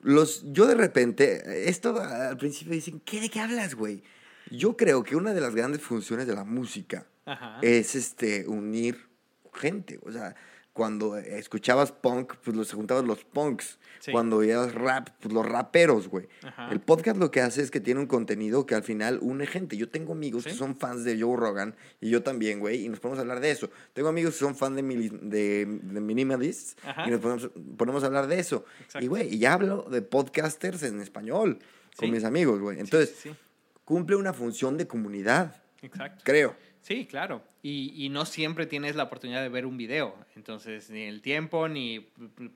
los, 0.00 0.44
yo 0.52 0.66
de 0.66 0.74
repente, 0.74 1.68
esto 1.68 2.00
al 2.00 2.36
principio 2.36 2.74
dicen, 2.74 3.00
¿qué 3.04 3.20
de 3.20 3.28
qué 3.28 3.40
hablas, 3.40 3.74
güey? 3.74 4.02
Yo 4.50 4.76
creo 4.76 5.02
que 5.02 5.16
una 5.16 5.32
de 5.34 5.40
las 5.40 5.54
grandes 5.54 5.80
funciones 5.82 6.26
de 6.26 6.34
la 6.34 6.44
música 6.44 7.06
Ajá. 7.24 7.58
es 7.62 7.94
este, 7.94 8.46
unir 8.48 9.08
gente. 9.52 9.98
O 10.04 10.12
sea, 10.12 10.34
cuando 10.72 11.16
escuchabas 11.16 11.92
punk, 11.92 12.34
pues 12.42 12.56
los 12.56 12.72
juntabas 12.72 13.04
los 13.04 13.24
punks. 13.24 13.78
Sí. 14.00 14.12
Cuando 14.12 14.36
oías 14.38 14.74
rap, 14.74 15.08
pues 15.20 15.32
los 15.32 15.46
raperos, 15.46 16.08
güey. 16.08 16.28
Ajá. 16.42 16.68
El 16.70 16.80
podcast 16.80 17.16
lo 17.16 17.30
que 17.30 17.40
hace 17.40 17.62
es 17.62 17.70
que 17.70 17.80
tiene 17.80 18.00
un 18.00 18.06
contenido 18.06 18.66
que 18.66 18.74
al 18.74 18.82
final 18.82 19.18
une 19.22 19.46
gente. 19.46 19.76
Yo 19.78 19.88
tengo 19.88 20.12
amigos 20.12 20.42
Sí. 20.42 20.50
que 20.50 20.56
son 20.56 20.76
fans 20.76 21.04
de 21.04 21.18
Joe 21.18 21.36
Rogan 21.38 21.74
y 22.02 22.10
yo 22.10 22.22
también, 22.22 22.60
güey, 22.60 22.84
y 22.84 22.88
nos 22.90 23.00
ponemos 23.00 23.18
a 23.18 23.22
hablar 23.22 23.40
de 23.40 23.50
eso. 23.50 23.70
Tengo 23.94 24.08
amigos 24.08 24.34
que 24.34 24.40
son 24.40 24.56
fans 24.56 24.76
de, 24.76 24.82
mili- 24.82 25.10
de, 25.20 25.64
de 25.66 26.00
Minimalists 26.00 26.76
y 27.06 27.10
nos 27.10 27.20
ponemos, 27.20 27.50
ponemos 27.78 28.02
a 28.02 28.06
hablar 28.06 28.26
de 28.26 28.40
eso. 28.40 28.66
Exacto. 28.80 29.04
Y, 29.04 29.08
güey, 29.08 29.34
y 29.34 29.38
ya 29.38 29.54
hablo 29.54 29.86
de 29.90 30.02
podcasters 30.02 30.82
en 30.82 31.00
español 31.00 31.60
con 31.96 32.10
mis 32.10 32.24
amigos, 32.24 32.60
güey. 32.60 32.80
Entonces. 32.80 33.14
Cumple 33.84 34.16
una 34.16 34.32
función 34.32 34.76
de 34.76 34.86
comunidad, 34.86 35.62
Exacto. 35.82 36.22
creo. 36.24 36.56
Sí, 36.84 37.06
claro. 37.06 37.42
Y, 37.62 37.94
y, 37.96 38.10
no 38.10 38.26
siempre 38.26 38.66
tienes 38.66 38.94
la 38.94 39.04
oportunidad 39.04 39.40
de 39.40 39.48
ver 39.48 39.64
un 39.64 39.78
video. 39.78 40.14
Entonces, 40.36 40.90
ni 40.90 41.04
el 41.04 41.22
tiempo, 41.22 41.66
ni 41.66 42.00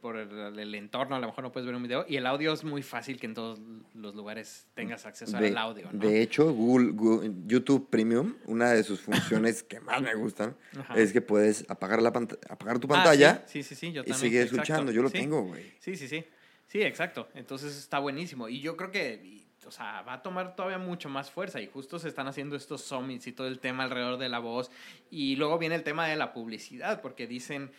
por 0.03 0.19
el, 0.19 0.59
el, 0.59 0.75
entorno, 0.75 1.17
a 1.17 1.19
lo 1.19 1.29
mejor 1.29 1.45
no 1.45 1.51
puedes 1.51 1.65
ver 1.65 1.75
un 1.75 1.83
video. 1.83 2.05
Y 2.07 2.17
el 2.17 2.27
audio 2.27 2.53
es 2.53 2.63
muy 2.63 2.83
fácil 2.83 3.19
que 3.19 3.25
en 3.25 3.33
todos 3.33 3.59
los 3.95 4.15
lugares 4.15 4.67
tengas 4.75 5.07
acceso 5.07 5.39
de, 5.39 5.49
al 5.49 5.57
audio. 5.57 5.89
¿no? 5.91 5.99
De 5.99 6.21
hecho, 6.21 6.53
Google, 6.53 6.91
Google, 6.91 7.33
YouTube 7.47 7.89
Premium, 7.89 8.35
una 8.45 8.71
de 8.73 8.85
sus 8.85 9.01
funciones 9.01 9.63
que 9.69 9.81
más 9.81 10.03
me 10.03 10.15
gustan, 10.15 10.55
Ajá. 10.79 10.95
es 10.99 11.15
que 11.15 11.23
puedes 11.23 11.65
apagar, 11.71 12.03
la 12.03 12.11
apagar 12.11 12.79
tu 12.79 12.87
pantalla 12.87 13.41
ah, 13.43 13.49
sí, 13.49 13.63
sí, 13.63 13.75
sí, 13.75 13.93
yo 13.93 14.03
y 14.05 14.13
seguir 14.13 14.43
escuchando. 14.43 14.93
Yo 14.93 15.03
lo 15.03 15.09
tengo, 15.09 15.41
güey. 15.41 15.73
Sí, 15.79 15.97
sí, 15.97 16.07
sí. 16.07 16.23
Sí, 16.67 16.83
exacto. 16.83 17.29
Entonces 17.35 17.79
está 17.79 17.99
buenísimo. 17.99 18.47
Y 18.51 18.61
yo 18.61 18.77
creo 18.77 18.91
que 18.91 19.38
o 19.67 19.71
sea, 19.71 20.03
va 20.03 20.15
a 20.15 20.23
tomar 20.23 20.57
todavía 20.57 20.79
mucho 20.79 21.09
más 21.09 21.31
fuerza 21.31 21.61
y 21.61 21.67
justo 21.67 21.99
se 21.99 22.09
están 22.09 22.27
haciendo 22.27 22.57
estos 22.57 22.83
summits 22.83 23.27
y 23.27 23.33
todo 23.33 23.47
el 23.49 23.59
tema 23.59 23.85
alrededor 23.85 24.19
de 24.19 24.29
la 24.29 24.39
voz. 24.39 24.71
Y 25.11 25.37
luego 25.37 25.59
viene 25.59 25.75
el 25.75 25.83
tema 25.83 26.07
de 26.07 26.17
la 26.17 26.33
publicidad 26.33 27.01
porque 27.01 27.27
dicen, 27.27 27.71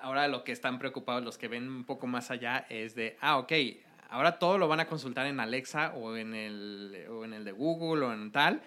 ahora 0.00 0.28
lo 0.28 0.44
que 0.44 0.52
están 0.52 0.78
preocupados 0.78 1.24
los 1.24 1.38
que 1.38 1.48
ven 1.48 1.68
un 1.68 1.84
poco 1.84 2.06
más 2.06 2.30
allá 2.30 2.66
es 2.68 2.94
de, 2.94 3.16
ah, 3.20 3.38
ok, 3.38 3.52
ahora 4.10 4.38
todo 4.38 4.58
lo 4.58 4.68
van 4.68 4.80
a 4.80 4.86
consultar 4.86 5.26
en 5.26 5.40
Alexa 5.40 5.92
o 5.94 6.16
en 6.16 6.34
el, 6.34 7.06
o 7.10 7.24
en 7.24 7.34
el 7.34 7.44
de 7.44 7.52
Google 7.52 8.06
o 8.06 8.12
en 8.12 8.32
tal 8.32 8.62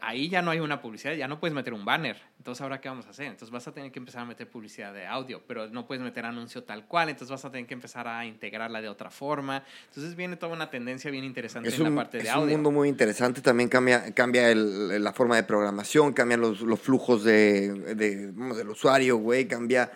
ahí 0.00 0.28
ya 0.28 0.42
no 0.42 0.50
hay 0.50 0.60
una 0.60 0.80
publicidad, 0.80 1.14
ya 1.14 1.28
no 1.28 1.40
puedes 1.40 1.54
meter 1.54 1.74
un 1.74 1.84
banner. 1.84 2.16
Entonces, 2.38 2.62
¿ahora 2.62 2.80
qué 2.80 2.88
vamos 2.88 3.06
a 3.06 3.10
hacer? 3.10 3.26
Entonces 3.26 3.50
vas 3.50 3.66
a 3.68 3.72
tener 3.72 3.90
que 3.92 3.98
empezar 3.98 4.22
a 4.22 4.24
meter 4.24 4.48
publicidad 4.48 4.94
de 4.94 5.06
audio, 5.06 5.42
pero 5.46 5.68
no 5.68 5.86
puedes 5.86 6.02
meter 6.02 6.24
anuncio 6.24 6.64
tal 6.64 6.86
cual, 6.86 7.08
entonces 7.08 7.30
vas 7.30 7.44
a 7.44 7.50
tener 7.50 7.66
que 7.66 7.74
empezar 7.74 8.06
a 8.08 8.24
integrarla 8.24 8.80
de 8.80 8.88
otra 8.88 9.10
forma. 9.10 9.64
Entonces 9.88 10.14
viene 10.14 10.36
toda 10.36 10.52
una 10.52 10.70
tendencia 10.70 11.10
bien 11.10 11.24
interesante 11.24 11.68
es 11.68 11.74
en 11.78 11.86
un, 11.86 11.94
la 11.94 12.02
parte 12.02 12.18
de 12.18 12.30
audio. 12.30 12.48
Es 12.48 12.54
un 12.54 12.62
mundo 12.62 12.70
muy 12.70 12.88
interesante, 12.88 13.40
también 13.40 13.68
cambia, 13.68 14.14
cambia 14.14 14.50
el, 14.50 15.02
la 15.02 15.12
forma 15.12 15.36
de 15.36 15.42
programación, 15.42 16.12
cambian 16.12 16.40
los, 16.40 16.60
los 16.60 16.80
flujos 16.80 17.24
de, 17.24 17.94
de, 17.94 18.30
vamos, 18.32 18.56
del 18.56 18.68
usuario, 18.68 19.16
güey, 19.16 19.46
cambia... 19.46 19.90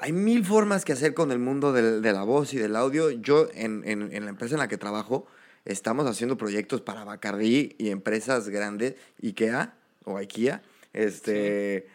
Hay 0.00 0.12
mil 0.12 0.44
formas 0.44 0.84
que 0.84 0.92
hacer 0.92 1.12
con 1.12 1.32
el 1.32 1.40
mundo 1.40 1.72
de, 1.72 2.00
de 2.00 2.12
la 2.12 2.22
voz 2.22 2.54
y 2.54 2.56
del 2.56 2.76
audio. 2.76 3.10
Yo, 3.10 3.48
en, 3.52 3.82
en, 3.84 4.12
en 4.12 4.24
la 4.24 4.30
empresa 4.30 4.54
en 4.54 4.60
la 4.60 4.68
que 4.68 4.76
trabajo, 4.76 5.26
estamos 5.68 6.06
haciendo 6.06 6.36
proyectos 6.36 6.80
para 6.80 7.04
Bacardi 7.04 7.76
y 7.78 7.90
empresas 7.90 8.48
grandes, 8.48 8.94
IKEA 9.22 9.74
o 10.04 10.16
IKEA, 10.16 10.62
este, 10.92 11.86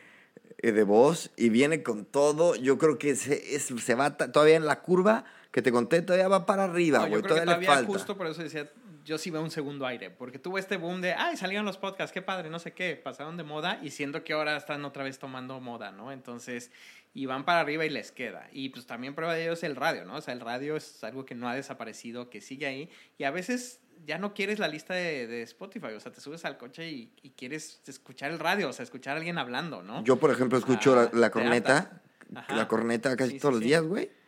sí. 0.62 0.72
de 0.72 0.84
voz, 0.84 1.32
y 1.36 1.50
viene 1.50 1.84
con 1.84 2.06
todo. 2.06 2.56
Yo 2.56 2.78
creo 2.78 2.98
que 2.98 3.16
se, 3.16 3.56
es, 3.56 3.64
se 3.66 3.96
va 3.96 4.16
todavía 4.16 4.56
en 4.56 4.66
la 4.66 4.82
curva 4.82 5.26
que 5.52 5.62
te 5.62 5.72
conté, 5.72 6.02
todavía 6.02 6.28
va 6.28 6.46
para 6.46 6.66
arriba, 6.66 7.00
güey. 7.00 7.22
No, 7.22 7.28
todavía, 7.28 7.46
todavía, 7.46 7.70
le 7.70 7.76
falta. 7.76 7.92
justo 7.92 8.18
por 8.18 8.28
eso 8.28 8.44
decía, 8.44 8.70
yo 9.06 9.18
sí 9.18 9.32
veo 9.32 9.42
un 9.42 9.52
segundo 9.52 9.86
aire, 9.86 10.10
porque 10.10 10.40
tuvo 10.40 10.58
este 10.58 10.78
boom 10.78 11.02
de, 11.02 11.14
ay, 11.14 11.36
salieron 11.36 11.66
los 11.66 11.78
podcasts, 11.78 12.14
qué 12.14 12.22
padre, 12.22 12.50
no 12.50 12.60
sé 12.60 12.74
qué, 12.74 12.96
pasaron 12.96 13.38
de 13.38 13.44
moda, 13.44 13.80
y 13.82 13.90
siento 13.90 14.24
que 14.24 14.34
ahora 14.34 14.56
están 14.56 14.86
otra 14.86 15.04
vez 15.04 15.20
tomando 15.20 15.60
moda, 15.60 15.92
¿no? 15.92 16.12
Entonces, 16.12 16.72
y 17.14 17.26
van 17.26 17.46
para 17.46 17.60
arriba 17.60 17.86
y 17.86 17.90
les 17.90 18.12
queda. 18.12 18.48
Y 18.52 18.70
pues 18.70 18.86
también 18.86 19.16
prueba 19.16 19.34
de 19.34 19.44
ello 19.44 19.54
es 19.54 19.64
el 19.64 19.76
radio, 19.76 20.06
¿no? 20.06 20.16
O 20.16 20.22
sea, 20.22 20.34
el 20.34 20.40
radio 20.40 20.76
es 20.76 21.04
algo 21.04 21.26
que 21.26 21.36
no 21.36 21.48
ha 21.48 21.56
desaparecido, 21.56 22.30
que 22.30 22.42
sigue 22.42 22.66
ahí, 22.66 22.90
y 23.18 23.24
a 23.24 23.32
veces 23.32 23.82
ya 24.06 24.18
no 24.18 24.34
quieres 24.34 24.60
la 24.60 24.68
lista 24.68 24.94
de, 24.94 25.28
de 25.28 25.44
Spotify, 25.44 25.94
o 25.96 26.00
sea, 26.00 26.12
te 26.12 26.20
subes 26.20 26.44
al 26.46 26.58
coche 26.58 26.90
y, 26.90 27.14
y, 27.22 27.30
quieres 27.32 27.82
escuchar 27.88 28.32
el 28.32 28.40
radio, 28.40 28.70
o 28.70 28.74
sea, 28.74 28.84
escuchar 28.84 29.14
a 29.14 29.18
alguien 29.18 29.38
hablando, 29.38 29.82
¿no? 29.82 30.04
Yo, 30.04 30.18
por 30.18 30.32
ejemplo, 30.32 30.58
escucho 30.58 31.00
ah, 31.00 31.10
la, 31.14 31.20
la, 31.20 31.32
corneta, 31.32 32.02
la 32.50 32.68
corneta 32.68 33.16
casi 33.16 33.34
sí, 33.34 33.40
todos 33.40 33.56
sí, 33.56 33.60
los 33.60 33.68
días, 33.68 33.84
güey 33.84 34.23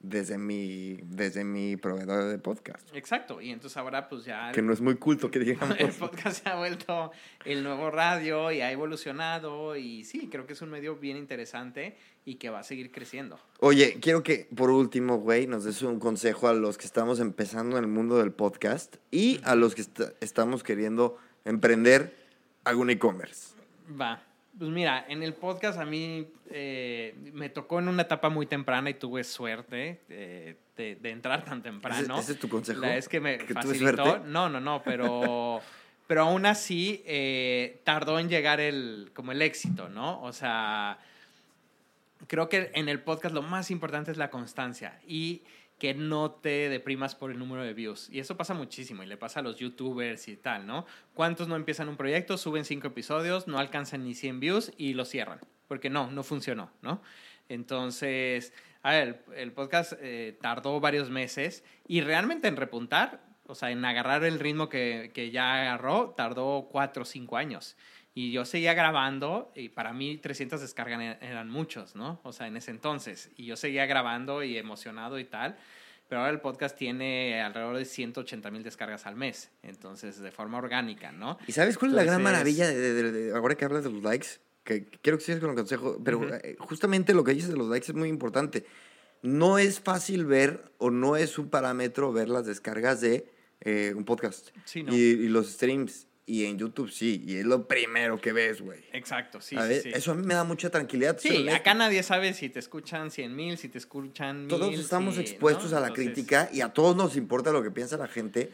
desde 0.00 0.38
mi, 0.38 0.98
desde 1.02 1.44
mi 1.44 1.76
proveedor 1.76 2.24
de 2.30 2.38
podcast. 2.38 2.88
Exacto, 2.94 3.40
y 3.40 3.50
entonces 3.50 3.76
ahora 3.76 4.08
pues 4.08 4.24
ya... 4.24 4.52
Que 4.52 4.62
no 4.62 4.72
es 4.72 4.80
muy 4.80 4.96
culto 4.96 5.30
que 5.30 5.40
digamos. 5.40 5.76
El 5.78 5.90
podcast 5.90 6.42
se 6.42 6.48
ha 6.48 6.56
vuelto 6.56 7.10
el 7.44 7.64
nuevo 7.64 7.90
radio 7.90 8.52
y 8.52 8.60
ha 8.60 8.70
evolucionado 8.70 9.76
y 9.76 10.04
sí, 10.04 10.28
creo 10.30 10.46
que 10.46 10.52
es 10.52 10.62
un 10.62 10.70
medio 10.70 10.96
bien 10.96 11.16
interesante 11.16 11.96
y 12.24 12.36
que 12.36 12.50
va 12.50 12.60
a 12.60 12.62
seguir 12.62 12.92
creciendo. 12.92 13.40
Oye, 13.60 13.98
quiero 14.00 14.22
que 14.22 14.48
por 14.54 14.70
último, 14.70 15.18
güey, 15.18 15.46
nos 15.46 15.64
des 15.64 15.82
un 15.82 15.98
consejo 15.98 16.48
a 16.48 16.52
los 16.52 16.78
que 16.78 16.86
estamos 16.86 17.20
empezando 17.20 17.78
en 17.78 17.84
el 17.84 17.90
mundo 17.90 18.18
del 18.18 18.32
podcast 18.32 18.96
y 19.10 19.40
a 19.44 19.54
los 19.54 19.74
que 19.74 19.82
est 19.82 20.00
estamos 20.20 20.62
queriendo 20.62 21.18
emprender 21.44 22.14
algún 22.64 22.90
e-commerce. 22.90 23.54
Va. 24.00 24.27
Pues 24.58 24.70
mira, 24.70 25.04
en 25.08 25.22
el 25.22 25.34
podcast 25.34 25.78
a 25.78 25.84
mí 25.84 26.26
eh, 26.50 27.14
me 27.32 27.48
tocó 27.48 27.78
en 27.78 27.86
una 27.86 28.02
etapa 28.02 28.28
muy 28.28 28.46
temprana 28.46 28.90
y 28.90 28.94
tuve 28.94 29.22
suerte 29.22 30.00
eh, 30.08 30.56
de, 30.76 30.96
de, 30.96 31.10
entrar 31.10 31.44
tan 31.44 31.62
temprano. 31.62 32.14
¿Ese, 32.14 32.22
ese 32.22 32.32
es 32.32 32.38
tu 32.40 32.48
consejo? 32.48 32.80
La 32.80 32.96
es 32.96 33.08
que 33.08 33.20
me 33.20 33.38
¿Que 33.38 33.54
facilitó. 33.54 34.18
No, 34.18 34.48
no, 34.48 34.60
no, 34.60 34.82
pero, 34.82 35.60
pero 36.08 36.22
aún 36.22 36.44
así 36.44 37.04
eh, 37.06 37.80
tardó 37.84 38.18
en 38.18 38.28
llegar 38.28 38.58
el, 38.58 39.12
como 39.14 39.30
el 39.30 39.42
éxito, 39.42 39.88
¿no? 39.88 40.20
O 40.22 40.32
sea, 40.32 40.98
creo 42.26 42.48
que 42.48 42.72
en 42.74 42.88
el 42.88 42.98
podcast 42.98 43.34
lo 43.34 43.42
más 43.42 43.70
importante 43.70 44.10
es 44.10 44.16
la 44.16 44.28
constancia 44.28 44.98
y 45.06 45.42
que 45.78 45.94
no 45.94 46.32
te 46.32 46.68
deprimas 46.68 47.14
por 47.14 47.30
el 47.30 47.38
número 47.38 47.62
de 47.62 47.72
views. 47.72 48.08
Y 48.10 48.18
eso 48.18 48.36
pasa 48.36 48.54
muchísimo 48.54 49.02
y 49.02 49.06
le 49.06 49.16
pasa 49.16 49.40
a 49.40 49.42
los 49.42 49.56
youtubers 49.56 50.28
y 50.28 50.36
tal, 50.36 50.66
¿no? 50.66 50.86
¿Cuántos 51.14 51.48
no 51.48 51.56
empiezan 51.56 51.88
un 51.88 51.96
proyecto, 51.96 52.36
suben 52.36 52.64
cinco 52.64 52.88
episodios, 52.88 53.46
no 53.46 53.58
alcanzan 53.58 54.04
ni 54.04 54.14
100 54.14 54.40
views 54.40 54.72
y 54.76 54.94
lo 54.94 55.04
cierran? 55.04 55.40
Porque 55.68 55.88
no, 55.88 56.10
no 56.10 56.22
funcionó, 56.24 56.70
¿no? 56.82 57.00
Entonces, 57.48 58.52
el 58.82 59.52
podcast 59.52 59.94
eh, 60.00 60.36
tardó 60.40 60.80
varios 60.80 61.10
meses 61.10 61.64
y 61.86 62.00
realmente 62.00 62.48
en 62.48 62.56
repuntar, 62.56 63.22
o 63.46 63.54
sea, 63.54 63.70
en 63.70 63.84
agarrar 63.84 64.24
el 64.24 64.38
ritmo 64.38 64.68
que, 64.68 65.12
que 65.14 65.30
ya 65.30 65.62
agarró, 65.62 66.14
tardó 66.16 66.68
cuatro 66.70 67.02
o 67.02 67.06
cinco 67.06 67.36
años. 67.36 67.76
Y 68.14 68.32
yo 68.32 68.44
seguía 68.44 68.74
grabando 68.74 69.52
y 69.54 69.68
para 69.68 69.92
mí 69.92 70.16
300 70.16 70.60
descargas 70.60 71.18
eran 71.20 71.48
muchos, 71.50 71.94
¿no? 71.94 72.20
O 72.24 72.32
sea, 72.32 72.48
en 72.48 72.56
ese 72.56 72.70
entonces. 72.72 73.30
Y 73.36 73.46
yo 73.46 73.56
seguía 73.56 73.86
grabando 73.86 74.42
y 74.42 74.56
emocionado 74.58 75.18
y 75.18 75.24
tal. 75.24 75.56
Pero 76.08 76.22
ahora 76.22 76.32
el 76.32 76.40
podcast 76.40 76.76
tiene 76.76 77.40
alrededor 77.42 77.76
de 77.76 77.84
180 77.84 78.50
mil 78.50 78.62
descargas 78.64 79.06
al 79.06 79.14
mes. 79.14 79.50
Entonces, 79.62 80.18
de 80.18 80.30
forma 80.32 80.56
orgánica, 80.58 81.12
¿no? 81.12 81.38
¿Y 81.46 81.52
sabes 81.52 81.76
cuál 81.76 81.90
es 81.90 81.98
entonces, 81.98 82.06
la 82.06 82.12
gran 82.12 82.22
maravilla 82.22 82.66
de, 82.66 82.76
de, 82.94 83.12
de, 83.12 83.36
ahora 83.36 83.54
que 83.54 83.64
hablas 83.66 83.84
de 83.84 83.90
los 83.90 84.02
likes? 84.02 84.26
Que 84.64 84.86
quiero 84.86 85.18
que 85.18 85.24
sigas 85.24 85.40
con 85.40 85.50
el 85.50 85.56
consejo, 85.56 86.00
pero 86.02 86.18
uh 86.18 86.22
-huh. 86.24 86.56
justamente 86.58 87.12
lo 87.14 87.24
que 87.24 87.34
dices 87.34 87.50
de 87.50 87.56
los 87.56 87.68
likes 87.68 87.92
es 87.92 87.94
muy 87.94 88.08
importante. 88.08 88.64
No 89.22 89.58
es 89.58 89.80
fácil 89.80 90.24
ver 90.24 90.72
o 90.78 90.90
no 90.90 91.16
es 91.16 91.38
un 91.38 91.50
parámetro 91.50 92.12
ver 92.12 92.28
las 92.28 92.46
descargas 92.46 93.00
de 93.00 93.30
eh, 93.60 93.92
un 93.94 94.04
podcast 94.04 94.48
sí, 94.64 94.82
no. 94.82 94.94
y, 94.94 94.98
y 94.98 95.28
los 95.28 95.48
streams. 95.52 96.07
Y 96.28 96.44
en 96.44 96.58
YouTube 96.58 96.90
sí, 96.90 97.24
y 97.26 97.38
es 97.38 97.46
lo 97.46 97.66
primero 97.66 98.20
que 98.20 98.34
ves, 98.34 98.60
güey. 98.60 98.84
Exacto, 98.92 99.40
sí, 99.40 99.56
sí, 99.56 99.80
sí, 99.80 99.90
Eso 99.94 100.12
a 100.12 100.14
mí 100.14 100.26
me 100.26 100.34
da 100.34 100.44
mucha 100.44 100.68
tranquilidad. 100.68 101.16
Sí, 101.18 101.48
acá 101.48 101.72
nadie 101.72 102.02
sabe 102.02 102.34
si 102.34 102.50
te 102.50 102.58
escuchan 102.58 103.10
100 103.10 103.34
mil, 103.34 103.56
si 103.56 103.70
te 103.70 103.78
escuchan 103.78 104.40
mil. 104.40 104.48
Todos 104.48 104.74
estamos 104.78 105.16
expuestos 105.16 105.70
¿no? 105.70 105.78
a 105.78 105.80
la 105.80 105.86
Entonces, 105.86 106.12
crítica 106.12 106.50
y 106.52 106.60
a 106.60 106.68
todos 106.68 106.94
nos 106.94 107.16
importa 107.16 107.50
lo 107.50 107.62
que 107.62 107.70
piensa 107.70 107.96
la 107.96 108.08
gente, 108.08 108.52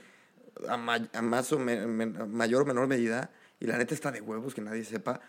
a, 0.69 0.77
ma 0.77 1.01
a 1.13 1.21
más 1.21 1.53
o 1.53 1.59
me 1.59 1.85
me 1.89 2.07
mayor 2.07 2.63
o 2.63 2.65
menor 2.65 2.87
medida. 2.87 3.33
Y 3.59 3.67
la 3.67 3.77
neta 3.77 3.93
está 3.93 4.13
de 4.13 4.21
huevos 4.21 4.55
que 4.55 4.61
nadie 4.61 4.85
sepa 4.85 5.21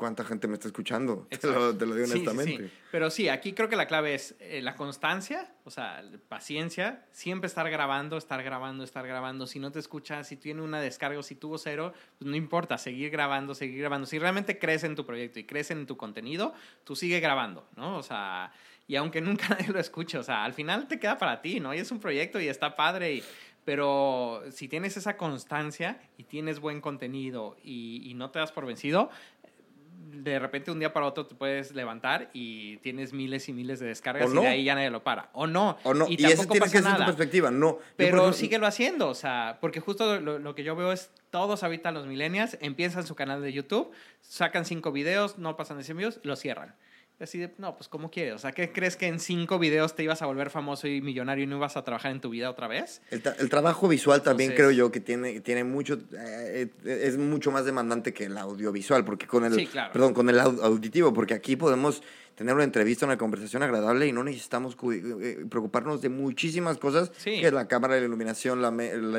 cuánta 0.00 0.24
gente 0.24 0.48
me 0.48 0.54
está 0.54 0.68
escuchando. 0.68 1.26
Te 1.28 1.46
lo, 1.46 1.76
te 1.76 1.86
lo, 1.86 1.94
digo 1.94 2.06
honestamente. 2.06 2.68
Sí. 2.68 2.72
Pero 2.90 3.10
sí, 3.10 3.28
aquí 3.28 3.52
creo 3.52 3.68
que 3.68 3.76
la 3.76 3.86
clave 3.86 4.14
es 4.14 4.34
eh, 4.38 4.62
la 4.62 4.74
constancia, 4.74 5.52
o 5.70 5.72
sea, 5.72 6.02
paciencia, 6.28 7.06
siempre 7.12 7.46
estar 7.46 7.70
grabando, 7.70 8.16
estar 8.16 8.42
grabando, 8.42 8.82
estar 8.82 9.06
grabando. 9.06 9.46
Si 9.46 9.60
no 9.60 9.70
te 9.70 9.78
escuchas, 9.78 10.26
si 10.26 10.36
tiene 10.36 10.62
una 10.62 10.80
descarga 10.80 11.16
o 11.16 11.22
si 11.22 11.36
tuvo 11.36 11.58
cero, 11.58 11.92
pues 12.18 12.28
no 12.28 12.36
importa, 12.36 12.76
seguir 12.76 13.08
grabando, 13.10 13.54
seguir 13.54 13.78
grabando. 13.78 14.08
Si 14.08 14.18
realmente 14.18 14.58
crees 14.58 14.82
en 14.82 14.96
tu 14.96 15.06
proyecto 15.06 15.38
y 15.38 15.44
crees 15.44 15.70
en 15.70 15.86
tu 15.86 15.96
contenido, 15.96 16.54
tú 16.82 16.96
sigue 16.96 17.20
grabando, 17.20 17.68
¿no? 17.76 17.98
O 17.98 18.02
sea, 18.02 18.50
y 18.88 18.96
aunque 18.96 19.20
nunca 19.20 19.50
nadie 19.50 19.68
lo 19.68 19.78
escuche, 19.78 20.18
o 20.18 20.24
sea, 20.24 20.42
al 20.42 20.54
final 20.54 20.88
te 20.88 20.98
queda 20.98 21.16
para 21.16 21.40
ti, 21.40 21.60
¿no? 21.60 21.72
Y 21.72 21.78
es 21.78 21.92
un 21.92 22.00
proyecto 22.00 22.40
y 22.40 22.48
está 22.48 22.74
padre 22.74 23.22
pero 23.62 24.42
si 24.50 24.66
tienes 24.66 24.96
esa 24.96 25.16
constancia 25.18 26.00
y 26.16 26.24
tienes 26.24 26.58
buen 26.58 26.80
contenido 26.80 27.56
y, 27.62 28.02
y, 28.10 28.14
no 28.14 28.30
te 28.30 28.38
das 28.38 28.50
por 28.50 28.64
vencido, 28.64 29.10
de 30.00 30.38
repente 30.38 30.70
un 30.70 30.78
día 30.78 30.92
para 30.92 31.06
otro 31.06 31.26
te 31.26 31.34
puedes 31.34 31.74
levantar 31.74 32.30
y 32.32 32.78
tienes 32.78 33.12
miles 33.12 33.48
y 33.48 33.52
miles 33.52 33.80
de 33.80 33.86
descargas 33.86 34.30
no. 34.30 34.40
y 34.40 34.44
de 34.44 34.50
ahí 34.50 34.64
ya 34.64 34.74
nadie 34.74 34.90
lo 34.90 35.02
para. 35.02 35.30
O 35.32 35.46
no. 35.46 35.78
O 35.82 35.94
no. 35.94 36.06
Y, 36.08 36.14
y 36.14 36.16
tampoco 36.16 36.54
ese 36.54 36.60
pasa 36.60 36.78
que 36.78 36.82
nada. 36.82 36.98
tu 36.98 37.04
perspectiva. 37.04 37.50
No. 37.50 37.78
Pero 37.96 38.16
ejemplo, 38.16 38.32
síguelo 38.32 38.66
haciendo. 38.66 39.08
O 39.08 39.14
sea, 39.14 39.58
porque 39.60 39.80
justo 39.80 40.20
lo, 40.20 40.38
lo, 40.38 40.54
que 40.54 40.64
yo 40.64 40.74
veo 40.76 40.92
es 40.92 41.10
todos 41.30 41.62
ahorita 41.62 41.92
los 41.92 42.06
millennials 42.06 42.58
empiezan 42.60 43.06
su 43.06 43.14
canal 43.14 43.42
de 43.42 43.52
YouTube, 43.52 43.90
sacan 44.20 44.64
cinco 44.64 44.92
videos, 44.92 45.38
no 45.38 45.56
pasan 45.56 45.78
de 45.78 45.84
100 45.84 45.96
views, 45.96 46.20
lo 46.22 46.36
cierran. 46.36 46.74
Así 47.20 47.38
de, 47.38 47.52
no, 47.58 47.76
pues 47.76 47.88
¿cómo 47.88 48.10
quieres? 48.10 48.34
O 48.34 48.38
sea, 48.38 48.52
¿qué 48.52 48.72
crees 48.72 48.96
que 48.96 49.06
en 49.06 49.20
cinco 49.20 49.58
videos 49.58 49.94
te 49.94 50.02
ibas 50.02 50.22
a 50.22 50.26
volver 50.26 50.48
famoso 50.48 50.88
y 50.88 51.02
millonario 51.02 51.44
y 51.44 51.46
no 51.46 51.56
ibas 51.56 51.76
a 51.76 51.84
trabajar 51.84 52.12
en 52.12 52.20
tu 52.20 52.30
vida 52.30 52.48
otra 52.48 52.66
vez? 52.66 53.02
El, 53.10 53.20
tra 53.20 53.34
el 53.38 53.50
trabajo 53.50 53.88
visual 53.88 54.22
también 54.22 54.52
Entonces, 54.52 54.74
creo 54.74 54.86
yo 54.86 54.90
que 54.90 55.00
tiene, 55.00 55.40
tiene 55.40 55.64
mucho, 55.64 55.98
eh, 56.18 56.68
es 56.84 57.18
mucho 57.18 57.50
más 57.50 57.66
demandante 57.66 58.14
que 58.14 58.24
el 58.24 58.38
audiovisual, 58.38 59.04
porque 59.04 59.26
con 59.26 59.44
el, 59.44 59.54
sí, 59.54 59.66
claro. 59.66 59.92
perdón, 59.92 60.14
con 60.14 60.30
el 60.30 60.40
auditivo, 60.40 61.12
porque 61.12 61.34
aquí 61.34 61.56
podemos 61.56 62.02
tener 62.40 62.54
una 62.54 62.64
entrevista, 62.64 63.04
una 63.04 63.18
conversación 63.18 63.62
agradable 63.62 64.06
y 64.06 64.12
no 64.12 64.24
necesitamos 64.24 64.74
eh, 64.94 65.44
preocuparnos 65.50 66.00
de 66.00 66.08
muchísimas 66.08 66.78
cosas, 66.78 67.12
Sí. 67.18 67.38
que 67.38 67.48
es 67.48 67.52
la 67.52 67.68
cámara, 67.68 67.96
la 68.00 68.06
iluminación, 68.06 68.62
la, 68.62 68.70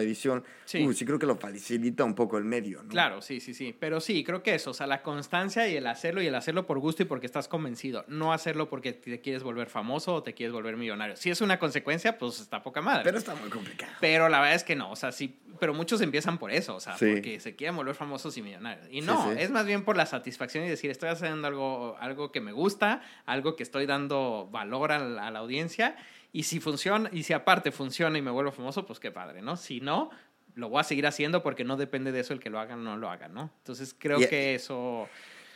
edición. 0.02 0.44
Sí. 0.66 0.84
Uy, 0.88 0.96
sí 0.96 1.06
creo 1.06 1.20
que 1.20 1.28
lo 1.28 1.36
facilita 1.36 2.04
un 2.04 2.16
poco 2.16 2.40
el 2.40 2.46
medio, 2.46 2.82
¿no? 2.82 2.90
Claro, 2.90 3.22
sí, 3.22 3.40
sí, 3.40 3.54
sí. 3.54 3.76
Pero 3.80 4.00
sí, 4.02 4.24
creo 4.24 4.42
que 4.42 4.56
eso, 4.56 4.72
o 4.72 4.74
sea, 4.74 4.88
la 4.88 5.04
constancia 5.04 5.68
y 5.68 5.76
el 5.76 5.86
hacerlo 5.86 6.24
y 6.24 6.26
el 6.26 6.34
hacerlo 6.34 6.66
por 6.66 6.80
gusto 6.80 7.04
y 7.04 7.06
porque 7.06 7.28
estás 7.28 7.48
convencido. 7.48 8.06
No 8.08 8.34
hacerlo 8.34 8.70
porque 8.70 8.92
te 8.94 9.22
quieres 9.22 9.44
volver 9.44 9.70
famoso 9.70 10.16
o 10.16 10.24
te 10.24 10.34
quieres 10.34 10.52
volver 10.52 10.76
millonario. 10.76 11.16
Si 11.16 11.30
es 11.30 11.42
una 11.42 11.60
consecuencia, 11.60 12.18
pues 12.18 12.40
está 12.40 12.64
poca 12.64 12.82
madre. 12.82 13.04
Pero 13.04 13.20
está 13.20 13.36
muy 13.36 13.52
complicado. 13.52 13.92
Pero 14.02 14.30
la 14.30 14.40
verdad 14.40 14.56
es 14.56 14.64
que 14.64 14.76
no, 14.76 14.90
o 14.90 14.96
sea, 14.96 15.12
sí, 15.12 15.38
pero 15.60 15.76
muchos 15.76 16.02
empiezan 16.02 16.40
por 16.40 16.50
eso, 16.52 16.76
o 16.76 16.80
sea, 16.80 16.98
Sí. 16.98 17.12
porque 17.14 17.40
se 17.40 17.56
quieren 17.56 17.76
volver 17.76 17.94
famosos 17.94 18.36
y 18.36 18.42
millonarios. 18.42 18.88
Y 18.90 19.02
Sí, 19.02 19.06
no, 19.06 19.32
sí. 19.32 19.38
es 19.40 19.52
más 19.52 19.68
bien 19.68 19.84
por 19.84 19.96
la 19.96 20.08
satisfacción 20.08 20.66
y 20.66 20.70
decir, 20.70 20.90
estoy 20.90 21.10
haciendo 21.10 21.48
algo, 21.48 21.96
algo 22.00 22.32
que 22.32 22.42
me 22.42 22.52
gusta, 22.52 23.04
algo 23.26 23.56
que 23.56 23.64
estoy 23.64 23.86
dando 23.86 24.48
valor 24.52 24.92
a 24.92 25.00
la, 25.00 25.28
a 25.28 25.32
la 25.32 25.40
audiencia, 25.40 25.96
y 26.34 26.44
si 26.44 26.60
funciona, 26.60 27.10
y 27.12 27.24
si 27.24 27.34
aparte 27.34 27.72
funciona 27.72 28.18
y 28.18 28.22
me 28.22 28.32
vuelvo 28.32 28.52
famoso, 28.52 28.86
pues 28.86 29.00
qué 29.00 29.12
padre, 29.12 29.42
¿no? 29.42 29.58
Si 29.58 29.82
no, 29.82 30.10
lo 30.56 30.70
voy 30.70 30.80
a 30.80 30.84
seguir 30.84 31.06
haciendo 31.08 31.44
porque 31.44 31.64
no 31.64 31.78
depende 31.78 32.12
de 32.12 32.20
eso 32.22 32.34
el 32.34 32.40
que 32.40 32.50
lo 32.50 32.60
hagan 32.60 32.80
o 32.80 32.84
no 32.84 32.98
lo 32.98 33.10
hagan, 33.10 33.34
¿no? 33.34 33.52
Entonces 33.60 33.96
creo 33.98 34.20
Y- 34.22 34.28
que 34.28 34.56
eso 34.56 35.08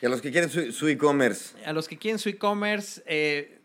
Y 0.01 0.05
a 0.05 0.09
los 0.09 0.21
que 0.21 0.31
quieren 0.31 0.49
su, 0.49 0.71
su 0.71 0.87
e-commerce, 0.87 1.63
a 1.65 1.71
los 1.73 1.87
que 1.87 1.97
quieren 1.97 2.19
su 2.19 2.29
e-commerce, 2.29 3.01
eh, 3.05 3.59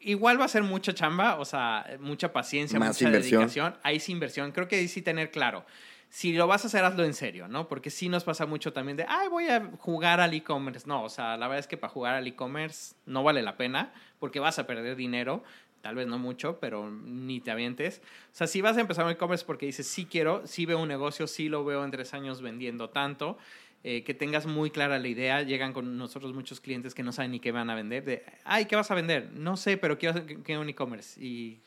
igual 0.00 0.40
va 0.40 0.44
a 0.44 0.48
ser 0.48 0.62
mucha 0.62 0.94
chamba, 0.94 1.38
o 1.38 1.44
sea, 1.44 1.84
mucha 2.00 2.32
paciencia, 2.32 2.78
Más 2.78 2.88
mucha 2.96 3.04
inversión. 3.06 3.40
dedicación. 3.40 3.76
Ahí 3.82 4.00
sí 4.00 4.12
inversión. 4.12 4.52
Creo 4.52 4.68
que 4.68 4.76
ahí 4.76 4.88
sí 4.88 5.02
tener 5.02 5.30
claro. 5.30 5.64
Si 6.10 6.32
lo 6.32 6.48
vas 6.48 6.64
a 6.64 6.66
hacer, 6.66 6.84
hazlo 6.84 7.04
en 7.04 7.14
serio, 7.14 7.46
¿no? 7.46 7.68
Porque 7.68 7.88
sí 7.88 8.08
nos 8.08 8.24
pasa 8.24 8.44
mucho 8.44 8.72
también 8.72 8.96
de, 8.96 9.06
ay, 9.08 9.28
voy 9.28 9.46
a 9.46 9.70
jugar 9.78 10.20
al 10.20 10.34
e-commerce. 10.34 10.88
No, 10.88 11.04
o 11.04 11.08
sea, 11.08 11.36
la 11.36 11.46
verdad 11.46 11.60
es 11.60 11.68
que 11.68 11.76
para 11.76 11.92
jugar 11.92 12.16
al 12.16 12.26
e-commerce 12.26 12.96
no 13.06 13.22
vale 13.22 13.42
la 13.42 13.56
pena 13.56 13.92
porque 14.18 14.40
vas 14.40 14.58
a 14.58 14.66
perder 14.66 14.96
dinero. 14.96 15.44
Tal 15.82 15.94
vez 15.94 16.08
no 16.08 16.18
mucho, 16.18 16.58
pero 16.60 16.90
ni 16.90 17.40
te 17.40 17.52
avientes. 17.52 18.02
O 18.32 18.34
sea, 18.36 18.48
si 18.48 18.60
vas 18.60 18.76
a 18.76 18.80
empezar 18.80 19.04
un 19.04 19.12
e-commerce 19.12 19.44
porque 19.44 19.66
dices, 19.66 19.86
sí 19.86 20.04
quiero, 20.04 20.44
sí 20.48 20.66
veo 20.66 20.80
un 20.80 20.88
negocio, 20.88 21.28
sí 21.28 21.48
lo 21.48 21.64
veo 21.64 21.84
en 21.84 21.92
tres 21.92 22.12
años 22.12 22.42
vendiendo 22.42 22.90
tanto, 22.90 23.38
eh, 23.84 24.02
que 24.02 24.12
tengas 24.12 24.46
muy 24.46 24.72
clara 24.72 24.98
la 24.98 25.06
idea. 25.06 25.42
Llegan 25.42 25.72
con 25.72 25.96
nosotros 25.96 26.34
muchos 26.34 26.60
clientes 26.60 26.92
que 26.92 27.04
no 27.04 27.12
saben 27.12 27.30
ni 27.30 27.38
qué 27.38 27.52
van 27.52 27.70
a 27.70 27.76
vender. 27.76 28.04
De, 28.04 28.24
ay, 28.44 28.66
¿qué 28.66 28.74
vas 28.74 28.90
a 28.90 28.96
vender? 28.96 29.30
No 29.32 29.56
sé, 29.56 29.76
pero 29.76 29.96
quiero, 29.96 30.22
quiero 30.42 30.60
un 30.60 30.68
e-commerce. 30.68 31.18
Y 31.24 31.60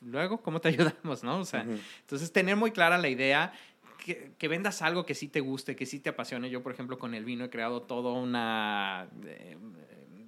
luego, 0.00 0.38
¿cómo 0.38 0.60
te 0.60 0.68
ayudamos? 0.70 1.22
¿no? 1.22 1.38
O 1.38 1.44
sea, 1.44 1.60
entonces, 1.60 2.32
tener 2.32 2.56
muy 2.56 2.72
clara 2.72 2.98
la 2.98 3.10
idea. 3.10 3.52
Que, 4.04 4.32
que 4.36 4.48
vendas 4.48 4.82
algo 4.82 5.06
que 5.06 5.14
sí 5.14 5.28
te 5.28 5.40
guste, 5.40 5.76
que 5.76 5.86
sí 5.86 6.00
te 6.00 6.10
apasione. 6.10 6.50
Yo, 6.50 6.62
por 6.62 6.72
ejemplo, 6.72 6.98
con 6.98 7.14
el 7.14 7.24
vino 7.24 7.44
he 7.44 7.50
creado 7.50 7.82
todo 7.82 8.14
una, 8.14 9.06
eh, 9.24 9.56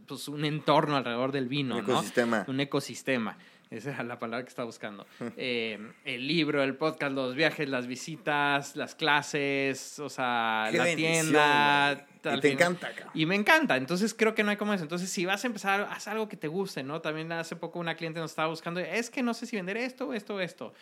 pues 0.06 0.28
un 0.28 0.44
entorno 0.44 0.96
alrededor 0.96 1.32
del 1.32 1.48
vino, 1.48 1.76
un 1.76 1.86
¿no? 1.86 1.92
ecosistema. 1.92 2.44
Un 2.46 2.60
ecosistema. 2.60 3.36
Esa 3.70 3.90
era 3.90 4.04
la 4.04 4.18
palabra 4.18 4.44
que 4.44 4.50
estaba 4.50 4.66
buscando. 4.66 5.06
Eh, 5.36 5.78
el 6.04 6.28
libro, 6.28 6.62
el 6.62 6.76
podcast, 6.76 7.12
los 7.12 7.34
viajes, 7.34 7.68
las 7.68 7.86
visitas, 7.86 8.76
las 8.76 8.94
clases, 8.94 9.98
o 9.98 10.08
sea, 10.08 10.68
Qué 10.70 10.78
la 10.78 10.94
tienda. 10.94 12.06
tal 12.20 12.38
Y 12.38 12.40
te 12.40 12.52
encanta. 12.52 12.92
Y 13.14 13.26
me 13.26 13.34
encanta. 13.34 13.76
Entonces 13.76 14.14
creo 14.14 14.34
que 14.34 14.44
no 14.44 14.50
hay 14.50 14.56
como 14.56 14.72
eso. 14.74 14.84
Entonces, 14.84 15.10
si 15.10 15.24
vas 15.24 15.42
a 15.42 15.46
empezar, 15.48 15.88
haz 15.90 16.06
algo 16.06 16.28
que 16.28 16.36
te 16.36 16.46
guste, 16.46 16.84
¿no? 16.84 17.00
También 17.00 17.32
hace 17.32 17.56
poco 17.56 17.80
una 17.80 17.96
cliente 17.96 18.20
nos 18.20 18.30
estaba 18.30 18.48
buscando, 18.48 18.78
es 18.80 19.10
que 19.10 19.22
no 19.22 19.34
sé 19.34 19.46
si 19.46 19.56
vender 19.56 19.76
esto, 19.76 20.14
esto, 20.14 20.40
esto. 20.40 20.72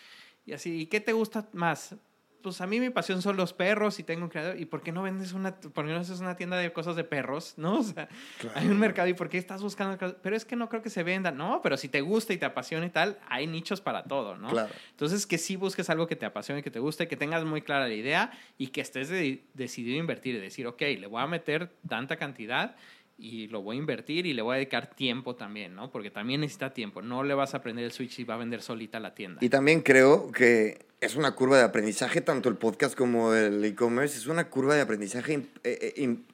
Y 0.45 0.53
así, 0.53 0.83
¿y 0.83 0.87
qué 0.87 1.01
te 1.01 1.13
gusta 1.13 1.49
más? 1.53 1.97
Pues 2.43 2.61
a 2.61 2.67
mí 2.67 2.81
mi 2.81 2.91
pasión 2.91 3.23
son 3.23 3.37
los 3.37 3.53
perros 3.53 3.99
y 3.99 4.03
tengo 4.03 4.25
un 4.25 4.29
creador. 4.29 4.59
¿Y 4.61 4.65
por 4.67 4.83
qué 4.83 4.91
no 4.93 5.03
vendes 5.03 5.33
una, 5.33 5.55
por 5.55 5.87
qué 5.87 5.93
no 5.93 5.99
haces 6.01 6.21
una 6.21 6.37
tienda 6.37 6.57
de 6.57 6.73
cosas 6.73 6.97
de 6.97 7.05
perros? 7.05 7.55
¿No? 7.57 7.79
O 7.79 7.83
sea, 7.83 8.09
hay 8.55 8.67
un 8.69 8.79
mercado 8.79 9.09
y 9.09 9.15
¿por 9.15 9.29
qué 9.29 9.39
estás 9.39 9.63
buscando? 9.63 9.97
Pero 10.23 10.37
es 10.37 10.45
que 10.45 10.57
no 10.57 10.69
creo 10.69 10.83
que 10.83 10.91
se 10.91 11.03
venda. 11.03 11.31
No, 11.31 11.61
pero 11.63 11.77
si 11.77 11.89
te 11.89 12.01
gusta 12.01 12.33
y 12.33 12.39
te 12.39 12.45
apasiona 12.47 12.85
y 12.87 12.91
tal, 12.91 13.19
hay 13.29 13.47
nichos 13.47 13.81
para 13.81 14.05
todo, 14.05 14.37
¿no? 14.37 14.49
Claro. 14.51 14.73
Entonces, 14.91 15.27
que 15.27 15.39
sí 15.39 15.57
busques 15.57 15.89
algo 15.91 16.07
que 16.07 16.17
te 16.17 16.27
apasione, 16.27 16.63
que 16.63 16.71
te 16.71 16.79
guste, 16.81 17.09
que 17.09 17.17
tengas 17.17 17.45
muy 17.45 17.63
clara 17.63 17.87
la 17.87 17.95
idea 17.95 18.33
y 18.59 18.69
que 18.69 18.81
estés 18.81 19.09
de- 19.09 19.45
decidido 19.55 19.97
a 19.97 20.01
invertir 20.01 20.35
y 20.35 20.39
decir, 20.39 20.67
ok, 20.67 20.81
le 20.99 21.07
voy 21.07 21.23
a 21.23 21.27
meter 21.27 21.71
tanta 21.89 22.17
cantidad 22.17 22.77
y 23.23 23.47
lo 23.49 23.63
voy 23.63 23.77
a 23.77 23.79
invertir 23.79 24.27
y 24.27 24.33
le 24.33 24.43
voy 24.43 24.55
a 24.55 24.57
dedicar 24.57 24.95
tiempo 24.95 25.37
también, 25.37 25.75
¿no? 25.75 25.91
Porque 25.91 26.11
también 26.11 26.41
necesita 26.41 26.75
tiempo. 26.75 27.03
No 27.03 27.23
le 27.23 27.35
vas 27.35 27.55
a 27.55 27.59
aprender 27.59 27.85
el 27.85 27.93
switch 27.93 28.19
y 28.19 28.25
va 28.25 28.35
a 28.35 28.39
vender 28.39 28.61
solita 28.63 28.99
la 28.99 29.15
tienda. 29.15 29.39
Y 29.41 29.49
también 29.49 29.81
creo 29.83 30.33
que 30.33 30.87
es 31.01 31.15
una 31.15 31.33
curva 31.35 31.57
de 31.59 31.63
aprendizaje, 31.65 32.21
tanto 32.21 32.49
el 32.49 32.57
podcast 32.57 32.97
como 32.97 33.33
el 33.35 33.65
e-commerce, 33.65 34.19
es 34.19 34.27
una 34.27 34.49
curva 34.49 34.75
de 34.75 34.81
aprendizaje 34.81 35.35
eh, 35.35 35.45
eh, 35.65 35.95
in- 35.99 36.25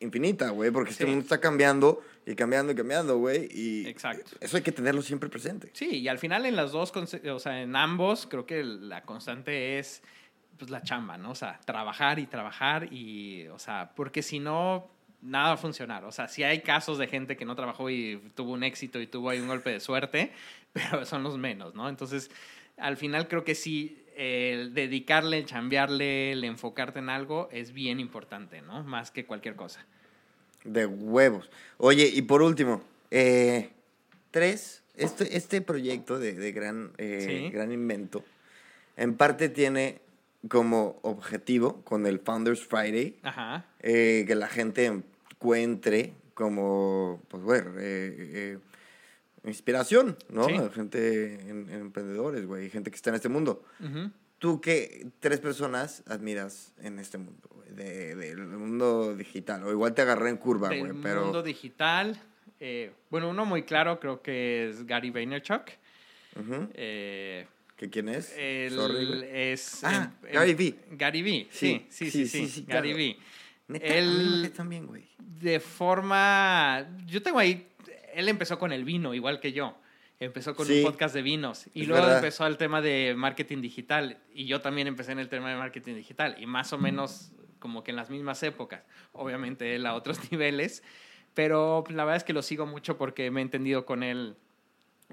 infinita, 0.00 0.50
güey, 0.50 0.70
porque 0.70 0.90
este 0.90 1.06
mundo 1.06 1.22
está 1.22 1.40
cambiando 1.40 2.02
y 2.26 2.34
cambiando 2.34 2.72
y 2.72 2.74
cambiando, 2.74 3.18
güey, 3.18 3.48
y 3.52 3.86
Exacto. 3.86 4.36
eso 4.40 4.56
hay 4.56 4.62
que 4.62 4.72
tenerlo 4.72 5.02
siempre 5.02 5.28
presente. 5.30 5.70
Sí, 5.72 5.98
y 6.00 6.08
al 6.08 6.18
final 6.18 6.44
en 6.46 6.56
las 6.56 6.72
dos, 6.72 6.92
o 6.94 7.38
sea, 7.38 7.62
en 7.62 7.74
ambos, 7.76 8.26
creo 8.26 8.44
que 8.46 8.62
la 8.64 9.02
constante 9.02 9.78
es 9.78 10.02
pues 10.58 10.70
la 10.70 10.82
chamba, 10.82 11.18
¿no? 11.18 11.32
O 11.32 11.34
sea, 11.34 11.58
trabajar 11.64 12.18
y 12.18 12.26
trabajar 12.26 12.92
y, 12.92 13.48
o 13.48 13.58
sea, 13.58 13.92
porque 13.96 14.22
si 14.22 14.38
no, 14.38 14.88
nada 15.24 15.48
va 15.48 15.52
a 15.54 15.56
funcionar. 15.56 16.04
O 16.04 16.12
sea, 16.12 16.28
sí 16.28 16.42
hay 16.42 16.60
casos 16.60 16.98
de 16.98 17.06
gente 17.08 17.36
que 17.36 17.44
no 17.44 17.56
trabajó 17.56 17.90
y 17.90 18.20
tuvo 18.34 18.52
un 18.52 18.62
éxito 18.62 19.00
y 19.00 19.06
tuvo 19.06 19.30
ahí 19.30 19.40
un 19.40 19.48
golpe 19.48 19.70
de 19.70 19.80
suerte, 19.80 20.32
pero 20.72 21.04
son 21.06 21.22
los 21.22 21.38
menos, 21.38 21.74
¿no? 21.74 21.88
Entonces, 21.88 22.30
al 22.76 22.96
final 22.96 23.26
creo 23.28 23.42
que 23.44 23.54
sí, 23.54 24.00
el 24.16 24.74
dedicarle, 24.74 25.38
el 25.38 25.46
chambearle, 25.46 26.32
el 26.32 26.44
enfocarte 26.44 27.00
en 27.00 27.08
algo 27.08 27.48
es 27.50 27.72
bien 27.72 27.98
importante, 28.00 28.62
¿no? 28.62 28.84
Más 28.84 29.10
que 29.10 29.24
cualquier 29.26 29.56
cosa. 29.56 29.84
De 30.64 30.86
huevos. 30.86 31.50
Oye, 31.78 32.10
y 32.12 32.22
por 32.22 32.40
último, 32.42 32.82
eh, 33.10 33.70
tres, 34.30 34.82
este, 34.96 35.36
este 35.36 35.60
proyecto 35.60 36.18
de, 36.18 36.34
de 36.34 36.52
gran, 36.52 36.92
eh, 36.98 37.20
Sí. 37.44 37.50
gran 37.50 37.72
invento, 37.72 38.24
en 38.96 39.16
parte 39.16 39.48
tiene 39.48 40.00
como 40.48 40.98
objetivo 41.02 41.82
con 41.84 42.06
el 42.06 42.18
Founders 42.20 42.64
Friday 42.64 43.16
Ajá. 43.22 43.64
eh, 43.80 44.24
que 44.26 44.34
la 44.34 44.46
gente 44.46 45.02
encuentre 45.38 46.14
como, 46.34 47.22
pues, 47.28 47.42
bueno, 47.42 47.72
eh, 47.78 48.14
eh, 48.18 48.58
inspiración, 49.44 50.16
¿no? 50.30 50.46
Sí. 50.46 50.54
Gente, 50.74 51.34
en- 51.48 51.68
emprendedores, 51.70 52.46
güey, 52.46 52.70
gente 52.70 52.90
que 52.90 52.96
está 52.96 53.10
en 53.10 53.16
este 53.16 53.28
mundo. 53.28 53.62
Ujú. 53.80 54.10
¿Tú 54.38 54.60
qué 54.60 55.06
tres 55.20 55.40
personas 55.40 56.02
admiras 56.06 56.72
en 56.82 56.98
este 56.98 57.18
mundo, 57.18 57.48
güey? 57.54 57.70
De- 57.74 58.14
del 58.14 58.38
mundo 58.46 59.14
digital? 59.16 59.62
O 59.64 59.70
igual 59.70 59.94
te 59.94 60.02
agarré 60.02 60.30
en 60.30 60.36
curva, 60.38 60.68
del 60.68 60.80
güey, 60.80 60.92
pero... 61.02 61.22
mundo 61.24 61.42
digital. 61.42 62.20
eh, 62.60 62.92
bueno, 63.10 63.28
uno 63.30 63.44
muy 63.44 63.62
claro 63.64 64.00
creo 64.00 64.22
que 64.22 64.68
es 64.70 64.86
Gary 64.86 65.10
Vaynerchuk. 65.10 65.62
Ujú. 66.40 66.68
Eh, 66.74 67.46
¿Que 67.76 67.90
quién 67.90 68.08
es? 68.08 68.32
el- 68.38 68.72
Sorry, 68.74 69.24
es 69.30 69.84
Ah, 69.84 70.10
em- 70.22 70.28
em- 70.28 70.34
Gary 70.34 70.54
Vee. 70.54 70.74
Gary 70.92 71.22
Vee, 71.22 71.48
sí, 71.50 71.86
sí, 71.90 72.10
sí, 72.10 72.26
sí, 72.26 72.48
sí, 72.48 72.64
Gary 72.66 72.90
claro. 72.92 72.96
Vee. 72.96 73.16
Neta, 73.68 73.86
él- 73.86 74.52
también, 74.56 74.86
güey. 74.86 75.08
De 75.18 75.58
forma, 75.60 76.86
yo 77.06 77.22
tengo 77.22 77.38
ahí, 77.38 77.68
él 78.14 78.28
empezó 78.28 78.58
con 78.58 78.72
el 78.72 78.84
vino, 78.84 79.14
igual 79.14 79.40
que 79.40 79.52
yo. 79.52 79.76
Empezó 80.20 80.54
con 80.54 80.66
Sí, 80.66 80.78
un 80.78 80.84
podcast 80.84 81.14
de 81.14 81.22
vinos 81.22 81.66
y 81.74 81.86
luego 81.86 82.02
verdad. 82.04 82.18
empezó 82.18 82.46
el 82.46 82.56
tema 82.56 82.80
de 82.80 83.14
marketing 83.16 83.60
digital 83.60 84.18
y 84.32 84.46
yo 84.46 84.60
también 84.60 84.86
empecé 84.86 85.12
en 85.12 85.18
el 85.18 85.28
tema 85.28 85.50
de 85.50 85.56
marketing 85.56 85.94
digital 85.96 86.36
y 86.38 86.46
más 86.46 86.72
o 86.72 86.78
menos 86.78 87.32
como 87.58 87.82
que 87.82 87.90
en 87.90 87.96
las 87.96 88.10
mismas 88.10 88.42
épocas. 88.44 88.82
Obviamente 89.12 89.74
él 89.74 89.84
a 89.86 89.94
otros 89.94 90.18
niveles, 90.32 90.82
pero 91.34 91.82
la 91.88 92.04
verdad 92.04 92.18
es 92.18 92.24
que 92.24 92.32
lo 92.32 92.42
sigo 92.42 92.64
mucho 92.64 92.96
porque 92.96 93.30
me 93.32 93.40
he 93.40 93.42
entendido 93.42 93.84
con 93.84 94.02
él 94.04 94.36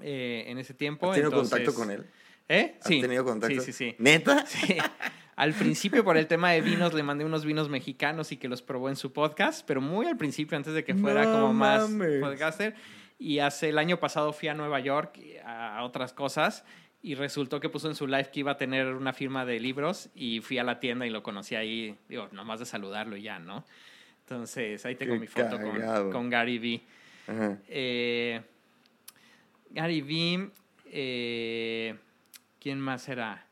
eh, 0.02 0.44
en 0.46 0.58
ese 0.58 0.72
tiempo. 0.72 1.10
¿Has 1.10 1.16
tenido 1.16 1.30
entonces- 1.30 1.50
contacto 1.58 1.74
con 1.78 1.90
él? 1.90 2.06
¿Eh? 2.48 2.76
¿Has 2.80 2.86
Sí. 2.86 3.00
tenido 3.00 3.24
contacto? 3.24 3.60
Sí, 3.60 3.72
sí, 3.72 3.72
sí. 3.72 3.96
¿Neta? 3.98 4.46
Sí. 4.46 4.76
Al 5.34 5.54
principio, 5.54 6.04
por 6.04 6.16
el 6.16 6.26
tema 6.26 6.50
de 6.50 6.60
vinos, 6.60 6.92
le 6.92 7.02
mandé 7.02 7.24
unos 7.24 7.44
vinos 7.44 7.68
mexicanos 7.68 8.32
y 8.32 8.36
que 8.36 8.48
los 8.48 8.60
probó 8.62 8.88
en 8.88 8.96
su 8.96 9.12
podcast, 9.12 9.66
pero 9.66 9.80
muy 9.80 10.06
al 10.06 10.16
principio, 10.16 10.56
antes 10.56 10.74
de 10.74 10.84
que 10.84 10.94
fuera 10.94 11.24
No 11.24 11.32
como 11.32 11.52
más 11.54 11.88
mames. 11.88 12.20
podcaster. 12.20 12.74
Y 13.18 13.38
hace 13.38 13.70
el 13.70 13.78
año 13.78 13.98
pasado 13.98 14.32
fui 14.32 14.48
a 14.48 14.54
Nueva 14.54 14.80
York 14.80 15.18
a 15.44 15.82
otras 15.84 16.12
cosas 16.12 16.64
y 17.02 17.14
resultó 17.16 17.60
que 17.60 17.68
puso 17.68 17.88
en 17.88 17.94
su 17.94 18.06
live 18.06 18.30
que 18.32 18.40
iba 18.40 18.52
a 18.52 18.56
tener 18.56 18.94
una 18.94 19.12
firma 19.12 19.44
de 19.44 19.58
libros 19.58 20.08
y 20.14 20.40
fui 20.40 20.58
a 20.58 20.64
la 20.64 20.78
tienda 20.78 21.06
y 21.06 21.10
lo 21.10 21.22
conocí 21.22 21.56
ahí, 21.56 21.96
digo, 22.08 22.28
nomás 22.32 22.60
de 22.60 22.66
saludarlo 22.66 23.16
y 23.16 23.22
ya, 23.22 23.38
¿no? 23.38 23.64
Entonces, 24.20 24.84
ahí 24.86 24.94
tengo 24.94 25.14
Qué 25.14 25.20
mi 25.20 25.26
foto 25.26 25.58
con, 26.10 26.30
Gary 26.30 26.58
Vee. 26.58 26.82
Ajá. 27.26 27.58
Eh, 27.68 28.40
Gary 29.70 30.00
Vee, 30.00 30.50
eh, 30.86 31.96
¿quién 32.60 32.78
más 32.78 33.08
era? 33.08 33.46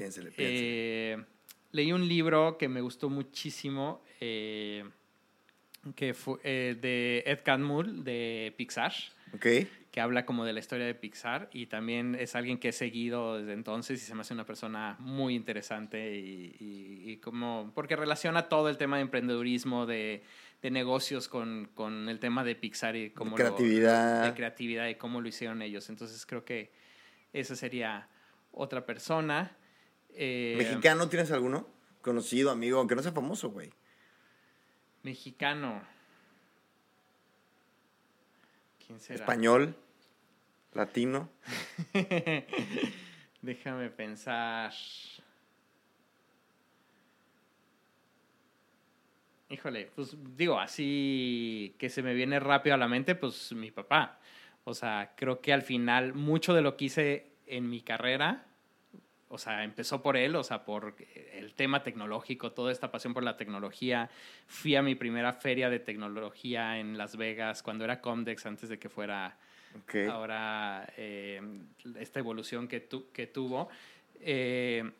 Piénsele, 0.00 0.30
piénsele. 0.30 1.12
Eh, 1.12 1.24
leí 1.72 1.92
un 1.92 2.08
libro 2.08 2.56
que 2.56 2.68
me 2.68 2.80
gustó 2.80 3.10
muchísimo, 3.10 4.02
eh, 4.18 4.82
que 5.94 6.14
fue 6.14 6.38
eh, 6.42 6.74
de 6.80 7.22
Ed 7.26 7.40
Catmull, 7.44 8.02
de 8.02 8.54
Pixar, 8.56 8.94
¿Ok? 9.34 9.46
que 9.90 10.00
habla 10.00 10.24
como 10.24 10.46
de 10.46 10.54
la 10.54 10.60
historia 10.60 10.86
de 10.86 10.94
Pixar 10.94 11.50
y 11.52 11.66
también 11.66 12.14
es 12.14 12.34
alguien 12.34 12.56
que 12.56 12.68
he 12.68 12.72
seguido 12.72 13.38
desde 13.38 13.52
entonces 13.52 14.02
y 14.02 14.06
se 14.06 14.14
me 14.14 14.22
hace 14.22 14.32
una 14.32 14.46
persona 14.46 14.96
muy 15.00 15.34
interesante 15.34 16.16
y, 16.16 17.18
como, 17.22 17.70
porque 17.74 17.94
relaciona 17.94 18.48
todo 18.48 18.70
el 18.70 18.78
tema 18.78 18.96
de 18.96 19.02
emprendedurismo, 19.02 19.84
de, 19.84 20.22
de 20.62 20.70
negocios 20.70 21.28
con, 21.28 21.68
con, 21.74 22.08
el 22.08 22.20
tema 22.20 22.42
de 22.42 22.54
Pixar 22.54 22.96
y 22.96 23.10
cómo 23.10 23.36
de 23.36 23.42
creatividad. 23.42 24.24
de 24.24 24.32
creatividad 24.32 24.88
y 24.88 24.94
cómo 24.94 25.20
lo 25.20 25.28
hicieron 25.28 25.60
ellos. 25.60 25.90
Entonces 25.90 26.24
creo 26.24 26.42
que 26.46 26.70
esa 27.34 27.54
sería 27.54 28.08
otra 28.52 28.86
persona. 28.86 29.58
Eh, 30.14 30.54
¿Mexicano 30.56 31.08
tienes 31.08 31.30
alguno? 31.30 31.66
Conocido, 32.02 32.50
amigo, 32.50 32.78
aunque 32.78 32.94
no 32.94 33.02
sea 33.02 33.12
famoso, 33.12 33.50
güey. 33.50 33.70
Mexicano. 35.02 35.82
Español, 39.08 39.76
latino. 40.72 41.30
Déjame 43.42 43.90
pensar. 43.90 44.72
Híjole, 49.48 49.90
pues 49.94 50.16
digo, 50.36 50.58
así 50.58 51.74
que 51.78 51.88
se 51.88 52.02
me 52.02 52.14
viene 52.14 52.40
rápido 52.40 52.74
a 52.74 52.78
la 52.78 52.88
mente, 52.88 53.14
pues 53.14 53.52
mi 53.52 53.70
papá. 53.70 54.20
O 54.64 54.74
sea, 54.74 55.14
creo 55.16 55.40
que 55.40 55.52
al 55.52 55.62
final 55.62 56.14
mucho 56.14 56.54
de 56.54 56.62
lo 56.62 56.76
que 56.76 56.86
hice 56.86 57.32
en 57.46 57.68
mi 57.68 57.80
carrera 57.80 58.49
o 59.32 59.38
sea, 59.38 59.62
empezó 59.62 60.02
por 60.02 60.16
él, 60.16 60.34
o 60.34 60.42
sea, 60.42 60.64
por 60.64 60.96
el 61.34 61.54
tema 61.54 61.84
tecnológico, 61.84 62.50
toda 62.50 62.72
esta 62.72 62.90
pasión 62.90 63.14
por 63.14 63.22
la 63.22 63.36
tecnología. 63.36 64.10
Fui 64.48 64.74
a 64.74 64.82
mi 64.82 64.96
primera 64.96 65.32
feria 65.32 65.70
de 65.70 65.78
tecnología 65.78 66.80
en 66.80 66.98
Las 66.98 67.16
Vegas 67.16 67.62
cuando 67.62 67.84
era 67.84 68.00
Comdex, 68.00 68.44
antes 68.46 68.68
de 68.68 68.80
que 68.80 68.88
fuera 68.88 69.38
ahora 70.10 70.92
eh, 70.96 71.40
esta 72.00 72.18
evolución 72.18 72.66
que, 72.66 72.88
que 73.12 73.28
tuvo. 73.28 73.68
Eh, 74.20 74.90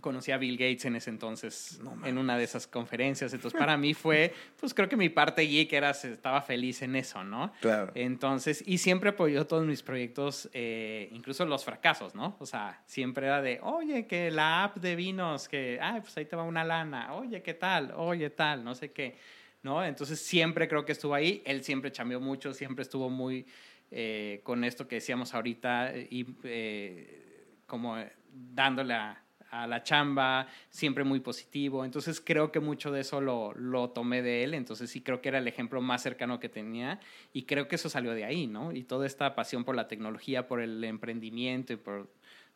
conocí 0.00 0.32
a 0.32 0.38
Bill 0.38 0.56
Gates 0.56 0.84
en 0.84 0.96
ese 0.96 1.10
entonces 1.10 1.80
en 2.04 2.18
una 2.18 2.36
de 2.36 2.44
esas 2.44 2.66
conferencias. 2.66 3.32
Entonces, 3.32 3.58
para 3.58 3.76
mí 3.76 3.94
fue, 3.94 4.32
pues 4.58 4.74
creo 4.74 4.88
que 4.88 4.96
mi 4.96 5.08
parte 5.08 5.42
geek 5.42 5.72
era, 5.72 5.90
estaba 5.90 6.42
feliz 6.42 6.82
en 6.82 6.96
eso, 6.96 7.24
¿no? 7.24 7.52
Claro. 7.60 7.92
Entonces, 7.94 8.62
y 8.66 8.78
siempre 8.78 9.10
apoyó 9.10 9.46
todos 9.46 9.66
mis 9.66 9.82
proyectos, 9.82 10.48
eh, 10.52 11.08
incluso 11.12 11.44
los 11.46 11.64
fracasos, 11.64 12.14
¿no? 12.14 12.36
O 12.38 12.46
sea, 12.46 12.82
siempre 12.86 13.26
era 13.26 13.42
de, 13.42 13.60
oye, 13.62 14.06
que 14.06 14.30
la 14.30 14.64
app 14.64 14.76
de 14.78 14.96
vinos, 14.96 15.48
que, 15.48 15.78
ay, 15.80 16.00
pues 16.00 16.16
ahí 16.16 16.24
te 16.24 16.36
va 16.36 16.42
una 16.42 16.64
lana, 16.64 17.14
oye, 17.14 17.42
¿qué 17.42 17.54
tal? 17.54 17.92
Oye, 17.96 18.30
tal, 18.30 18.64
no 18.64 18.74
sé 18.74 18.92
qué, 18.92 19.16
¿no? 19.62 19.84
Entonces, 19.84 20.20
siempre 20.20 20.68
creo 20.68 20.84
que 20.84 20.92
estuvo 20.92 21.14
ahí. 21.14 21.42
Él 21.44 21.64
siempre 21.64 21.92
cambió 21.92 22.20
mucho, 22.20 22.52
siempre 22.52 22.82
estuvo 22.82 23.10
muy 23.10 23.46
eh, 23.90 24.40
con 24.42 24.64
esto 24.64 24.86
que 24.86 24.96
decíamos 24.96 25.32
ahorita 25.32 25.96
y 25.96 26.26
eh, 26.44 27.56
como 27.66 27.96
dándole 28.30 28.92
a 28.92 29.22
a 29.50 29.66
la 29.66 29.82
chamba, 29.82 30.48
siempre 30.70 31.04
muy 31.04 31.20
positivo. 31.20 31.84
Entonces 31.84 32.20
creo 32.24 32.52
que 32.52 32.60
mucho 32.60 32.90
de 32.90 33.00
eso 33.00 33.20
lo, 33.20 33.52
lo, 33.54 33.90
tomé 33.90 34.22
de 34.22 34.44
él. 34.44 34.54
Entonces 34.54 34.90
sí 34.90 35.00
creo 35.00 35.20
que 35.20 35.28
era 35.28 35.38
el 35.38 35.48
ejemplo 35.48 35.80
más 35.80 36.02
cercano 36.02 36.38
que 36.38 36.48
tenía 36.48 37.00
y 37.32 37.44
creo 37.44 37.68
que 37.68 37.76
eso 37.76 37.88
salió 37.88 38.12
de 38.12 38.24
ahí, 38.24 38.46
¿no? 38.46 38.72
Y 38.72 38.84
toda 38.84 39.06
esta 39.06 39.34
pasión 39.34 39.64
por 39.64 39.76
la 39.76 39.88
tecnología, 39.88 40.46
por 40.46 40.60
el 40.60 40.82
emprendimiento 40.84 41.72
y 41.72 41.76
por 41.76 42.08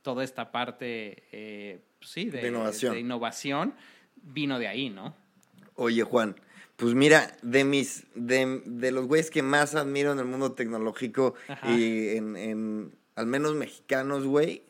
toda 0.02 0.24
esta 0.24 0.50
parte, 0.50 1.22
eh, 1.32 1.80
pues 1.98 2.10
sí, 2.10 2.24
de, 2.26 2.48
innovación. 2.48 2.94
de 2.94 3.00
innovación, 3.00 3.74
vino 4.16 4.58
de 4.58 4.68
ahí, 4.68 4.90
¿no? 4.90 5.14
Oye, 5.74 6.02
Juan, 6.02 6.36
pues 6.76 6.94
mira, 6.94 7.36
de 7.42 7.64
mis, 7.64 8.04
de, 8.14 8.62
de 8.66 8.90
los 8.90 9.06
güeyes 9.06 9.30
que 9.30 9.42
más 9.42 9.74
admiro 9.74 10.12
en 10.12 10.18
el 10.18 10.24
mundo 10.26 10.52
tecnológico 10.52 11.34
y 11.68 12.16
en, 12.16 12.36
en, 12.36 12.92
al 13.14 13.26
menos 13.26 13.54
mexicanos, 13.54 14.24
güey, 14.24 14.62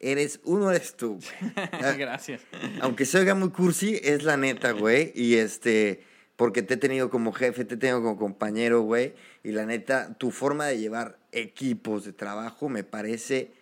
eres 0.00 0.40
uno 0.44 0.70
eres 0.70 0.96
tú, 0.96 1.18
güey. 1.18 1.96
Gracias. 1.98 2.42
Aunque 2.80 3.06
se 3.06 3.18
oiga 3.18 3.34
muy 3.34 3.50
cursi, 3.50 4.00
es 4.02 4.24
la 4.24 4.36
neta, 4.36 4.72
güey. 4.72 5.12
Y 5.14 5.36
este, 5.36 6.02
porque 6.36 6.62
te 6.62 6.74
he 6.74 6.76
tenido 6.76 7.10
como 7.10 7.32
jefe, 7.32 7.64
te 7.64 7.74
he 7.74 7.78
tenido 7.78 8.02
como 8.02 8.18
compañero, 8.18 8.80
güey. 8.82 9.14
Y 9.44 9.52
la 9.52 9.66
neta, 9.66 10.14
tu 10.18 10.30
forma 10.30 10.66
de 10.66 10.78
llevar 10.78 11.18
equipos 11.32 12.04
de 12.04 12.12
trabajo 12.12 12.68
me 12.68 12.82
parece 12.82 13.52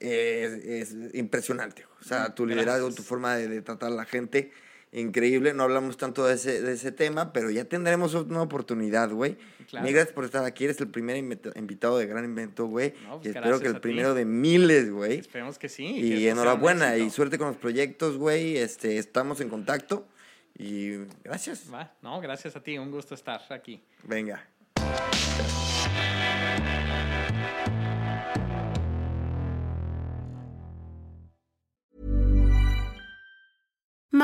es, 0.00 0.94
impresionante. 1.14 1.86
O 2.00 2.04
sea, 2.04 2.34
tu 2.34 2.46
liderazgo, 2.46 2.92
tu 2.92 3.02
forma 3.02 3.36
de, 3.36 3.48
de 3.48 3.62
tratar 3.62 3.90
a 3.92 3.94
la 3.94 4.04
gente 4.04 4.52
increíble. 4.94 5.52
No 5.54 5.64
hablamos 5.64 5.96
tanto 5.96 6.24
de 6.26 6.34
ese, 6.34 6.62
de 6.62 6.72
ese 6.72 6.92
tema, 6.92 7.32
pero 7.32 7.50
ya 7.50 7.64
tendremos 7.64 8.14
una 8.14 8.42
oportunidad, 8.42 9.10
güey. 9.10 9.36
Claro. 9.68 9.86
gracias 9.88 10.12
por 10.12 10.24
estar 10.24 10.44
aquí. 10.44 10.64
Eres 10.64 10.80
el 10.80 10.88
primer 10.88 11.16
invitado 11.16 11.98
de 11.98 12.06
Gran 12.06 12.24
Invento, 12.24 12.66
güey. 12.66 12.88
y 12.88 12.92
pues 13.08 13.26
espero 13.36 13.60
que 13.60 13.66
el 13.66 13.80
primero 13.80 14.14
de 14.14 14.24
miles, 14.24 14.90
güey. 14.90 15.18
Esperemos 15.18 15.58
que 15.58 15.68
sí. 15.68 15.84
Y 15.84 16.28
enhorabuena 16.28 16.96
y 16.96 17.10
suerte 17.10 17.38
con 17.38 17.48
los 17.48 17.56
proyectos, 17.56 18.16
güey. 18.16 18.56
Este, 18.56 18.98
estamos 18.98 19.40
en 19.40 19.48
contacto. 19.48 20.06
Y 20.56 20.98
gracias. 21.24 21.72
Va. 21.72 21.92
No, 22.00 22.20
gracias 22.20 22.54
a 22.54 22.62
ti. 22.62 22.78
Un 22.78 22.90
gusto 22.90 23.14
estar 23.14 23.40
aquí. 23.50 23.82
Venga. 24.04 24.46